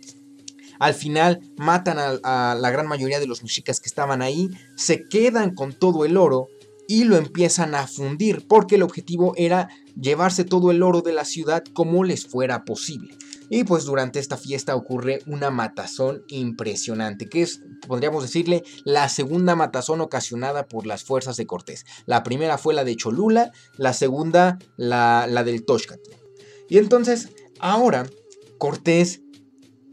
Al 0.78 0.94
final 0.94 1.40
matan 1.56 1.98
a, 1.98 2.56
la 2.56 2.70
gran 2.70 2.88
mayoría 2.88 3.20
de 3.20 3.26
los 3.26 3.42
mexicas 3.42 3.78
que 3.78 3.88
estaban 3.88 4.20
ahí, 4.20 4.50
se 4.76 5.04
quedan 5.04 5.54
con 5.54 5.72
todo 5.72 6.04
el 6.04 6.16
oro 6.16 6.48
y 6.88 7.04
lo 7.04 7.16
empiezan 7.16 7.74
a 7.76 7.86
fundir, 7.86 8.46
porque 8.48 8.74
el 8.74 8.82
objetivo 8.82 9.32
era 9.36 9.68
llevarse 10.00 10.44
todo 10.44 10.72
el 10.72 10.82
oro 10.82 11.00
de 11.00 11.12
la 11.12 11.24
ciudad 11.24 11.62
como 11.72 12.02
les 12.02 12.26
fuera 12.26 12.64
posible. 12.64 13.16
Y 13.48 13.64
pues 13.64 13.84
durante 13.84 14.18
esta 14.18 14.38
fiesta 14.38 14.74
ocurre 14.74 15.20
una 15.26 15.50
matazón 15.50 16.24
impresionante, 16.28 17.28
que 17.28 17.42
es, 17.42 17.60
podríamos 17.86 18.22
decirle, 18.22 18.64
la 18.84 19.08
segunda 19.10 19.54
matazón 19.54 20.00
ocasionada 20.00 20.66
por 20.66 20.86
las 20.86 21.04
fuerzas 21.04 21.36
de 21.36 21.46
Cortés. 21.46 21.84
La 22.06 22.22
primera 22.22 22.56
fue 22.56 22.72
la 22.72 22.82
de 22.82 22.96
Cholula, 22.96 23.52
la 23.76 23.92
segunda 23.92 24.58
la, 24.76 25.26
la 25.28 25.44
del 25.44 25.64
Toshcatl. 25.66 26.10
Y 26.70 26.78
entonces, 26.78 27.28
ahora, 27.62 28.08
Cortés 28.58 29.22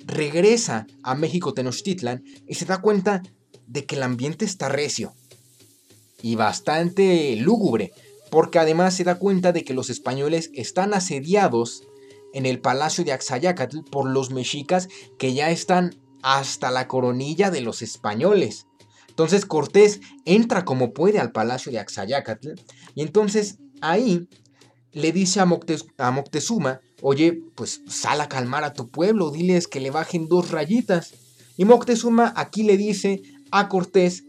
regresa 0.05 0.88
a 1.03 1.15
México 1.15 1.53
Tenochtitlan 1.53 2.23
y 2.47 2.55
se 2.55 2.65
da 2.65 2.82
cuenta 2.82 3.23
de 3.67 3.86
que 3.86 3.95
el 3.95 4.03
ambiente 4.03 4.43
está 4.43 4.67
recio 4.67 5.13
y 6.21 6.36
bastante 6.36 7.36
lúgubre, 7.38 7.93
porque 8.29 8.60
además 8.60 8.95
se 8.95 9.03
da 9.03 9.15
cuenta 9.15 9.51
de 9.51 9.63
que 9.63 9.73
los 9.73 9.89
españoles 9.89 10.49
están 10.53 10.93
asediados 10.93 11.84
en 12.34 12.45
el 12.45 12.60
palacio 12.60 13.03
de 13.03 13.13
Axayacatl 13.13 13.79
por 13.89 14.10
los 14.10 14.32
mexicas 14.32 14.88
que 15.17 15.34
ya 15.34 15.49
están 15.49 15.95
hasta 16.21 16.71
la 16.71 16.88
coronilla 16.88 17.49
de 17.49 17.62
los 17.62 17.82
españoles. 17.82 18.67
Entonces 19.08 19.45
Cortés 19.45 20.01
entra 20.25 20.65
como 20.65 20.93
puede 20.93 21.19
al 21.19 21.32
palacio 21.32 21.71
de 21.71 21.79
Axayacatl 21.79 22.49
y 22.95 23.01
entonces 23.01 23.58
ahí 23.82 24.27
le 24.91 25.12
dice 25.12 25.39
a, 25.39 25.43
a, 25.43 26.12
Moctezuma, 26.12 26.82
oye, 27.01 27.41
pues 27.55 27.81
sal 27.88 28.21
a 28.21 28.29
calmar 28.29 28.63
a 28.63 28.73
tu 28.73 28.89
pueblo, 28.89 29.31
diles 29.31 29.67
que 29.67 29.79
le 29.79 29.91
bajen 29.91 30.27
dos 30.27 30.51
rayitas. 30.51 31.13
Y 31.57 31.65
Moctezuma 31.65 32.33
aquí 32.35 32.63
le 32.63 32.77
dice 32.77 33.21
a 33.51 33.67
Cortés 33.67 34.23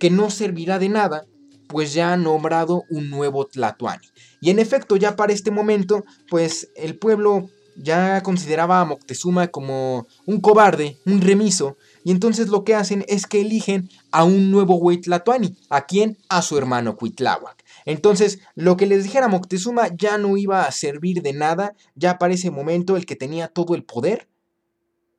que 0.00 0.10
no 0.10 0.30
servirá 0.30 0.78
de 0.78 0.88
nada, 0.88 1.24
pues 1.68 1.94
ya 1.94 2.12
ha 2.12 2.16
nombrado 2.16 2.84
un 2.90 3.10
nuevo 3.10 3.46
Tlatoani. 3.46 4.06
Y 4.40 4.50
en 4.50 4.58
efecto, 4.58 4.96
ya 4.96 5.16
para 5.16 5.32
este 5.32 5.50
momento, 5.50 6.04
pues 6.28 6.68
el 6.76 6.98
pueblo 6.98 7.48
ya 7.76 8.22
consideraba 8.22 8.80
a 8.80 8.84
Moctezuma 8.84 9.48
como 9.48 10.06
un 10.26 10.40
cobarde, 10.40 10.98
un 11.06 11.20
remiso, 11.20 11.76
y 12.04 12.10
entonces 12.10 12.48
lo 12.48 12.64
que 12.64 12.74
hacen 12.74 13.04
es 13.08 13.26
que 13.26 13.40
eligen 13.40 13.88
a 14.12 14.24
un 14.24 14.50
nuevo 14.50 14.76
Huitlatoani, 14.76 15.56
¿a 15.70 15.86
quién? 15.86 16.18
A 16.28 16.42
su 16.42 16.58
hermano 16.58 16.96
Cuitláhuac. 16.96 17.63
Entonces, 17.84 18.38
lo 18.54 18.76
que 18.76 18.86
les 18.86 19.04
dijera 19.04 19.28
Moctezuma 19.28 19.88
ya 19.94 20.18
no 20.18 20.36
iba 20.36 20.64
a 20.64 20.72
servir 20.72 21.22
de 21.22 21.32
nada, 21.32 21.74
ya 21.94 22.18
para 22.18 22.34
ese 22.34 22.50
momento 22.50 22.96
el 22.96 23.06
que 23.06 23.16
tenía 23.16 23.48
todo 23.48 23.74
el 23.74 23.84
poder 23.84 24.28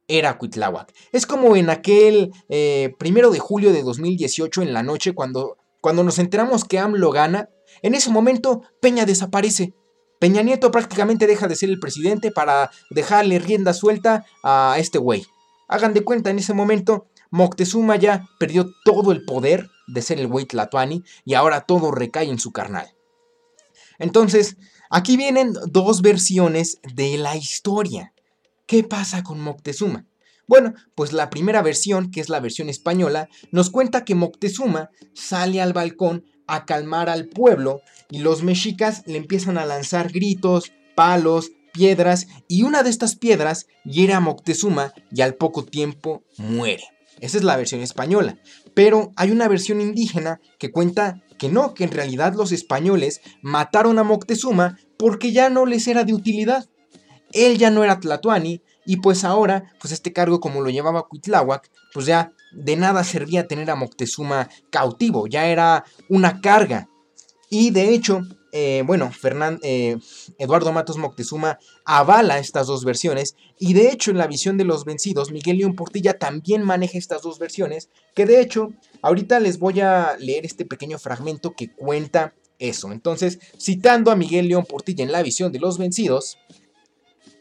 era 0.07 0.37
Cuitláhuac. 0.37 0.93
Es 1.11 1.25
como 1.25 1.55
en 1.55 1.69
aquel 1.69 2.31
eh, 2.49 2.93
primero 2.99 3.31
de 3.31 3.39
julio 3.39 3.73
de 3.73 3.83
2018 3.83 4.61
en 4.61 4.73
la 4.73 4.83
noche 4.83 5.13
cuando, 5.13 5.57
cuando 5.81 6.03
nos 6.03 6.19
enteramos 6.19 6.63
que 6.63 6.79
AMLO 6.79 7.11
gana 7.11 7.49
en 7.81 7.95
ese 7.95 8.09
momento, 8.09 8.63
Peña 8.81 9.05
desaparece. 9.05 9.73
Peña 10.19 10.41
Nieto 10.41 10.71
prácticamente 10.71 11.27
deja 11.27 11.47
de 11.47 11.55
ser 11.55 11.69
el 11.69 11.79
presidente 11.79 12.31
para 12.31 12.71
dejarle 12.89 13.39
rienda 13.39 13.73
suelta 13.73 14.25
a 14.43 14.75
este 14.79 14.97
güey. 14.97 15.25
Hagan 15.67 15.93
de 15.93 16.03
cuenta, 16.03 16.29
en 16.29 16.39
ese 16.39 16.53
momento, 16.53 17.07
Moctezuma 17.31 17.95
ya 17.97 18.25
perdió 18.39 18.71
todo 18.85 19.11
el 19.11 19.25
poder 19.25 19.69
de 19.87 20.01
ser 20.01 20.19
el 20.19 20.27
güey 20.27 20.45
Tlatuani 20.45 21.03
y 21.23 21.33
ahora 21.33 21.61
todo 21.61 21.91
recae 21.91 22.29
en 22.29 22.39
su 22.39 22.51
carnal. 22.51 22.95
Entonces, 23.99 24.57
aquí 24.89 25.17
vienen 25.17 25.53
dos 25.67 26.01
versiones 26.01 26.79
de 26.93 27.17
la 27.17 27.35
historia. 27.35 28.13
¿Qué 28.65 28.83
pasa 28.83 29.23
con 29.23 29.39
Moctezuma? 29.39 30.05
Bueno, 30.47 30.73
pues 30.93 31.11
la 31.11 31.29
primera 31.29 31.61
versión, 31.61 32.11
que 32.11 32.21
es 32.21 32.29
la 32.29 32.39
versión 32.39 32.69
española, 32.69 33.29
nos 33.51 33.69
cuenta 33.69 34.05
que 34.05 34.15
Moctezuma 34.15 34.91
sale 35.13 35.61
al 35.61 35.73
balcón 35.73 36.25
a 36.47 36.65
calmar 36.65 37.09
al 37.09 37.27
pueblo 37.27 37.81
y 38.11 38.19
los 38.19 38.43
mexicas 38.43 39.03
le 39.07 39.17
empiezan 39.17 39.57
a 39.57 39.65
lanzar 39.65 40.11
gritos, 40.11 40.71
palos, 40.95 41.51
piedras 41.73 42.27
y 42.47 42.63
una 42.63 42.83
de 42.83 42.89
estas 42.89 43.15
piedras 43.15 43.67
hiere 43.83 44.13
a 44.13 44.19
Moctezuma 44.19 44.93
y 45.11 45.21
al 45.21 45.35
poco 45.35 45.65
tiempo 45.65 46.23
muere. 46.37 46.83
Esa 47.19 47.37
es 47.37 47.43
la 47.43 47.57
versión 47.57 47.81
española. 47.81 48.37
Pero 48.73 49.11
hay 49.15 49.31
una 49.31 49.47
versión 49.47 49.81
indígena 49.81 50.39
que 50.59 50.71
cuenta 50.71 51.21
que 51.37 51.49
no, 51.49 51.73
que 51.73 51.83
en 51.83 51.91
realidad 51.91 52.33
los 52.35 52.51
españoles 52.51 53.21
mataron 53.41 53.99
a 53.99 54.03
Moctezuma 54.03 54.77
porque 54.97 55.31
ya 55.31 55.49
no 55.49 55.65
les 55.65 55.87
era 55.87 56.03
de 56.03 56.13
utilidad. 56.13 56.67
Él 57.31 57.57
ya 57.57 57.71
no 57.71 57.83
era 57.83 57.99
Tlatoani 57.99 58.61
y 58.85 58.97
pues 58.97 59.23
ahora, 59.23 59.73
pues 59.79 59.91
este 59.91 60.13
cargo 60.13 60.39
como 60.39 60.61
lo 60.61 60.69
llevaba 60.69 61.07
Cuitláhuac, 61.07 61.69
pues 61.93 62.05
ya 62.05 62.33
de 62.53 62.75
nada 62.75 63.03
servía 63.03 63.47
tener 63.47 63.69
a 63.69 63.75
Moctezuma 63.75 64.49
cautivo, 64.69 65.27
ya 65.27 65.47
era 65.47 65.83
una 66.07 66.39
carga. 66.39 66.87
Y 67.49 67.71
de 67.71 67.93
hecho, 67.93 68.21
eh, 68.57 68.83
bueno, 68.85 69.11
eh, 69.63 69.97
Eduardo 70.37 70.71
Matos 70.71 70.95
Moctezuma 70.95 71.59
avala 71.83 72.39
estas 72.39 72.67
dos 72.67 72.85
versiones 72.85 73.35
y 73.59 73.73
de 73.73 73.89
hecho 73.89 74.11
en 74.11 74.17
la 74.17 74.27
visión 74.27 74.55
de 74.55 74.63
los 74.63 74.85
vencidos, 74.85 75.29
Miguel 75.29 75.57
León 75.57 75.75
Portilla 75.75 76.17
también 76.17 76.63
maneja 76.63 76.97
estas 76.97 77.21
dos 77.21 77.37
versiones, 77.37 77.89
que 78.15 78.25
de 78.25 78.39
hecho 78.39 78.69
ahorita 79.01 79.41
les 79.41 79.59
voy 79.59 79.81
a 79.81 80.15
leer 80.19 80.45
este 80.45 80.63
pequeño 80.63 80.97
fragmento 80.99 81.53
que 81.53 81.69
cuenta 81.69 82.33
eso. 82.57 82.93
Entonces, 82.93 83.39
citando 83.59 84.09
a 84.09 84.15
Miguel 84.15 84.47
León 84.47 84.63
Portilla 84.63 85.03
en 85.03 85.11
la 85.11 85.21
visión 85.21 85.51
de 85.51 85.59
los 85.59 85.77
vencidos, 85.77 86.37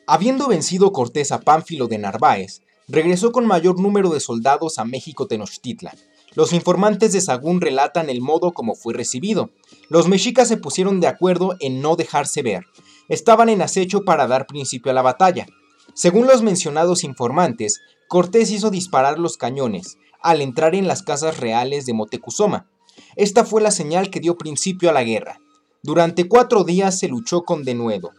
habiendo 0.08 0.48
vencido 0.48 0.92
Cortés 0.92 1.30
a 1.30 1.42
Pánfilo 1.42 1.86
de 1.86 1.98
Narváez, 1.98 2.62
regresó 2.88 3.30
con 3.30 3.46
mayor 3.46 3.78
número 3.78 4.10
de 4.10 4.18
soldados 4.18 4.80
a 4.80 4.84
México 4.84 5.28
Tenochtitlan. 5.28 5.96
Los 6.34 6.52
informantes 6.52 7.12
de 7.12 7.20
Sagún 7.20 7.60
relatan 7.60 8.10
el 8.10 8.20
modo 8.20 8.52
como 8.52 8.74
fue 8.74 8.92
recibido. 8.92 9.50
Los 9.88 10.08
mexicas 10.08 10.48
se 10.48 10.56
pusieron 10.56 11.00
de 11.00 11.06
acuerdo 11.06 11.54
en 11.60 11.80
no 11.80 11.94
dejarse 11.94 12.42
ver. 12.42 12.64
Estaban 13.08 13.48
en 13.48 13.62
acecho 13.62 14.04
para 14.04 14.26
dar 14.26 14.46
principio 14.46 14.90
a 14.90 14.94
la 14.94 15.02
batalla. 15.02 15.46
Según 15.94 16.26
los 16.26 16.42
mencionados 16.42 17.04
informantes, 17.04 17.80
Cortés 18.08 18.50
hizo 18.50 18.70
disparar 18.70 19.18
los 19.18 19.36
cañones 19.36 19.98
al 20.20 20.40
entrar 20.40 20.74
en 20.74 20.88
las 20.88 21.02
casas 21.02 21.38
reales 21.38 21.86
de 21.86 21.92
Motecuzoma. 21.92 22.66
Esta 23.14 23.44
fue 23.44 23.62
la 23.62 23.70
señal 23.70 24.10
que 24.10 24.20
dio 24.20 24.36
principio 24.36 24.90
a 24.90 24.92
la 24.92 25.04
guerra. 25.04 25.40
Durante 25.82 26.28
cuatro 26.28 26.64
días 26.64 26.98
se 26.98 27.08
luchó 27.08 27.42
con 27.42 27.62
denuedo. 27.62 28.10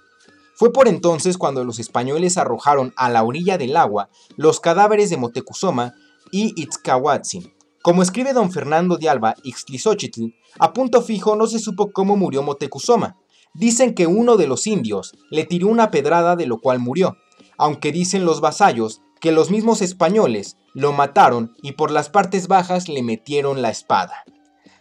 Fue 0.56 0.72
por 0.72 0.88
entonces 0.88 1.38
cuando 1.38 1.66
los 1.66 1.80
españoles 1.80 2.38
arrojaron 2.38 2.94
a 2.96 3.10
la 3.10 3.24
orilla 3.24 3.58
del 3.58 3.76
agua 3.76 4.10
los 4.38 4.60
cadáveres 4.62 5.10
de 5.10 5.18
Motecuzoma 5.18 5.96
y 6.32 6.54
Itzcahuatzin. 6.62 7.55
Como 7.86 8.02
escribe 8.02 8.34
don 8.34 8.52
Fernando 8.52 8.98
de 8.98 9.10
Alba 9.10 9.36
Ixtlizóchitl, 9.44 10.34
a 10.58 10.74
punto 10.74 11.04
fijo 11.04 11.36
no 11.36 11.46
se 11.46 11.60
supo 11.60 11.92
cómo 11.92 12.18
murió 12.18 12.42
Motecuzoma. 12.42 13.16
Dicen 13.54 13.94
que 13.94 14.08
uno 14.08 14.38
de 14.38 14.48
los 14.48 14.66
indios 14.66 15.16
le 15.30 15.46
tiró 15.46 15.68
una 15.68 15.92
pedrada 15.92 16.36
de 16.36 16.48
lo 16.48 16.60
cual 16.60 16.80
murió, 16.80 17.16
aunque 17.60 17.92
dicen 17.92 18.26
los 18.26 18.42
vasallos 18.42 19.02
que 19.22 19.32
los 19.32 19.52
mismos 19.52 19.84
españoles 19.84 20.58
lo 20.74 20.94
mataron 20.94 21.54
y 21.62 21.74
por 21.74 21.92
las 21.92 22.10
partes 22.10 22.48
bajas 22.48 22.90
le 22.90 23.04
metieron 23.04 23.62
la 23.62 23.70
espada. 23.70 24.24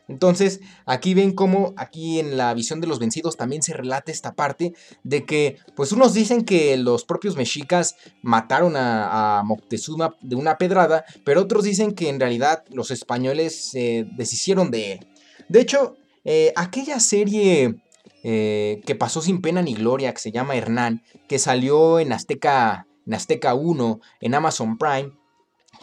Entonces, 0.09 0.61
aquí 0.85 1.15
ven 1.15 1.33
cómo 1.33 1.73
aquí 1.77 2.21
en 2.21 2.37
la 2.37 2.53
visión 2.53 2.81
de 2.81 2.87
los 2.87 2.99
vencidos 2.99 3.37
también 3.37 3.63
se 3.63 3.73
relata 3.73 4.13
esta 4.13 4.35
parte 4.35 4.75
de 5.03 5.25
que, 5.25 5.59
pues 5.75 5.93
unos 5.93 6.13
dicen 6.13 6.45
que 6.45 6.77
los 6.77 7.05
propios 7.05 7.37
mexicas 7.37 7.97
mataron 8.23 8.75
a, 8.77 9.43
Moctezuma 9.45 10.17
de 10.21 10.37
una 10.37 10.59
pedrada, 10.59 11.05
pero 11.25 11.43
otros 11.43 11.65
dicen 11.65 11.95
que 11.95 12.09
en 12.09 12.21
realidad 12.21 12.65
los 12.71 12.91
españoles 12.91 13.71
se 13.71 14.07
deshicieron 14.17 14.71
de 14.71 14.93
él. 14.93 15.09
De 15.49 15.61
hecho, 15.61 15.97
eh, 16.25 16.53
aquella 16.57 17.01
serie 17.01 17.77
eh, 18.23 18.81
que 18.87 18.95
pasó 18.95 19.21
sin 19.21 19.43
pena 19.43 19.61
ni 19.61 19.75
gloria, 19.75 20.13
que 20.13 20.21
se 20.21 20.33
llama 20.33 20.57
Hernán, 20.57 21.03
que 21.29 21.39
salió 21.39 21.99
en 21.99 22.13
Azteca, 22.13 22.87
en 23.07 23.15
Azteca 23.15 23.55
1, 23.55 24.01
en 24.21 24.35
Amazon 24.35 24.79
Prime, 24.79 25.13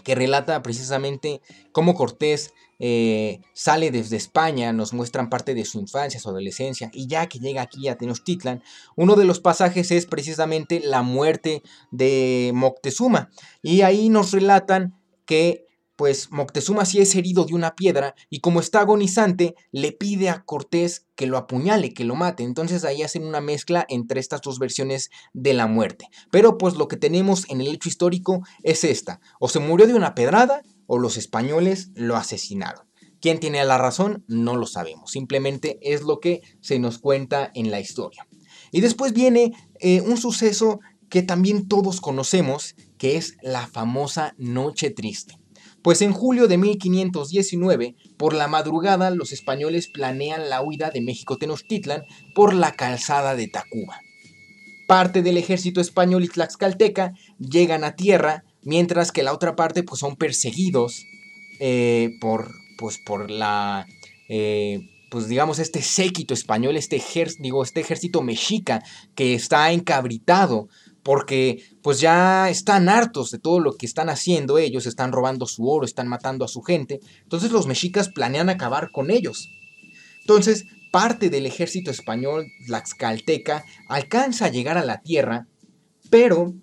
que 0.03 0.15
relata 0.15 0.61
precisamente 0.63 1.41
cómo 1.71 1.93
Cortés 1.93 2.53
eh, 2.83 3.41
sale 3.53 3.91
desde 3.91 4.17
España, 4.17 4.73
nos 4.73 4.91
muestran 4.91 5.29
parte 5.29 5.53
de 5.53 5.65
su 5.65 5.79
infancia, 5.79 6.19
su 6.19 6.29
adolescencia, 6.29 6.89
y 6.91 7.05
ya 7.05 7.27
que 7.27 7.37
llega 7.37 7.61
aquí 7.61 7.87
a 7.87 7.95
Tenochtitlan, 7.95 8.63
uno 8.95 9.15
de 9.15 9.25
los 9.25 9.39
pasajes 9.39 9.91
es 9.91 10.07
precisamente 10.07 10.81
la 10.83 11.03
muerte 11.03 11.61
de 11.91 12.51
Moctezuma, 12.55 13.29
y 13.61 13.81
ahí 13.81 14.09
nos 14.09 14.31
relatan 14.31 14.95
que 15.25 15.67
pues 15.95 16.31
Moctezuma 16.31 16.85
sí 16.85 16.99
es 16.99 17.13
herido 17.13 17.45
de 17.45 17.53
una 17.53 17.75
piedra 17.75 18.15
y 18.31 18.39
como 18.39 18.59
está 18.59 18.79
agonizante 18.79 19.53
le 19.71 19.91
pide 19.91 20.29
a 20.29 20.43
Cortés 20.43 21.05
que 21.13 21.27
lo 21.27 21.37
apuñale, 21.37 21.93
que 21.93 22.05
lo 22.05 22.15
mate. 22.15 22.41
Entonces 22.41 22.83
ahí 22.85 23.03
hacen 23.03 23.23
una 23.23 23.39
mezcla 23.39 23.85
entre 23.87 24.19
estas 24.19 24.41
dos 24.41 24.57
versiones 24.57 25.11
de 25.33 25.53
la 25.53 25.67
muerte. 25.67 26.07
Pero 26.31 26.57
pues 26.57 26.73
lo 26.73 26.87
que 26.87 26.97
tenemos 26.97 27.47
en 27.49 27.61
el 27.61 27.67
hecho 27.67 27.87
histórico 27.87 28.41
es 28.63 28.83
esta. 28.83 29.19
O 29.39 29.47
se 29.47 29.59
murió 29.59 29.85
de 29.85 29.93
una 29.93 30.15
pedrada 30.15 30.63
o 30.93 30.99
los 30.99 31.15
españoles 31.15 31.91
lo 31.95 32.17
asesinaron. 32.17 32.85
¿Quién 33.21 33.39
tiene 33.39 33.63
la 33.63 33.77
razón? 33.77 34.25
No 34.27 34.57
lo 34.57 34.65
sabemos. 34.65 35.11
Simplemente 35.11 35.79
es 35.81 36.01
lo 36.01 36.19
que 36.19 36.41
se 36.59 36.79
nos 36.79 36.97
cuenta 36.99 37.49
en 37.55 37.71
la 37.71 37.79
historia. 37.79 38.27
Y 38.73 38.81
después 38.81 39.13
viene 39.13 39.53
eh, 39.79 40.01
un 40.01 40.17
suceso 40.17 40.81
que 41.07 41.21
también 41.21 41.69
todos 41.69 42.01
conocemos, 42.01 42.75
que 42.97 43.15
es 43.15 43.37
la 43.41 43.67
famosa 43.67 44.35
Noche 44.37 44.89
Triste. 44.89 45.39
Pues 45.81 46.01
en 46.01 46.11
julio 46.11 46.49
de 46.49 46.57
1519, 46.57 47.95
por 48.17 48.33
la 48.33 48.49
madrugada, 48.49 49.11
los 49.11 49.31
españoles 49.31 49.87
planean 49.87 50.49
la 50.49 50.61
huida 50.61 50.89
de 50.89 50.99
México-Tenochtitlan 50.99 52.03
por 52.35 52.53
la 52.53 52.73
calzada 52.73 53.37
de 53.37 53.47
Tacuba. 53.47 54.01
Parte 54.89 55.21
del 55.21 55.37
ejército 55.37 55.79
español 55.79 56.25
y 56.25 56.27
tlaxcalteca 56.27 57.13
llegan 57.39 57.85
a 57.85 57.95
tierra, 57.95 58.43
mientras 58.63 59.11
que 59.11 59.23
la 59.23 59.33
otra 59.33 59.55
parte 59.55 59.83
pues, 59.83 59.99
son 59.99 60.15
perseguidos 60.15 61.05
eh, 61.59 62.17
por, 62.19 62.51
pues, 62.77 62.97
por 62.97 63.29
la... 63.29 63.87
Eh, 64.29 64.87
pues 65.09 65.27
digamos, 65.27 65.59
este 65.59 65.81
séquito 65.81 66.33
español, 66.33 66.77
este, 66.77 67.03
digo, 67.39 67.63
este 67.63 67.81
ejército 67.81 68.21
mexica 68.21 68.81
que 69.13 69.33
está 69.33 69.73
encabritado 69.73 70.69
porque 71.03 71.63
pues 71.81 71.99
ya 71.99 72.49
están 72.49 72.89
hartos 72.89 73.31
de 73.31 73.39
todo 73.39 73.59
lo 73.59 73.75
que 73.75 73.85
están 73.85 74.09
haciendo 74.09 74.57
ellos, 74.57 74.85
están 74.85 75.11
robando 75.11 75.45
su 75.47 75.67
oro, 75.67 75.85
están 75.85 76.07
matando 76.07 76.45
a 76.45 76.47
su 76.47 76.61
gente, 76.61 77.01
entonces 77.23 77.51
los 77.51 77.67
mexicas 77.67 78.09
planean 78.09 78.49
acabar 78.49 78.91
con 78.91 79.11
ellos. 79.11 79.49
Entonces, 80.21 80.65
parte 80.91 81.29
del 81.29 81.45
ejército 81.45 81.89
español, 81.89 82.47
Tlaxcalteca, 82.67 83.65
alcanza 83.89 84.45
a 84.45 84.49
llegar 84.49 84.77
a 84.77 84.85
la 84.85 85.01
tierra, 85.01 85.47
pero 86.09 86.53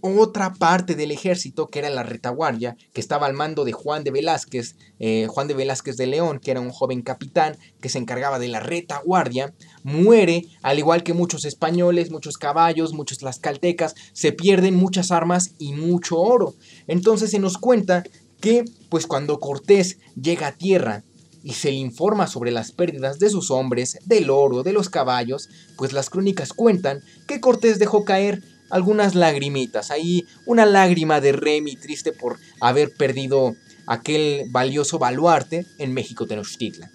otra 0.00 0.54
parte 0.54 0.94
del 0.94 1.10
ejército, 1.10 1.68
que 1.68 1.78
era 1.78 1.90
la 1.90 2.02
retaguardia, 2.02 2.76
que 2.92 3.00
estaba 3.00 3.26
al 3.26 3.34
mando 3.34 3.64
de 3.64 3.72
Juan 3.72 4.04
de 4.04 4.10
Velázquez, 4.10 4.76
eh, 4.98 5.26
Juan 5.28 5.48
de 5.48 5.54
Velázquez 5.54 5.96
de 5.96 6.06
León, 6.06 6.38
que 6.38 6.50
era 6.50 6.60
un 6.60 6.70
joven 6.70 7.02
capitán 7.02 7.56
que 7.80 7.88
se 7.88 7.98
encargaba 7.98 8.38
de 8.38 8.48
la 8.48 8.60
retaguardia, 8.60 9.54
muere, 9.82 10.46
al 10.62 10.78
igual 10.78 11.02
que 11.02 11.14
muchos 11.14 11.44
españoles, 11.44 12.10
muchos 12.10 12.38
caballos, 12.38 12.92
muchos 12.92 13.18
tlaxcaltecas, 13.18 13.94
se 14.12 14.32
pierden 14.32 14.74
muchas 14.74 15.10
armas 15.10 15.54
y 15.58 15.72
mucho 15.72 16.18
oro. 16.18 16.54
Entonces 16.86 17.30
se 17.30 17.38
nos 17.38 17.58
cuenta 17.58 18.04
que, 18.40 18.64
pues 18.90 19.06
cuando 19.06 19.40
Cortés 19.40 19.98
llega 20.20 20.48
a 20.48 20.52
tierra, 20.52 21.02
y 21.42 21.52
se 21.52 21.70
le 21.70 21.76
informa 21.76 22.26
sobre 22.26 22.50
las 22.50 22.72
pérdidas 22.72 23.20
de 23.20 23.30
sus 23.30 23.52
hombres, 23.52 23.98
del 24.04 24.30
oro, 24.30 24.64
de 24.64 24.72
los 24.72 24.90
caballos, 24.90 25.48
pues 25.76 25.92
las 25.92 26.10
crónicas 26.10 26.52
cuentan 26.52 27.02
que 27.28 27.40
Cortés 27.40 27.78
dejó 27.78 28.04
caer 28.04 28.42
algunas 28.70 29.14
lagrimitas. 29.14 29.90
Ahí 29.90 30.26
una 30.44 30.66
lágrima 30.66 31.20
de 31.20 31.32
Remy 31.32 31.76
triste 31.76 32.12
por 32.12 32.38
haber 32.60 32.92
perdido 32.92 33.56
aquel 33.86 34.44
valioso 34.50 34.98
baluarte 34.98 35.66
en 35.78 35.92
México 35.92 36.26
Tenochtitlan. 36.26 36.90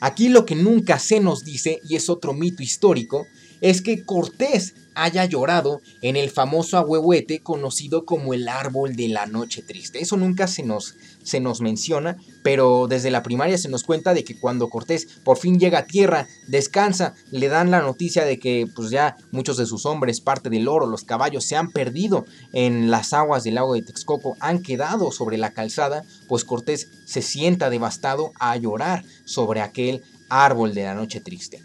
Aquí 0.00 0.28
lo 0.28 0.44
que 0.44 0.54
nunca 0.54 0.98
se 0.98 1.20
nos 1.20 1.44
dice, 1.44 1.80
y 1.88 1.96
es 1.96 2.10
otro 2.10 2.34
mito 2.34 2.62
histórico, 2.62 3.26
es 3.70 3.82
que 3.82 4.04
Cortés 4.04 4.74
haya 4.94 5.24
llorado 5.24 5.82
en 6.00 6.14
el 6.14 6.30
famoso 6.30 6.78
ahuehuete 6.78 7.40
conocido 7.40 8.04
como 8.04 8.32
el 8.32 8.48
árbol 8.48 8.94
de 8.94 9.08
la 9.08 9.26
noche 9.26 9.60
triste. 9.60 10.00
Eso 10.00 10.16
nunca 10.16 10.46
se 10.46 10.62
nos, 10.62 10.94
se 11.24 11.40
nos 11.40 11.60
menciona, 11.60 12.16
pero 12.44 12.86
desde 12.86 13.10
la 13.10 13.24
primaria 13.24 13.58
se 13.58 13.68
nos 13.68 13.82
cuenta 13.82 14.14
de 14.14 14.22
que 14.22 14.38
cuando 14.38 14.68
Cortés 14.68 15.08
por 15.24 15.36
fin 15.36 15.58
llega 15.58 15.80
a 15.80 15.86
tierra, 15.86 16.28
descansa, 16.46 17.14
le 17.32 17.48
dan 17.48 17.72
la 17.72 17.82
noticia 17.82 18.24
de 18.24 18.38
que 18.38 18.68
pues 18.72 18.90
ya 18.90 19.16
muchos 19.32 19.56
de 19.56 19.66
sus 19.66 19.84
hombres, 19.84 20.20
parte 20.20 20.48
del 20.48 20.68
oro, 20.68 20.86
los 20.86 21.02
caballos 21.02 21.44
se 21.44 21.56
han 21.56 21.72
perdido 21.72 22.24
en 22.52 22.88
las 22.88 23.12
aguas 23.12 23.42
del 23.42 23.56
lago 23.56 23.74
de 23.74 23.82
Texcoco, 23.82 24.36
han 24.38 24.62
quedado 24.62 25.10
sobre 25.10 25.38
la 25.38 25.50
calzada, 25.50 26.04
pues 26.28 26.44
Cortés 26.44 26.88
se 27.04 27.20
sienta 27.20 27.68
devastado 27.68 28.30
a 28.38 28.56
llorar 28.56 29.04
sobre 29.24 29.60
aquel 29.60 30.04
árbol 30.28 30.72
de 30.72 30.84
la 30.84 30.94
noche 30.94 31.20
triste. 31.20 31.60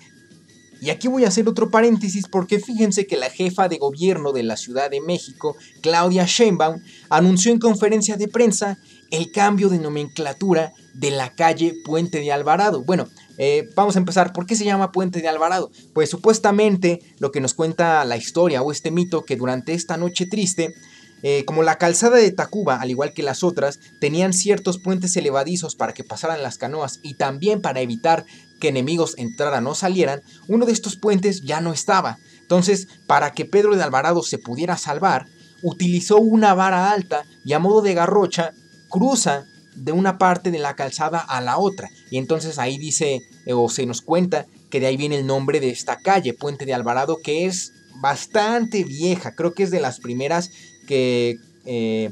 Y 0.82 0.90
aquí 0.90 1.08
voy 1.08 1.26
a 1.26 1.28
hacer 1.28 1.48
otro 1.48 1.70
paréntesis 1.70 2.28
porque 2.28 2.60
fíjense 2.60 3.06
que 3.06 3.16
la 3.16 3.30
jefa 3.30 3.70
de 3.70 3.78
gobierno 3.78 4.34
de 4.34 4.42
la 4.42 4.58
Ciudad 4.58 4.90
de 4.90 5.00
México, 5.00 5.56
Claudia 5.82 6.26
Sheinbaum, 6.26 6.82
anunció 7.10 7.52
en 7.52 7.60
conferencia 7.60 8.18
de 8.18 8.28
prensa 8.28 8.80
el 9.12 9.32
cambio 9.32 9.70
de 9.70 9.78
nomenclatura 9.78 10.74
de 10.96 11.12
la 11.12 11.36
calle 11.36 11.76
Puente 11.86 12.20
de 12.20 12.32
Alvarado. 12.32 12.84
Bueno, 12.84 13.08
eh, 13.38 13.70
vamos 13.76 13.96
a 13.96 14.00
empezar. 14.00 14.34
¿Por 14.34 14.48
qué 14.48 14.56
se 14.56 14.66
llama 14.66 14.92
Puente 14.92 15.22
de 15.22 15.28
Alvarado? 15.28 15.70
Pues 15.94 16.10
supuestamente 16.10 17.00
lo 17.20 17.32
que 17.32 17.42
nos 17.42 17.54
cuenta 17.54 18.04
la 18.04 18.18
historia 18.18 18.64
o 18.64 18.72
este 18.72 18.90
mito 18.90 19.24
que 19.24 19.36
durante 19.36 19.74
esta 19.74 19.98
noche 19.98 20.26
triste 20.26 20.74
eh, 21.24 21.46
como 21.46 21.62
la 21.62 21.78
calzada 21.78 22.18
de 22.18 22.32
Tacuba, 22.32 22.78
al 22.78 22.90
igual 22.90 23.14
que 23.14 23.22
las 23.22 23.44
otras, 23.44 23.80
tenían 24.00 24.34
ciertos 24.34 24.80
puentes 24.80 25.16
elevadizos 25.16 25.76
para 25.76 25.94
que 25.94 26.04
pasaran 26.04 26.42
las 26.42 26.58
canoas 26.58 27.00
y 27.04 27.14
también 27.14 27.62
para 27.62 27.82
evitar 27.82 28.26
que 28.62 28.70
enemigos 28.70 29.16
entraran 29.18 29.68
o 29.68 29.76
salieran, 29.76 30.22
uno 30.48 30.66
de 30.66 30.72
estos 30.72 30.96
puentes 30.96 31.42
ya 31.42 31.60
no 31.60 31.74
estaba. 31.74 32.18
Entonces, 32.40 32.88
para 33.08 33.34
que 33.34 33.44
Pedro 33.44 33.76
de 33.76 33.84
Alvarado 33.84 34.24
se 34.24 34.38
pudiera 34.38 34.78
salvar, 34.78 35.28
utilizó 35.62 36.18
una 36.18 36.54
vara 36.54 36.92
alta 36.92 37.26
y 37.44 37.52
a 37.52 37.60
modo 37.60 37.82
de 37.82 37.94
garrocha 37.94 38.54
cruza 38.90 39.46
de 39.76 39.92
una 39.92 40.18
parte 40.18 40.52
de 40.52 40.60
la 40.60 40.76
calzada 40.76 41.20
a 41.20 41.42
la 41.42 41.58
otra. 41.58 41.90
Y 42.10 42.18
entonces 42.18 42.60
ahí 42.60 42.78
dice, 42.78 43.22
eh, 43.46 43.54
o 43.54 43.68
se 43.70 43.86
nos 43.86 44.02
cuenta, 44.02 44.46
que 44.70 44.80
de 44.80 44.88
ahí 44.88 44.98
viene 44.98 45.18
el 45.18 45.26
nombre 45.26 45.60
de 45.60 45.70
esta 45.70 45.98
calle, 45.98 46.34
Puente 46.34 46.66
de 46.66 46.74
Alvarado, 46.74 47.18
que 47.22 47.46
es 47.46 47.74
bastante 48.02 48.84
vieja, 48.84 49.36
creo 49.36 49.54
que 49.54 49.64
es 49.64 49.72
de 49.72 49.82
las 49.82 50.00
primeras 50.00 50.50
que 50.88 51.38
eh, 51.66 52.12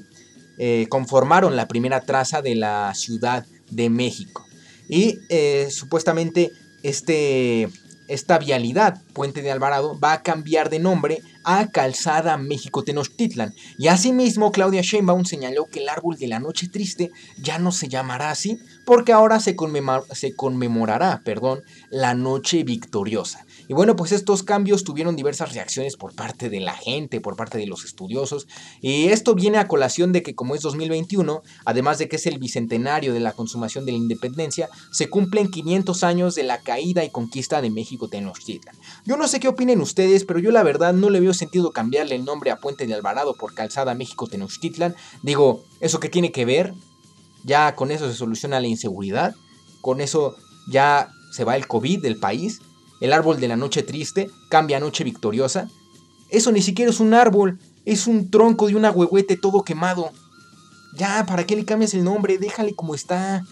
eh, 0.58 0.88
conformaron 0.90 1.56
la 1.56 1.68
primera 1.68 2.02
traza 2.02 2.42
de 2.42 2.56
la 2.56 2.94
Ciudad 2.96 3.46
de 3.72 3.90
México. 3.90 4.46
Y 4.90 5.20
eh, 5.30 5.70
supuestamente 5.72 6.52
este, 6.84 7.70
esta 8.10 8.40
vialidad, 8.40 9.02
Puente 9.14 9.42
de 9.42 9.52
Alvarado, 9.52 9.98
va 9.98 10.14
a 10.14 10.24
cambiar 10.24 10.70
de 10.70 10.80
nombre 10.80 11.22
a 11.44 11.68
Calzada 11.68 12.38
México 12.38 12.84
Tenochtitlan. 12.84 13.54
Y 13.78 13.88
asimismo, 13.88 14.52
Claudia 14.52 14.82
Sheinbaum 14.82 15.26
señaló 15.26 15.66
que 15.66 15.80
el 15.80 15.90
árbol 15.90 16.18
de 16.18 16.28
la 16.28 16.40
noche 16.40 16.68
triste 16.68 17.12
ya 17.42 17.60
no 17.60 17.72
se 17.72 17.88
llamará 17.88 18.32
así, 18.32 18.60
porque 18.86 19.14
ahora 19.14 19.40
se, 19.40 19.56
conmemorará 19.56 21.22
perdón, 21.24 21.62
la 21.90 22.14
noche 22.14 22.64
victoriosa. 22.64 23.46
Y 23.68 23.74
bueno, 23.74 23.96
pues 23.96 24.12
estos 24.12 24.42
cambios 24.42 24.84
tuvieron 24.84 25.16
diversas 25.16 25.54
reacciones 25.54 25.96
por 25.96 26.16
parte 26.16 26.50
de 26.50 26.60
la 26.60 26.74
gente, 26.74 27.22
por 27.22 27.36
parte 27.36 27.60
de 27.60 27.68
los 27.68 27.86
estudiosos. 27.86 28.48
Y 28.82 29.10
esto 29.10 29.36
viene 29.36 29.60
a 29.60 29.68
colación 29.68 30.12
de 30.12 30.24
que 30.24 30.34
como 30.34 30.56
es 30.56 30.62
2021, 30.62 31.44
además 31.66 32.00
de 32.00 32.10
que 32.10 32.16
es 32.16 32.26
el 32.26 32.40
bicentenario 32.40 33.14
de 33.14 33.20
la 33.20 33.34
consumación 33.34 33.86
de 33.86 33.92
la 33.92 34.00
independencia, 34.00 34.70
se 34.92 35.10
cumplen 35.10 35.52
500 35.52 36.04
años 36.04 36.34
de 36.34 36.44
la 36.44 36.58
caída 36.58 37.04
y 37.04 37.12
conquista 37.12 37.62
de 37.62 37.70
México 37.70 38.08
Tenochtitlan. 38.08 38.76
Yo 39.06 39.18
no 39.18 39.28
sé 39.28 39.40
qué 39.40 39.48
opinen 39.48 39.82
ustedes, 39.82 40.26
pero 40.26 40.40
yo 40.40 40.50
la 40.50 40.64
verdad 40.64 40.94
no 40.94 41.12
le 41.12 41.20
veo 41.20 41.29
sentido 41.34 41.72
cambiarle 41.72 42.16
el 42.16 42.26
nombre 42.26 42.52
a 42.52 42.58
Puente 42.58 42.88
de 42.88 42.94
Alvarado 42.94 43.36
por 43.36 43.54
Calzada 43.54 43.96
México 43.96 44.28
Tenochtitlan. 44.28 44.96
Digo, 45.24 45.64
¿eso 45.80 46.00
qué 46.00 46.10
tiene 46.10 46.32
que 46.32 46.46
ver? 46.46 46.74
Ya 47.44 47.76
con 47.76 47.92
eso 47.92 48.10
se 48.10 48.16
soluciona 48.16 48.60
la 48.60 48.68
inseguridad, 48.68 49.36
con 49.82 50.02
eso 50.02 50.36
ya 50.70 51.10
se 51.32 51.44
va 51.44 51.56
el 51.56 51.68
COVID 51.68 52.02
del 52.02 52.20
país 52.20 52.62
el 53.00 53.14
árbol 53.14 53.40
de 53.40 53.48
la 53.48 53.56
noche 53.56 53.84
triste 53.84 54.30
cambia 54.50 54.78
a 54.78 54.80
noche 54.80 55.04
victoriosa. 55.04 55.70
Eso 56.30 56.52
ni 56.52 56.62
siquiera 56.62 56.92
es 56.92 57.00
un 57.00 57.14
árbol, 57.14 57.60
es 57.86 58.08
un 58.08 58.30
tronco 58.30 58.68
de 58.68 58.76
una 58.76 58.92
huehuete 58.92 59.38
todo 59.38 59.64
quemado. 59.64 60.12
Ya, 60.96 61.26
¿para 61.26 61.46
qué 61.46 61.56
le 61.56 61.66
cambias 61.66 61.94
el 61.94 62.04
nombre? 62.04 62.38
Déjale 62.38 62.76
como 62.76 62.94
está. 62.94 63.44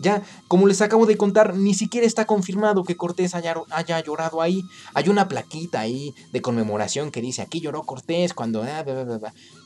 Ya, 0.00 0.22
como 0.48 0.66
les 0.66 0.80
acabo 0.80 1.04
de 1.04 1.18
contar, 1.18 1.54
ni 1.54 1.74
siquiera 1.74 2.06
está 2.06 2.24
confirmado 2.24 2.84
que 2.84 2.96
Cortés 2.96 3.34
haya, 3.34 3.54
haya 3.70 4.00
llorado 4.00 4.40
ahí. 4.40 4.62
Hay 4.94 5.10
una 5.10 5.28
plaquita 5.28 5.80
ahí 5.80 6.14
de 6.32 6.40
conmemoración 6.40 7.10
que 7.10 7.20
dice, 7.20 7.42
aquí 7.42 7.60
lloró 7.60 7.82
Cortés 7.82 8.32
cuando... 8.32 8.62
Ah, 8.62 8.84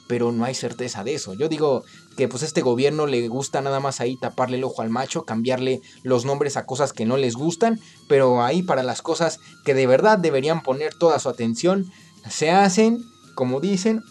pero 0.06 0.32
no 0.32 0.44
hay 0.44 0.54
certeza 0.54 1.04
de 1.04 1.14
eso. 1.14 1.34
Yo 1.34 1.48
digo 1.48 1.84
que 2.16 2.28
pues 2.28 2.42
este 2.42 2.60
gobierno 2.60 3.06
le 3.06 3.26
gusta 3.28 3.60
nada 3.60 3.80
más 3.80 4.00
ahí 4.00 4.16
taparle 4.16 4.56
el 4.56 4.64
ojo 4.64 4.82
al 4.82 4.90
macho, 4.90 5.24
cambiarle 5.24 5.80
los 6.02 6.24
nombres 6.24 6.56
a 6.56 6.66
cosas 6.66 6.92
que 6.92 7.06
no 7.06 7.16
les 7.16 7.34
gustan, 7.34 7.80
pero 8.08 8.42
ahí 8.42 8.62
para 8.62 8.82
las 8.82 9.02
cosas 9.02 9.40
que 9.64 9.74
de 9.74 9.86
verdad 9.86 10.18
deberían 10.18 10.62
poner 10.62 10.94
toda 10.94 11.18
su 11.18 11.28
atención, 11.28 11.86
se 12.28 12.50
hacen, 12.50 13.02
como 13.34 13.60
dicen, 13.60 14.02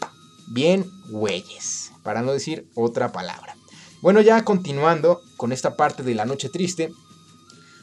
bien 0.48 0.90
güeyes, 1.10 1.92
para 2.04 2.22
no 2.22 2.32
decir 2.32 2.68
otra 2.76 3.12
palabra. 3.12 3.56
Bueno, 4.02 4.20
ya 4.20 4.44
continuando 4.44 5.22
con 5.44 5.52
esta 5.52 5.76
parte 5.76 6.04
de 6.04 6.16
la 6.16 6.24
noche 6.24 6.48
triste, 6.48 6.90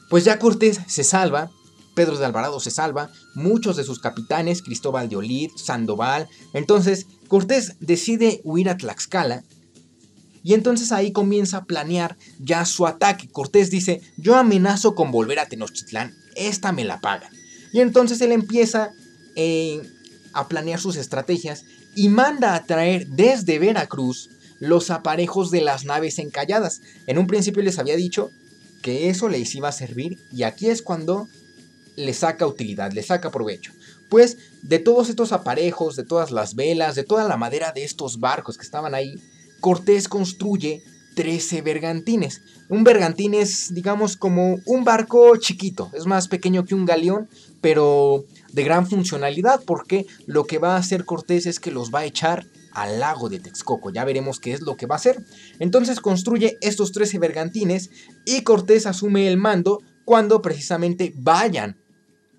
pues 0.09 0.25
ya 0.25 0.39
Cortés 0.39 0.81
se 0.87 1.05
salva, 1.05 1.51
Pedro 1.95 2.17
de 2.17 2.25
Alvarado 2.25 2.59
se 2.59 2.71
salva, 2.71 3.13
muchos 3.35 3.77
de 3.77 3.85
sus 3.85 3.99
capitanes, 3.99 4.63
Cristóbal 4.63 5.11
de 5.11 5.17
Olid, 5.17 5.51
Sandoval, 5.57 6.27
entonces 6.55 7.07
Cortés 7.29 7.77
decide 7.79 8.41
huir 8.45 8.71
a 8.71 8.79
Tlaxcala 8.79 9.45
y 10.43 10.55
entonces 10.55 10.91
ahí 10.91 11.13
comienza 11.13 11.59
a 11.59 11.65
planear 11.67 12.17
ya 12.39 12.65
su 12.65 12.87
ataque. 12.87 13.29
Cortés 13.29 13.71
dice, 13.71 14.01
yo 14.17 14.37
amenazo 14.37 14.95
con 14.95 15.11
volver 15.11 15.39
a 15.39 15.45
Tenochtitlán, 15.45 16.15
esta 16.37 16.73
me 16.73 16.87
la 16.87 17.03
pagan. 17.03 17.31
Y 17.75 17.81
entonces 17.81 18.23
él 18.23 18.33
empieza 18.33 18.89
eh, 19.37 19.83
a 20.33 20.49
planear 20.49 20.81
sus 20.81 20.97
estrategias 20.97 21.67
y 21.95 22.09
manda 22.09 22.55
a 22.55 22.65
traer 22.65 23.07
desde 23.09 23.59
Veracruz 23.59 24.31
los 24.61 24.91
aparejos 24.91 25.51
de 25.51 25.63
las 25.63 25.85
naves 25.85 26.19
encalladas. 26.19 26.83
En 27.07 27.19
un 27.19 27.27
principio 27.27 27.63
les 27.63 27.79
había 27.79 27.97
dicho 27.97 28.31
que 28.83 29.11
eso 29.11 29.29
les 29.29 29.55
iba 29.55 29.69
a 29.69 29.73
servir 29.73 30.19
y 30.33 30.45
aquí 30.45 30.69
es 30.69 30.83
cuando 30.83 31.27
le 31.97 32.15
saca 32.15 32.47
utilidad, 32.47 32.93
le 32.93 33.03
saca 33.03 33.31
provecho. 33.31 33.73
Pues 34.09 34.39
de 34.63 34.79
todos 34.79 35.09
estos 35.09 35.33
aparejos, 35.33 35.97
de 35.97 36.05
todas 36.05 36.31
las 36.31 36.55
velas, 36.55 36.95
de 36.95 37.05
toda 37.05 37.27
la 37.27 37.37
madera 37.37 37.73
de 37.73 37.85
estos 37.85 38.21
barcos 38.21 38.57
que 38.57 38.65
estaban 38.65 38.95
ahí, 38.95 39.15
Cortés 39.61 40.09
construye 40.09 40.83
13 41.15 41.63
bergantines. 41.63 42.43
Un 42.69 42.85
bergantín 42.85 43.35
es, 43.35 43.75
digamos, 43.75 44.17
como 44.17 44.59
un 44.65 44.85
barco 44.85 45.37
chiquito, 45.37 45.91
es 45.93 46.07
más 46.07 46.29
pequeño 46.29 46.65
que 46.65 46.75
un 46.75 46.87
galeón, 46.87 47.29
pero 47.61 48.25
de 48.53 48.65
gran 48.65 48.87
funcionalidad, 48.87 49.63
porque 49.67 50.07
lo 50.27 50.45
que 50.45 50.59
va 50.59 50.75
a 50.75 50.79
hacer 50.79 51.05
Cortés 51.05 51.47
es 51.47 51.61
que 51.61 51.71
los 51.71 51.93
va 51.93 52.01
a 52.01 52.05
echar 52.05 52.47
al 52.73 53.01
lago 53.01 53.29
de 53.29 53.41
Texcoco. 53.41 53.91
Ya 53.91 54.05
veremos 54.05 54.41
qué 54.41 54.53
es 54.53 54.61
lo 54.61 54.77
que 54.77 54.87
va 54.87 54.97
a 54.97 54.99
hacer. 54.99 55.25
Entonces 55.59 56.01
construye 56.01 56.59
estos 56.61 56.93
13 56.93 57.19
bergantines 57.19 57.91
y 58.27 58.43
Cortés 58.43 58.87
asume 58.87 59.29
el 59.29 59.37
mando 59.37 59.81
cuando 60.05 60.43
precisamente 60.43 61.13
vayan 61.17 61.81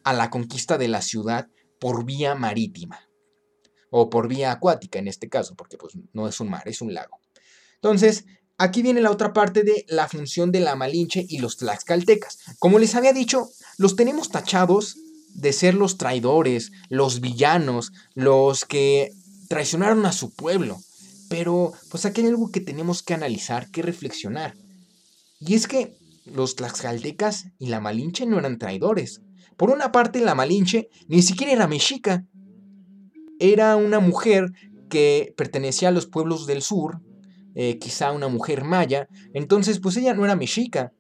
a 0.04 0.14
la 0.14 0.30
conquista 0.30 0.78
de 0.78 0.88
la 0.88 1.02
ciudad 1.02 1.48
por 1.80 2.06
vía 2.06 2.36
marítima. 2.36 3.00
O 3.90 4.10
por 4.10 4.28
vía 4.28 4.52
acuática 4.52 5.00
en 5.00 5.08
este 5.08 5.28
caso, 5.28 5.56
porque 5.56 5.78
pues 5.78 5.94
no 6.14 6.28
es 6.28 6.40
un 6.40 6.50
mar, 6.50 6.64
es 6.66 6.82
un 6.82 6.94
lago. 6.94 7.20
Entonces, 7.76 8.26
aquí 8.58 8.82
viene 8.82 9.02
la 9.02 9.12
otra 9.12 9.34
parte 9.34 9.64
de 9.64 9.86
la 9.90 10.08
función 10.08 10.52
de 10.52 10.62
la 10.62 10.76
Malinche 10.76 11.26
y 11.28 11.40
los 11.40 11.58
tlaxcaltecas. 11.58 12.40
Como 12.60 12.80
les 12.80 12.96
había 12.96 13.12
dicho, 13.12 13.50
los 13.78 13.98
tenemos 13.98 14.30
tachados 14.30 14.96
de 15.34 15.54
ser 15.54 15.76
los 15.76 15.98
traidores, 15.98 16.72
los 16.90 17.22
villanos, 17.22 17.92
los 18.14 18.66
que 18.66 19.12
traicionaron 19.52 20.06
a 20.06 20.14
su 20.14 20.34
pueblo. 20.34 20.80
Pero 21.28 21.74
pues 21.90 22.06
aquí 22.06 22.22
hay 22.22 22.28
algo 22.28 22.52
que 22.52 22.62
tenemos 22.62 23.04
que 23.04 23.14
analizar, 23.14 23.70
que 23.70 23.82
reflexionar. 23.82 24.54
Y 25.42 25.56
es 25.56 25.68
que 25.68 25.94
los 26.24 26.56
tlaxcaltecas 26.56 27.48
y 27.60 27.68
la 27.68 27.82
Malinche 27.82 28.26
no 28.26 28.40
eran 28.40 28.58
traidores. 28.58 29.22
Por 29.58 29.70
una 29.70 29.92
parte, 29.92 30.22
la 30.22 30.36
Malinche 30.36 30.88
ni 31.10 31.22
siquiera 31.22 31.52
era 31.52 31.68
mexica. 31.68 32.26
Era 33.40 33.76
una 33.76 34.00
mujer 34.00 34.54
que 34.90 35.34
pertenecía 35.36 35.90
a 35.90 35.92
los 35.92 36.06
pueblos 36.06 36.48
del 36.48 36.62
sur, 36.62 37.02
eh, 37.54 37.78
quizá 37.78 38.14
una 38.14 38.30
mujer 38.30 38.64
maya. 38.64 39.10
Entonces, 39.34 39.82
pues 39.82 39.98
ella 39.98 40.14
no 40.14 40.24
era 40.24 40.38
mexica. 40.38 40.94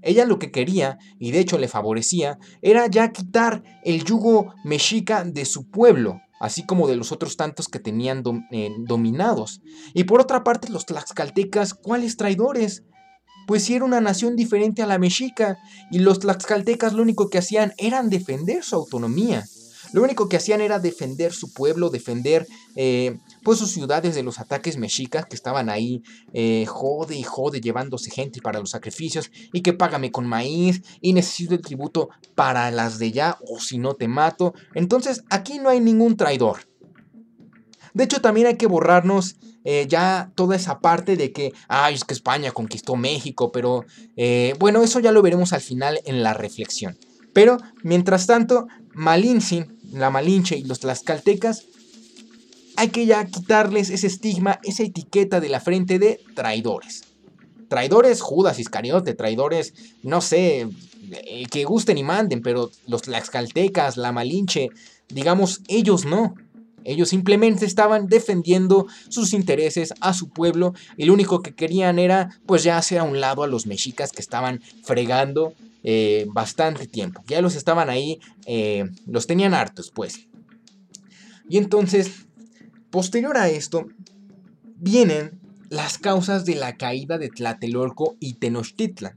Ella 0.00 0.24
lo 0.24 0.38
que 0.38 0.50
quería, 0.50 0.96
y 1.18 1.32
de 1.32 1.40
hecho 1.40 1.58
le 1.58 1.68
favorecía, 1.68 2.38
era 2.62 2.86
ya 2.86 3.12
quitar 3.12 3.62
el 3.84 4.04
yugo 4.04 4.54
mexica 4.64 5.22
de 5.24 5.44
su 5.44 5.68
pueblo, 5.68 6.18
así 6.40 6.66
como 6.66 6.88
de 6.88 6.96
los 6.96 7.12
otros 7.12 7.36
tantos 7.36 7.68
que 7.68 7.78
tenían 7.78 8.24
eh, 8.50 8.70
dominados. 8.78 9.60
Y 9.94 10.04
por 10.04 10.20
otra 10.20 10.42
parte, 10.42 10.72
los 10.72 10.86
tlaxcaltecas, 10.86 11.74
¿cuáles 11.74 12.16
traidores? 12.16 12.82
pues 13.50 13.64
si 13.64 13.74
era 13.74 13.84
una 13.84 14.00
nación 14.00 14.36
diferente 14.36 14.80
a 14.80 14.86
la 14.86 15.00
mexica, 15.00 15.58
y 15.90 15.98
los 15.98 16.20
tlaxcaltecas 16.20 16.92
lo 16.92 17.02
único 17.02 17.30
que 17.30 17.38
hacían 17.38 17.72
era 17.78 18.00
defender 18.04 18.62
su 18.62 18.76
autonomía. 18.76 19.44
Lo 19.92 20.02
único 20.02 20.28
que 20.28 20.36
hacían 20.36 20.60
era 20.60 20.78
defender 20.78 21.32
su 21.32 21.52
pueblo, 21.52 21.90
defender 21.90 22.46
eh, 22.76 23.18
pues 23.42 23.58
sus 23.58 23.70
ciudades 23.70 24.14
de 24.14 24.22
los 24.22 24.38
ataques 24.38 24.76
mexicas 24.76 25.26
que 25.26 25.34
estaban 25.34 25.68
ahí, 25.68 26.02
eh, 26.32 26.64
jode 26.66 27.16
y 27.16 27.22
jode 27.22 27.60
llevándose 27.60 28.10
gente 28.10 28.40
para 28.40 28.60
los 28.60 28.70
sacrificios 28.70 29.30
y 29.52 29.62
que 29.62 29.72
págame 29.72 30.12
con 30.12 30.26
maíz 30.26 30.82
y 31.00 31.12
necesito 31.12 31.54
el 31.54 31.60
tributo 31.60 32.10
para 32.34 32.70
las 32.70 32.98
de 32.98 33.12
ya 33.12 33.38
o 33.48 33.58
si 33.58 33.78
no 33.78 33.94
te 33.94 34.08
mato. 34.08 34.54
Entonces 34.74 35.24
aquí 35.30 35.58
no 35.58 35.68
hay 35.68 35.80
ningún 35.80 36.16
traidor. 36.16 36.68
De 37.92 38.04
hecho 38.04 38.20
también 38.20 38.46
hay 38.46 38.56
que 38.56 38.66
borrarnos 38.66 39.36
eh, 39.64 39.86
ya 39.88 40.32
toda 40.36 40.56
esa 40.56 40.78
parte 40.78 41.16
de 41.16 41.32
que, 41.32 41.52
ay, 41.68 41.94
es 41.94 42.04
que 42.04 42.14
España 42.14 42.52
conquistó 42.52 42.96
México, 42.96 43.50
pero 43.50 43.84
bueno, 44.58 44.82
eso 44.82 45.00
ya 45.00 45.12
lo 45.12 45.22
veremos 45.22 45.52
al 45.52 45.60
final 45.60 46.00
en 46.04 46.22
la 46.22 46.34
reflexión. 46.34 46.96
Pero, 47.32 47.58
mientras 47.82 48.26
tanto, 48.26 48.66
Malintzin, 48.92 49.78
la 49.92 50.10
Malinche 50.10 50.56
y 50.56 50.64
los 50.64 50.80
tlaxcaltecas, 50.80 51.64
hay 52.76 52.88
que 52.88 53.06
ya 53.06 53.26
quitarles 53.26 53.90
ese 53.90 54.06
estigma, 54.06 54.60
esa 54.62 54.82
etiqueta 54.82 55.40
de 55.40 55.48
la 55.48 55.60
frente 55.60 55.98
de 55.98 56.20
traidores. 56.34 57.04
Traidores 57.68 58.20
Judas 58.20 58.58
Iscariote, 58.58 59.14
traidores, 59.14 59.74
no 60.02 60.20
sé, 60.20 60.68
que 61.50 61.64
gusten 61.64 61.98
y 61.98 62.02
manden, 62.02 62.42
pero 62.42 62.70
los 62.86 63.02
tlaxcaltecas, 63.02 63.96
la 63.96 64.12
Malinche, 64.12 64.70
digamos, 65.08 65.60
ellos 65.68 66.04
no. 66.04 66.34
Ellos 66.84 67.08
simplemente 67.10 67.66
estaban 67.66 68.06
defendiendo 68.06 68.86
sus 69.08 69.32
intereses 69.32 69.92
a 70.00 70.14
su 70.14 70.30
pueblo 70.30 70.74
y 70.96 71.04
lo 71.04 71.12
único 71.12 71.42
que 71.42 71.54
querían 71.54 71.98
era 71.98 72.40
pues 72.46 72.62
ya 72.62 72.78
hacer 72.78 72.98
a 72.98 73.04
un 73.04 73.20
lado 73.20 73.42
a 73.42 73.48
los 73.48 73.66
mexicas 73.66 74.12
que 74.12 74.22
estaban 74.22 74.60
fregando 74.82 75.54
eh, 75.82 76.26
bastante 76.32 76.86
tiempo. 76.86 77.22
Ya 77.26 77.42
los 77.42 77.54
estaban 77.54 77.90
ahí, 77.90 78.20
eh, 78.46 78.88
los 79.06 79.26
tenían 79.26 79.54
hartos 79.54 79.90
pues. 79.90 80.26
Y 81.48 81.58
entonces, 81.58 82.26
posterior 82.90 83.36
a 83.36 83.48
esto, 83.48 83.86
vienen 84.76 85.40
las 85.68 85.98
causas 85.98 86.44
de 86.44 86.54
la 86.54 86.76
caída 86.76 87.18
de 87.18 87.28
Tlatelolco 87.28 88.16
y 88.20 88.34
Tenochtitlan. 88.34 89.16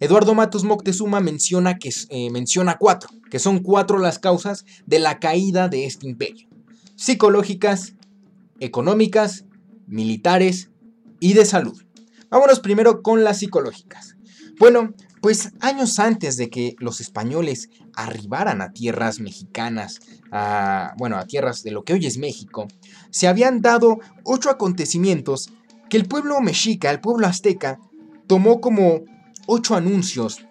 Eduardo 0.00 0.34
Matos 0.34 0.62
Moctezuma 0.62 1.20
menciona, 1.20 1.78
que, 1.78 1.90
eh, 2.10 2.30
menciona 2.30 2.78
cuatro, 2.78 3.10
que 3.30 3.38
son 3.38 3.60
cuatro 3.60 3.98
las 3.98 4.18
causas 4.18 4.64
de 4.86 5.00
la 5.00 5.18
caída 5.18 5.68
de 5.68 5.86
este 5.86 6.06
imperio 6.06 6.48
psicológicas, 6.98 7.94
económicas, 8.58 9.44
militares 9.86 10.70
y 11.20 11.32
de 11.32 11.44
salud. 11.44 11.80
Vámonos 12.28 12.58
primero 12.58 13.02
con 13.02 13.22
las 13.22 13.38
psicológicas. 13.38 14.16
Bueno, 14.58 14.92
Pues 15.20 15.50
años 15.60 15.98
antes 15.98 16.36
de 16.36 16.48
que 16.48 16.76
los 16.78 17.00
españoles 17.00 17.70
arribaran 17.94 18.62
a 18.62 18.72
tierras 18.72 19.18
mexicanas, 19.18 20.00
a, 20.30 20.94
bueno, 20.96 21.16
a 21.16 21.26
tierras 21.26 21.62
de 21.64 21.72
lo 21.72 21.82
que 21.82 21.94
hoy 21.94 22.06
es 22.06 22.18
México, 22.18 22.68
se 23.10 23.26
habían 23.26 23.60
dado 23.60 23.98
ocho 24.24 24.48
acontecimientos 24.50 25.50
que 25.90 25.96
el 25.96 26.06
pueblo 26.06 26.40
mexica, 26.40 26.90
el 26.90 27.00
pueblo 27.00 27.26
azteca, 27.26 27.80
tomó 28.28 28.60
como 28.60 29.02
ocho 29.46 29.74
anuncios, 29.74 30.44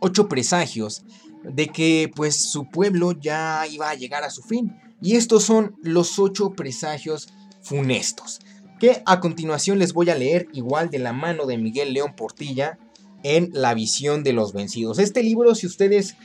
ocho 0.00 0.28
presagios 0.28 1.04
de 1.42 1.66
que 1.68 2.10
pues 2.14 2.36
su 2.36 2.68
pueblo 2.68 3.12
ya 3.12 3.66
iba 3.66 3.90
a 3.90 3.94
llegar 3.94 4.22
a 4.22 4.30
su 4.30 4.42
fin. 4.42 4.76
Y 5.00 5.16
estos 5.16 5.44
son 5.44 5.76
los 5.82 6.18
ocho 6.18 6.50
presagios 6.50 7.28
funestos, 7.62 8.40
que 8.80 9.02
a 9.06 9.20
continuación 9.20 9.78
les 9.78 9.92
voy 9.92 10.10
a 10.10 10.14
leer 10.14 10.48
igual 10.52 10.90
de 10.90 10.98
la 10.98 11.12
mano 11.12 11.46
de 11.46 11.58
Miguel 11.58 11.92
León 11.92 12.14
Portilla, 12.16 12.78
en 13.22 13.50
La 13.52 13.74
visión 13.74 14.22
de 14.22 14.32
los 14.32 14.52
vencidos. 14.52 14.98
Este 14.98 15.22
libro, 15.22 15.54
si 15.54 15.66
ustedes 15.66 16.16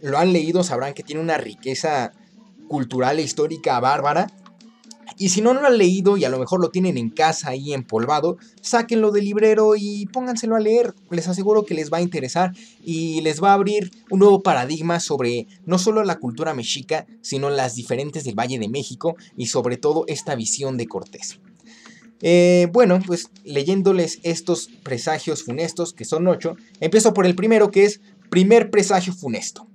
lo 0.00 0.18
han 0.18 0.32
leído, 0.32 0.64
sabrán 0.64 0.94
que 0.94 1.02
tiene 1.02 1.20
una 1.20 1.36
riqueza 1.36 2.12
cultural 2.68 3.18
e 3.18 3.22
histórica 3.22 3.78
bárbara. 3.80 4.30
Y 5.18 5.28
si 5.28 5.40
no, 5.40 5.54
lo 5.54 5.66
han 5.66 5.78
leído 5.78 6.16
y 6.16 6.24
a 6.24 6.28
lo 6.28 6.38
mejor 6.38 6.60
lo 6.60 6.70
tienen 6.70 6.96
en 6.98 7.10
casa 7.10 7.50
ahí 7.50 7.72
empolvado, 7.72 8.38
sáquenlo 8.60 9.10
del 9.10 9.24
librero 9.24 9.74
y 9.76 10.06
pónganselo 10.06 10.56
a 10.56 10.60
leer. 10.60 10.94
Les 11.10 11.28
aseguro 11.28 11.64
que 11.64 11.74
les 11.74 11.92
va 11.92 11.98
a 11.98 12.02
interesar 12.02 12.52
y 12.84 13.20
les 13.20 13.42
va 13.42 13.50
a 13.50 13.54
abrir 13.54 13.90
un 14.10 14.20
nuevo 14.20 14.42
paradigma 14.42 15.00
sobre 15.00 15.46
no 15.66 15.78
solo 15.78 16.04
la 16.04 16.18
cultura 16.18 16.54
mexica, 16.54 17.06
sino 17.20 17.50
las 17.50 17.74
diferentes 17.74 18.24
del 18.24 18.38
Valle 18.38 18.58
de 18.58 18.68
México 18.68 19.16
y 19.36 19.46
sobre 19.46 19.76
todo 19.76 20.04
esta 20.08 20.34
visión 20.34 20.76
de 20.76 20.86
Cortés. 20.86 21.38
Eh, 22.22 22.68
bueno, 22.72 23.00
pues 23.04 23.30
leyéndoles 23.44 24.20
estos 24.22 24.68
presagios 24.84 25.42
funestos, 25.42 25.92
que 25.92 26.04
son 26.04 26.28
ocho, 26.28 26.56
empiezo 26.80 27.12
por 27.14 27.26
el 27.26 27.34
primero, 27.34 27.70
que 27.72 27.84
es 27.84 28.00
primer 28.30 28.70
presagio 28.70 29.12
funesto. 29.12 29.66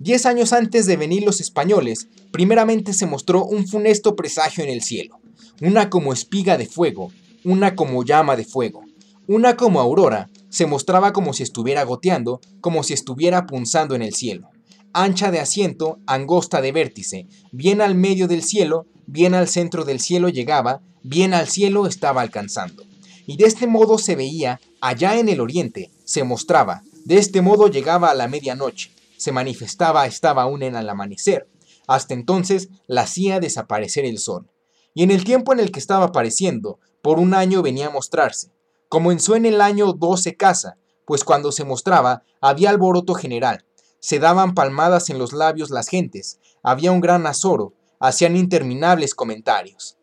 Diez 0.00 0.26
años 0.26 0.52
antes 0.52 0.86
de 0.86 0.96
venir 0.96 1.24
los 1.24 1.40
españoles, 1.40 2.06
primeramente 2.30 2.92
se 2.92 3.06
mostró 3.06 3.44
un 3.44 3.66
funesto 3.66 4.14
presagio 4.14 4.62
en 4.62 4.70
el 4.70 4.82
cielo, 4.82 5.18
una 5.60 5.90
como 5.90 6.12
espiga 6.12 6.56
de 6.56 6.66
fuego, 6.66 7.10
una 7.42 7.74
como 7.74 8.04
llama 8.04 8.36
de 8.36 8.44
fuego, 8.44 8.84
una 9.26 9.56
como 9.56 9.80
aurora, 9.80 10.30
se 10.50 10.66
mostraba 10.66 11.12
como 11.12 11.32
si 11.32 11.42
estuviera 11.42 11.82
goteando, 11.82 12.40
como 12.60 12.84
si 12.84 12.94
estuviera 12.94 13.46
punzando 13.46 13.96
en 13.96 14.02
el 14.02 14.14
cielo, 14.14 14.50
ancha 14.92 15.32
de 15.32 15.40
asiento, 15.40 15.98
angosta 16.06 16.60
de 16.60 16.70
vértice, 16.70 17.26
bien 17.50 17.80
al 17.80 17.96
medio 17.96 18.28
del 18.28 18.44
cielo, 18.44 18.86
bien 19.06 19.34
al 19.34 19.48
centro 19.48 19.84
del 19.84 19.98
cielo 19.98 20.28
llegaba, 20.28 20.80
bien 21.02 21.34
al 21.34 21.48
cielo 21.48 21.88
estaba 21.88 22.20
alcanzando. 22.20 22.84
Y 23.26 23.36
de 23.36 23.46
este 23.46 23.66
modo 23.66 23.98
se 23.98 24.14
veía, 24.14 24.60
allá 24.80 25.18
en 25.18 25.28
el 25.28 25.40
oriente, 25.40 25.90
se 26.04 26.22
mostraba, 26.22 26.82
de 27.04 27.18
este 27.18 27.42
modo 27.42 27.68
llegaba 27.68 28.10
a 28.10 28.14
la 28.14 28.28
medianoche, 28.28 28.92
se 29.18 29.32
manifestaba, 29.32 30.06
estaba 30.06 30.44
aún 30.44 30.62
en 30.62 30.76
el 30.76 30.88
amanecer. 30.88 31.50
Hasta 31.86 32.14
entonces 32.14 32.70
la 32.86 33.02
hacía 33.02 33.40
desaparecer 33.40 34.06
el 34.06 34.18
sol. 34.18 34.50
Y 34.94 35.02
en 35.02 35.10
el 35.10 35.24
tiempo 35.24 35.52
en 35.52 35.60
el 35.60 35.70
que 35.70 35.78
estaba 35.78 36.06
apareciendo, 36.06 36.78
por 37.02 37.18
un 37.18 37.34
año 37.34 37.60
venía 37.62 37.88
a 37.88 37.90
mostrarse. 37.90 38.50
Comenzó 38.88 39.36
en 39.36 39.44
el 39.44 39.60
año 39.60 39.92
12 39.92 40.36
casa, 40.36 40.78
pues 41.04 41.24
cuando 41.24 41.52
se 41.52 41.64
mostraba 41.64 42.22
había 42.40 42.70
alboroto 42.70 43.14
general, 43.14 43.64
se 44.00 44.18
daban 44.18 44.54
palmadas 44.54 45.10
en 45.10 45.18
los 45.18 45.32
labios 45.32 45.70
las 45.70 45.88
gentes, 45.88 46.38
había 46.62 46.92
un 46.92 47.00
gran 47.00 47.26
azoro, 47.26 47.74
hacían 47.98 48.36
interminables 48.36 49.14
comentarios. 49.14 49.98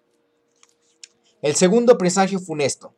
El 1.41 1.55
segundo 1.55 1.97
presagio 1.97 2.39
funesto. 2.39 2.93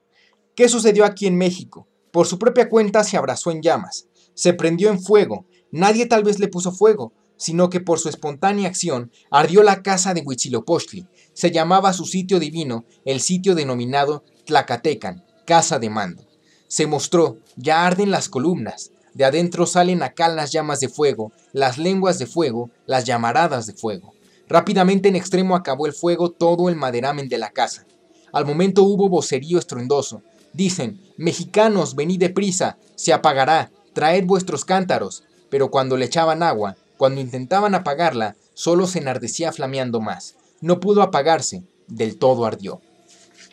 ¿Qué 0.55 0.69
sucedió 0.69 1.05
aquí 1.05 1.27
en 1.27 1.37
México? 1.37 1.87
Por 2.11 2.25
su 2.25 2.39
propia 2.39 2.69
cuenta 2.69 3.03
se 3.03 3.17
abrazó 3.17 3.51
en 3.51 3.61
llamas, 3.61 4.07
se 4.33 4.53
prendió 4.53 4.89
en 4.89 5.01
fuego, 5.01 5.45
nadie 5.77 6.05
tal 6.05 6.23
vez 6.23 6.39
le 6.39 6.47
puso 6.47 6.71
fuego, 6.71 7.13
sino 7.37 7.69
que 7.69 7.79
por 7.79 7.99
su 7.99 8.09
espontánea 8.09 8.67
acción 8.67 9.11
ardió 9.31 9.63
la 9.63 9.83
casa 9.83 10.13
de 10.13 10.21
Huitzilopochtli. 10.21 11.07
Se 11.33 11.51
llamaba 11.51 11.93
su 11.93 12.05
sitio 12.05 12.39
divino 12.39 12.85
el 13.05 13.21
sitio 13.21 13.55
denominado 13.55 14.23
Tlacatecan, 14.45 15.23
casa 15.45 15.79
de 15.79 15.89
mando. 15.89 16.25
Se 16.67 16.87
mostró, 16.87 17.37
ya 17.55 17.85
arden 17.85 18.11
las 18.11 18.27
columnas, 18.27 18.91
de 19.13 19.25
adentro 19.25 19.65
salen 19.65 20.03
acá 20.03 20.27
las 20.27 20.51
llamas 20.51 20.79
de 20.79 20.89
fuego, 20.89 21.31
las 21.53 21.77
lenguas 21.77 22.19
de 22.19 22.27
fuego, 22.27 22.69
las 22.85 23.05
llamaradas 23.05 23.65
de 23.65 23.73
fuego. 23.73 24.13
Rápidamente 24.47 25.09
en 25.09 25.15
extremo 25.15 25.55
acabó 25.55 25.87
el 25.87 25.93
fuego 25.93 26.29
todo 26.31 26.69
el 26.69 26.75
maderamen 26.75 27.27
de 27.27 27.37
la 27.37 27.49
casa. 27.49 27.85
Al 28.31 28.45
momento 28.45 28.83
hubo 28.83 29.09
vocerío 29.09 29.57
estruendoso. 29.57 30.21
Dicen, 30.53 31.01
mexicanos, 31.17 31.95
venid 31.95 32.19
deprisa, 32.19 32.77
se 32.95 33.11
apagará, 33.11 33.71
traed 33.93 34.25
vuestros 34.25 34.65
cántaros. 34.65 35.23
Pero 35.49 35.69
cuando 35.69 35.97
le 35.97 36.05
echaban 36.05 36.43
agua, 36.43 36.75
cuando 36.97 37.21
intentaban 37.21 37.75
apagarla, 37.75 38.35
solo 38.53 38.87
se 38.87 38.99
enardecía 38.99 39.51
flameando 39.51 40.01
más. 40.01 40.35
No 40.61 40.79
pudo 40.79 41.01
apagarse, 41.01 41.63
del 41.87 42.17
todo 42.17 42.45
ardió. 42.45 42.81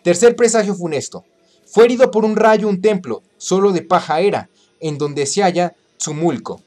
Tercer 0.02 0.36
presagio 0.36 0.74
funesto. 0.74 1.24
Fue 1.66 1.84
herido 1.84 2.10
por 2.10 2.24
un 2.24 2.36
rayo 2.36 2.68
un 2.68 2.80
templo, 2.80 3.22
solo 3.36 3.72
de 3.72 3.82
paja 3.82 4.20
era, 4.20 4.48
en 4.80 4.98
donde 4.98 5.26
se 5.26 5.42
halla 5.42 5.74
Tzumulco, 5.96 6.60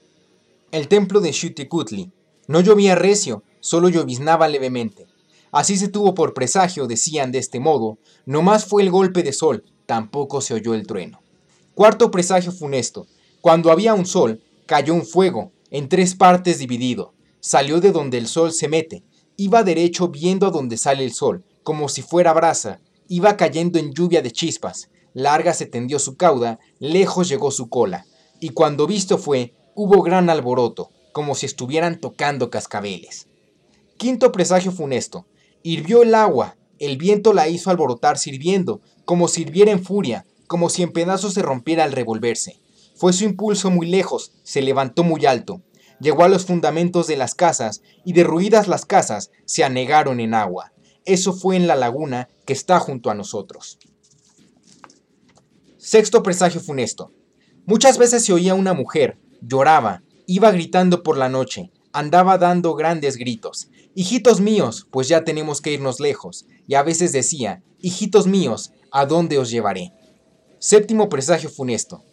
el 0.72 0.88
templo 0.88 1.22
de 1.22 1.32
Xuticutli. 1.32 2.12
No 2.48 2.62
llovía 2.62 2.96
recio, 2.96 3.44
solo 3.60 3.90
lloviznaba 3.90 4.48
levemente. 4.48 5.06
Así 5.52 5.78
se 5.78 5.88
tuvo 5.88 6.14
por 6.14 6.34
presagio, 6.34 6.88
decían 6.88 7.32
de 7.32 7.40
este 7.40 7.60
modo, 7.60 7.98
no 8.26 8.42
más 8.42 8.66
fue 8.66 8.84
el 8.84 8.92
golpe 8.92 9.24
de 9.24 9.34
sol, 9.34 9.64
tampoco 9.86 10.42
se 10.42 10.54
oyó 10.54 10.74
el 10.74 10.86
trueno. 10.86 11.22
Cuarto 11.74 12.12
presagio 12.12 12.52
funesto, 12.52 13.08
cuando 13.42 13.72
había 13.72 13.94
un 13.94 14.06
sol, 14.06 14.42
cayó 14.68 14.93
un 14.93 15.05
fuego, 15.05 15.51
en 15.72 15.89
tres 15.89 16.13
partes 16.13 16.59
dividido, 16.59 17.15
salió 17.39 17.82
de 17.82 17.91
donde 17.91 18.20
el 18.20 18.28
sol 18.28 18.53
se 18.53 18.68
mete, 18.68 19.03
iba 19.36 19.63
derecho 19.63 20.09
viendo 20.09 20.45
a 20.45 20.51
donde 20.51 20.78
sale 20.78 21.03
el 21.03 21.13
sol, 21.13 21.43
como 21.63 21.89
si 21.89 22.03
fuera 22.03 22.34
brasa, 22.34 22.80
iba 23.07 23.38
cayendo 23.38 23.80
en 23.80 23.93
lluvia 23.93 24.22
de 24.22 24.32
chispas, 24.32 24.89
larga 25.13 25.53
se 25.53 25.65
tendió 25.65 25.97
su 25.97 26.18
cauda, 26.18 26.59
lejos 26.80 27.30
llegó 27.30 27.49
su 27.49 27.70
cola, 27.70 28.05
y 28.39 28.49
cuando 28.49 28.86
visto 28.86 29.18
fue, 29.18 29.55
hubo 29.74 30.03
gran 30.03 30.30
alboroto, 30.30 30.91
como 31.13 31.34
si 31.34 31.45
estuvieran 31.47 31.99
tocando 31.99 32.51
cascabeles. 32.51 33.28
Quinto 33.97 34.32
presagio 34.32 34.72
funesto. 34.72 35.26
Hirvió 35.63 36.03
el 36.03 36.13
agua, 36.13 36.55
el 36.78 36.97
viento 36.97 37.34
la 37.34 37.47
hizo 37.47 37.72
alborotar 37.72 38.20
sirviendo, 38.20 38.82
como 39.05 39.28
si 39.28 39.41
hirviera 39.41 39.72
en 39.72 39.84
furia, 39.84 40.26
como 40.45 40.70
si 40.70 40.84
en 40.84 40.91
pedazos 40.91 41.34
se 41.34 41.41
rompiera 41.41 41.84
al 41.84 41.93
revolverse. 41.93 42.59
Fue 42.98 43.14
su 43.14 43.26
impulso 43.26 43.70
muy 43.70 43.88
lejos, 43.88 44.34
se 44.43 44.62
levantó 44.62 45.04
muy 45.04 45.26
alto, 45.28 45.62
llegó 46.00 46.24
a 46.24 46.30
los 46.30 46.45
fundamentos 46.45 47.06
de 47.06 47.16
las 47.16 47.36
casas, 47.36 47.84
y 48.04 48.14
derruidas 48.14 48.68
las 48.68 48.86
casas, 48.86 49.30
se 49.45 49.64
anegaron 49.64 50.20
en 50.20 50.34
agua. 50.34 50.74
Eso 51.06 51.34
fue 51.34 51.56
en 51.56 51.68
la 51.68 51.76
laguna 51.76 52.28
que 52.45 52.54
está 52.54 52.80
junto 52.80 53.12
a 53.12 53.14
nosotros. 53.14 53.78
Sexto 55.78 56.24
presagio 56.24 56.60
funesto. 56.60 57.12
Muchas 57.66 57.98
veces 57.98 58.26
se 58.26 58.34
oía 58.34 58.56
una 58.56 58.74
mujer, 58.74 59.20
lloraba, 59.41 60.02
iba 60.26 60.52
gritando 60.52 61.04
por 61.04 61.18
la 61.18 61.30
noche, 61.30 61.72
andaba 61.93 62.38
dando 62.38 62.74
grandes 62.74 63.16
gritos. 63.16 63.70
Hijitos 63.93 64.41
míos, 64.41 64.88
pues 64.91 65.08
ya 65.08 65.24
tenemos 65.24 65.62
que 65.62 65.72
irnos 65.72 66.00
lejos. 66.00 66.45
Y 66.68 66.74
a 66.76 66.84
veces 66.84 67.12
decía, 67.12 67.64
hijitos 67.80 68.28
míos, 68.28 68.72
¿a 68.91 69.06
dónde 69.06 69.38
os 69.38 69.50
llevaré? 69.50 69.93
Séptimo 70.60 71.10
presagio 71.10 71.50
funesto. 71.50 72.04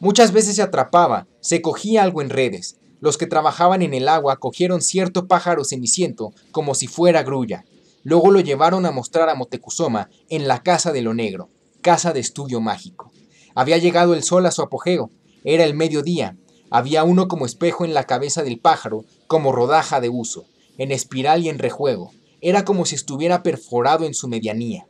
Muchas 0.00 0.32
veces 0.32 0.56
se 0.56 0.62
atrapaba, 0.62 1.26
se 1.40 1.62
cogía 1.62 2.02
algo 2.02 2.20
en 2.20 2.30
redes. 2.30 2.78
Los 3.00 3.18
que 3.18 3.26
trabajaban 3.26 3.82
en 3.82 3.94
el 3.94 4.08
agua 4.08 4.36
cogieron 4.36 4.82
cierto 4.82 5.28
pájaro 5.28 5.64
ceniciento 5.64 6.32
como 6.52 6.74
si 6.74 6.86
fuera 6.86 7.22
grulla. 7.22 7.64
Luego 8.02 8.30
lo 8.30 8.40
llevaron 8.40 8.86
a 8.86 8.90
mostrar 8.90 9.28
a 9.28 9.34
Motecuzoma 9.34 10.10
en 10.28 10.48
la 10.48 10.62
casa 10.62 10.92
de 10.92 11.02
lo 11.02 11.14
negro, 11.14 11.48
casa 11.80 12.12
de 12.12 12.20
estudio 12.20 12.60
mágico. 12.60 13.12
Había 13.54 13.78
llegado 13.78 14.14
el 14.14 14.24
sol 14.24 14.46
a 14.46 14.50
su 14.50 14.62
apogeo, 14.62 15.10
era 15.44 15.64
el 15.64 15.74
mediodía, 15.74 16.36
había 16.70 17.04
uno 17.04 17.28
como 17.28 17.46
espejo 17.46 17.84
en 17.84 17.94
la 17.94 18.04
cabeza 18.04 18.42
del 18.42 18.58
pájaro, 18.58 19.04
como 19.28 19.52
rodaja 19.52 20.00
de 20.00 20.08
uso, 20.08 20.44
en 20.76 20.90
espiral 20.90 21.44
y 21.44 21.48
en 21.48 21.60
rejuego, 21.60 22.10
era 22.40 22.64
como 22.64 22.84
si 22.84 22.96
estuviera 22.96 23.42
perforado 23.42 24.04
en 24.04 24.12
su 24.12 24.26
medianía. 24.26 24.88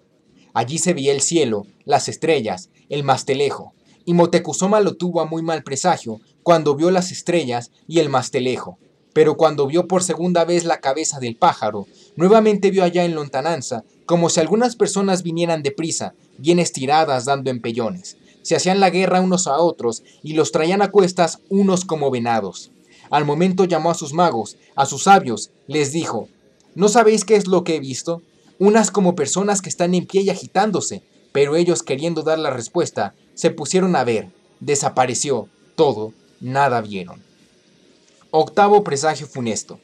Allí 0.55 0.79
se 0.79 0.95
veía 0.95 1.13
el 1.13 1.21
cielo, 1.21 1.67
las 1.85 2.09
estrellas, 2.09 2.71
el 2.89 3.05
mastelejo, 3.05 3.74
y 4.05 4.15
Motecuzoma 4.15 4.81
lo 4.81 4.95
tuvo 4.95 5.21
a 5.21 5.27
muy 5.27 5.43
mal 5.43 5.63
presagio 5.63 6.21
cuando 6.43 6.75
vio 6.75 6.91
las 6.91 7.11
estrellas 7.11 7.71
y 7.89 8.01
el 8.01 8.09
mastelejo, 8.09 8.79
pero 9.13 9.37
cuando 9.37 9.67
vio 9.67 9.89
por 9.89 10.03
segunda 10.03 10.45
vez 10.45 10.65
la 10.65 10.81
cabeza 10.81 11.21
del 11.21 11.37
pájaro, 11.37 11.87
nuevamente 12.17 12.71
vio 12.71 12.85
allá 12.85 13.05
en 13.05 13.15
lontananza, 13.15 13.85
como 14.07 14.29
si 14.29 14.41
algunas 14.41 14.77
personas 14.77 15.23
vinieran 15.23 15.63
deprisa, 15.63 16.15
bien 16.37 16.59
estiradas 16.59 17.25
dando 17.25 17.51
empellones, 17.51 18.19
se 18.43 18.55
hacían 18.55 18.79
la 18.79 18.91
guerra 18.91 19.23
unos 19.23 19.47
a 19.47 19.57
otros 19.57 20.03
y 20.23 20.35
los 20.35 20.53
traían 20.53 20.83
a 20.83 20.91
cuestas 20.91 21.41
unos 21.49 21.87
como 21.87 22.11
venados. 22.11 22.71
Al 23.11 23.25
momento 23.25 23.65
llamó 23.65 23.91
a 23.91 23.95
sus 23.95 24.13
magos, 24.13 24.59
a 24.77 24.85
sus 24.85 25.05
sabios, 25.05 25.51
les 25.67 25.93
dijo, 25.93 26.29
¿no 26.75 26.89
sabéis 26.89 27.25
qué 27.25 27.37
es 27.37 27.47
lo 27.47 27.65
que 27.65 27.77
he 27.77 27.81
visto? 27.81 28.21
Unas 28.59 28.91
como 28.91 29.15
personas 29.15 29.63
que 29.63 29.71
están 29.71 29.95
en 29.95 30.07
pie 30.07 30.23
y 30.23 30.31
agitándose, 30.31 31.03
pero 31.33 31.57
ellos 31.57 31.83
queriendo 31.83 32.23
dar 32.23 32.39
la 32.39 32.51
respuesta, 32.51 33.15
se 33.35 33.51
pusieron 33.51 33.97
a 33.97 34.05
ver, 34.05 34.29
desapareció, 34.61 35.49
todo, 35.77 36.13
nada 36.41 36.81
vieron. 36.81 37.23
Octavo 38.31 38.85
presagio 38.85 39.27
funesto. 39.27 39.79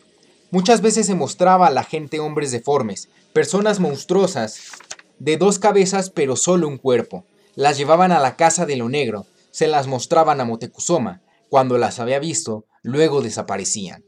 Muchas 0.51 0.81
veces 0.81 1.07
se 1.07 1.15
mostraba 1.15 1.69
a 1.69 1.71
la 1.71 1.85
gente 1.85 2.19
hombres 2.19 2.51
deformes, 2.51 3.09
personas 3.33 3.79
monstruosas, 3.79 4.73
de 5.19 5.37
dos 5.37 5.59
cabezas 5.59 6.11
pero 6.11 6.35
solo 6.35 6.67
un 6.67 6.79
cuerpo. 6.79 7.25
Las 7.55 7.79
llevaban 7.79 8.11
a 8.11 8.21
la 8.21 8.37
casa 8.37 8.67
de 8.67 8.77
lo 8.77 8.89
negro, 8.89 9.27
se 9.51 9.69
las 9.69 9.87
mostraban 9.87 10.41
a 10.41 10.45
Motecuzoma. 10.45 11.21
Cuando 11.49 11.79
las 11.79 11.99
había 11.99 12.19
visto, 12.19 12.65
luego 12.83 13.23
desaparecían. 13.23 14.05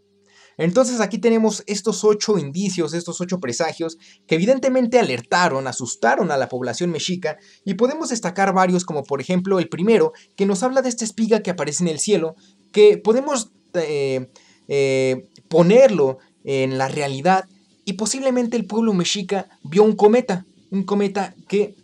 Entonces 0.59 1.01
aquí 1.01 1.19
tenemos 1.19 1.63
estos 1.67 2.05
ocho 2.05 2.39
indicios, 2.39 2.95
estos 2.95 3.21
ocho 3.21 3.41
presagios 3.41 3.99
que 4.27 4.35
evidentemente 4.35 4.99
alertaron, 4.99 5.67
asustaron 5.67 6.31
a 6.31 6.37
la 6.37 6.49
población 6.49 6.91
mexica 6.91 7.39
y 7.65 7.75
podemos 7.75 8.11
destacar 8.11 8.53
varios 8.53 8.85
como 8.85 9.03
por 9.03 9.21
ejemplo 9.21 9.59
el 9.59 9.69
primero 9.69 10.13
que 10.37 10.47
nos 10.47 10.63
habla 10.63 10.83
de 10.83 10.89
esta 10.89 11.05
espiga 11.05 11.41
que 11.41 11.51
aparece 11.51 11.85
en 11.85 11.89
el 11.89 11.99
cielo 11.99 12.35
que 12.73 12.99
podemos 12.99 13.53
eh, 13.75 14.31
eh, 14.69 15.29
ponerlo 15.49 16.19
en 16.45 16.79
la 16.79 16.89
realidad 16.89 17.49
y 17.85 17.95
posiblemente 17.95 18.57
el 18.57 18.67
pueblo 18.67 18.93
mexica 18.95 19.49
vio 19.65 19.83
un 19.83 19.97
cometa, 19.97 20.47
un 20.71 20.85
cometa 20.85 21.35
que 21.49 21.75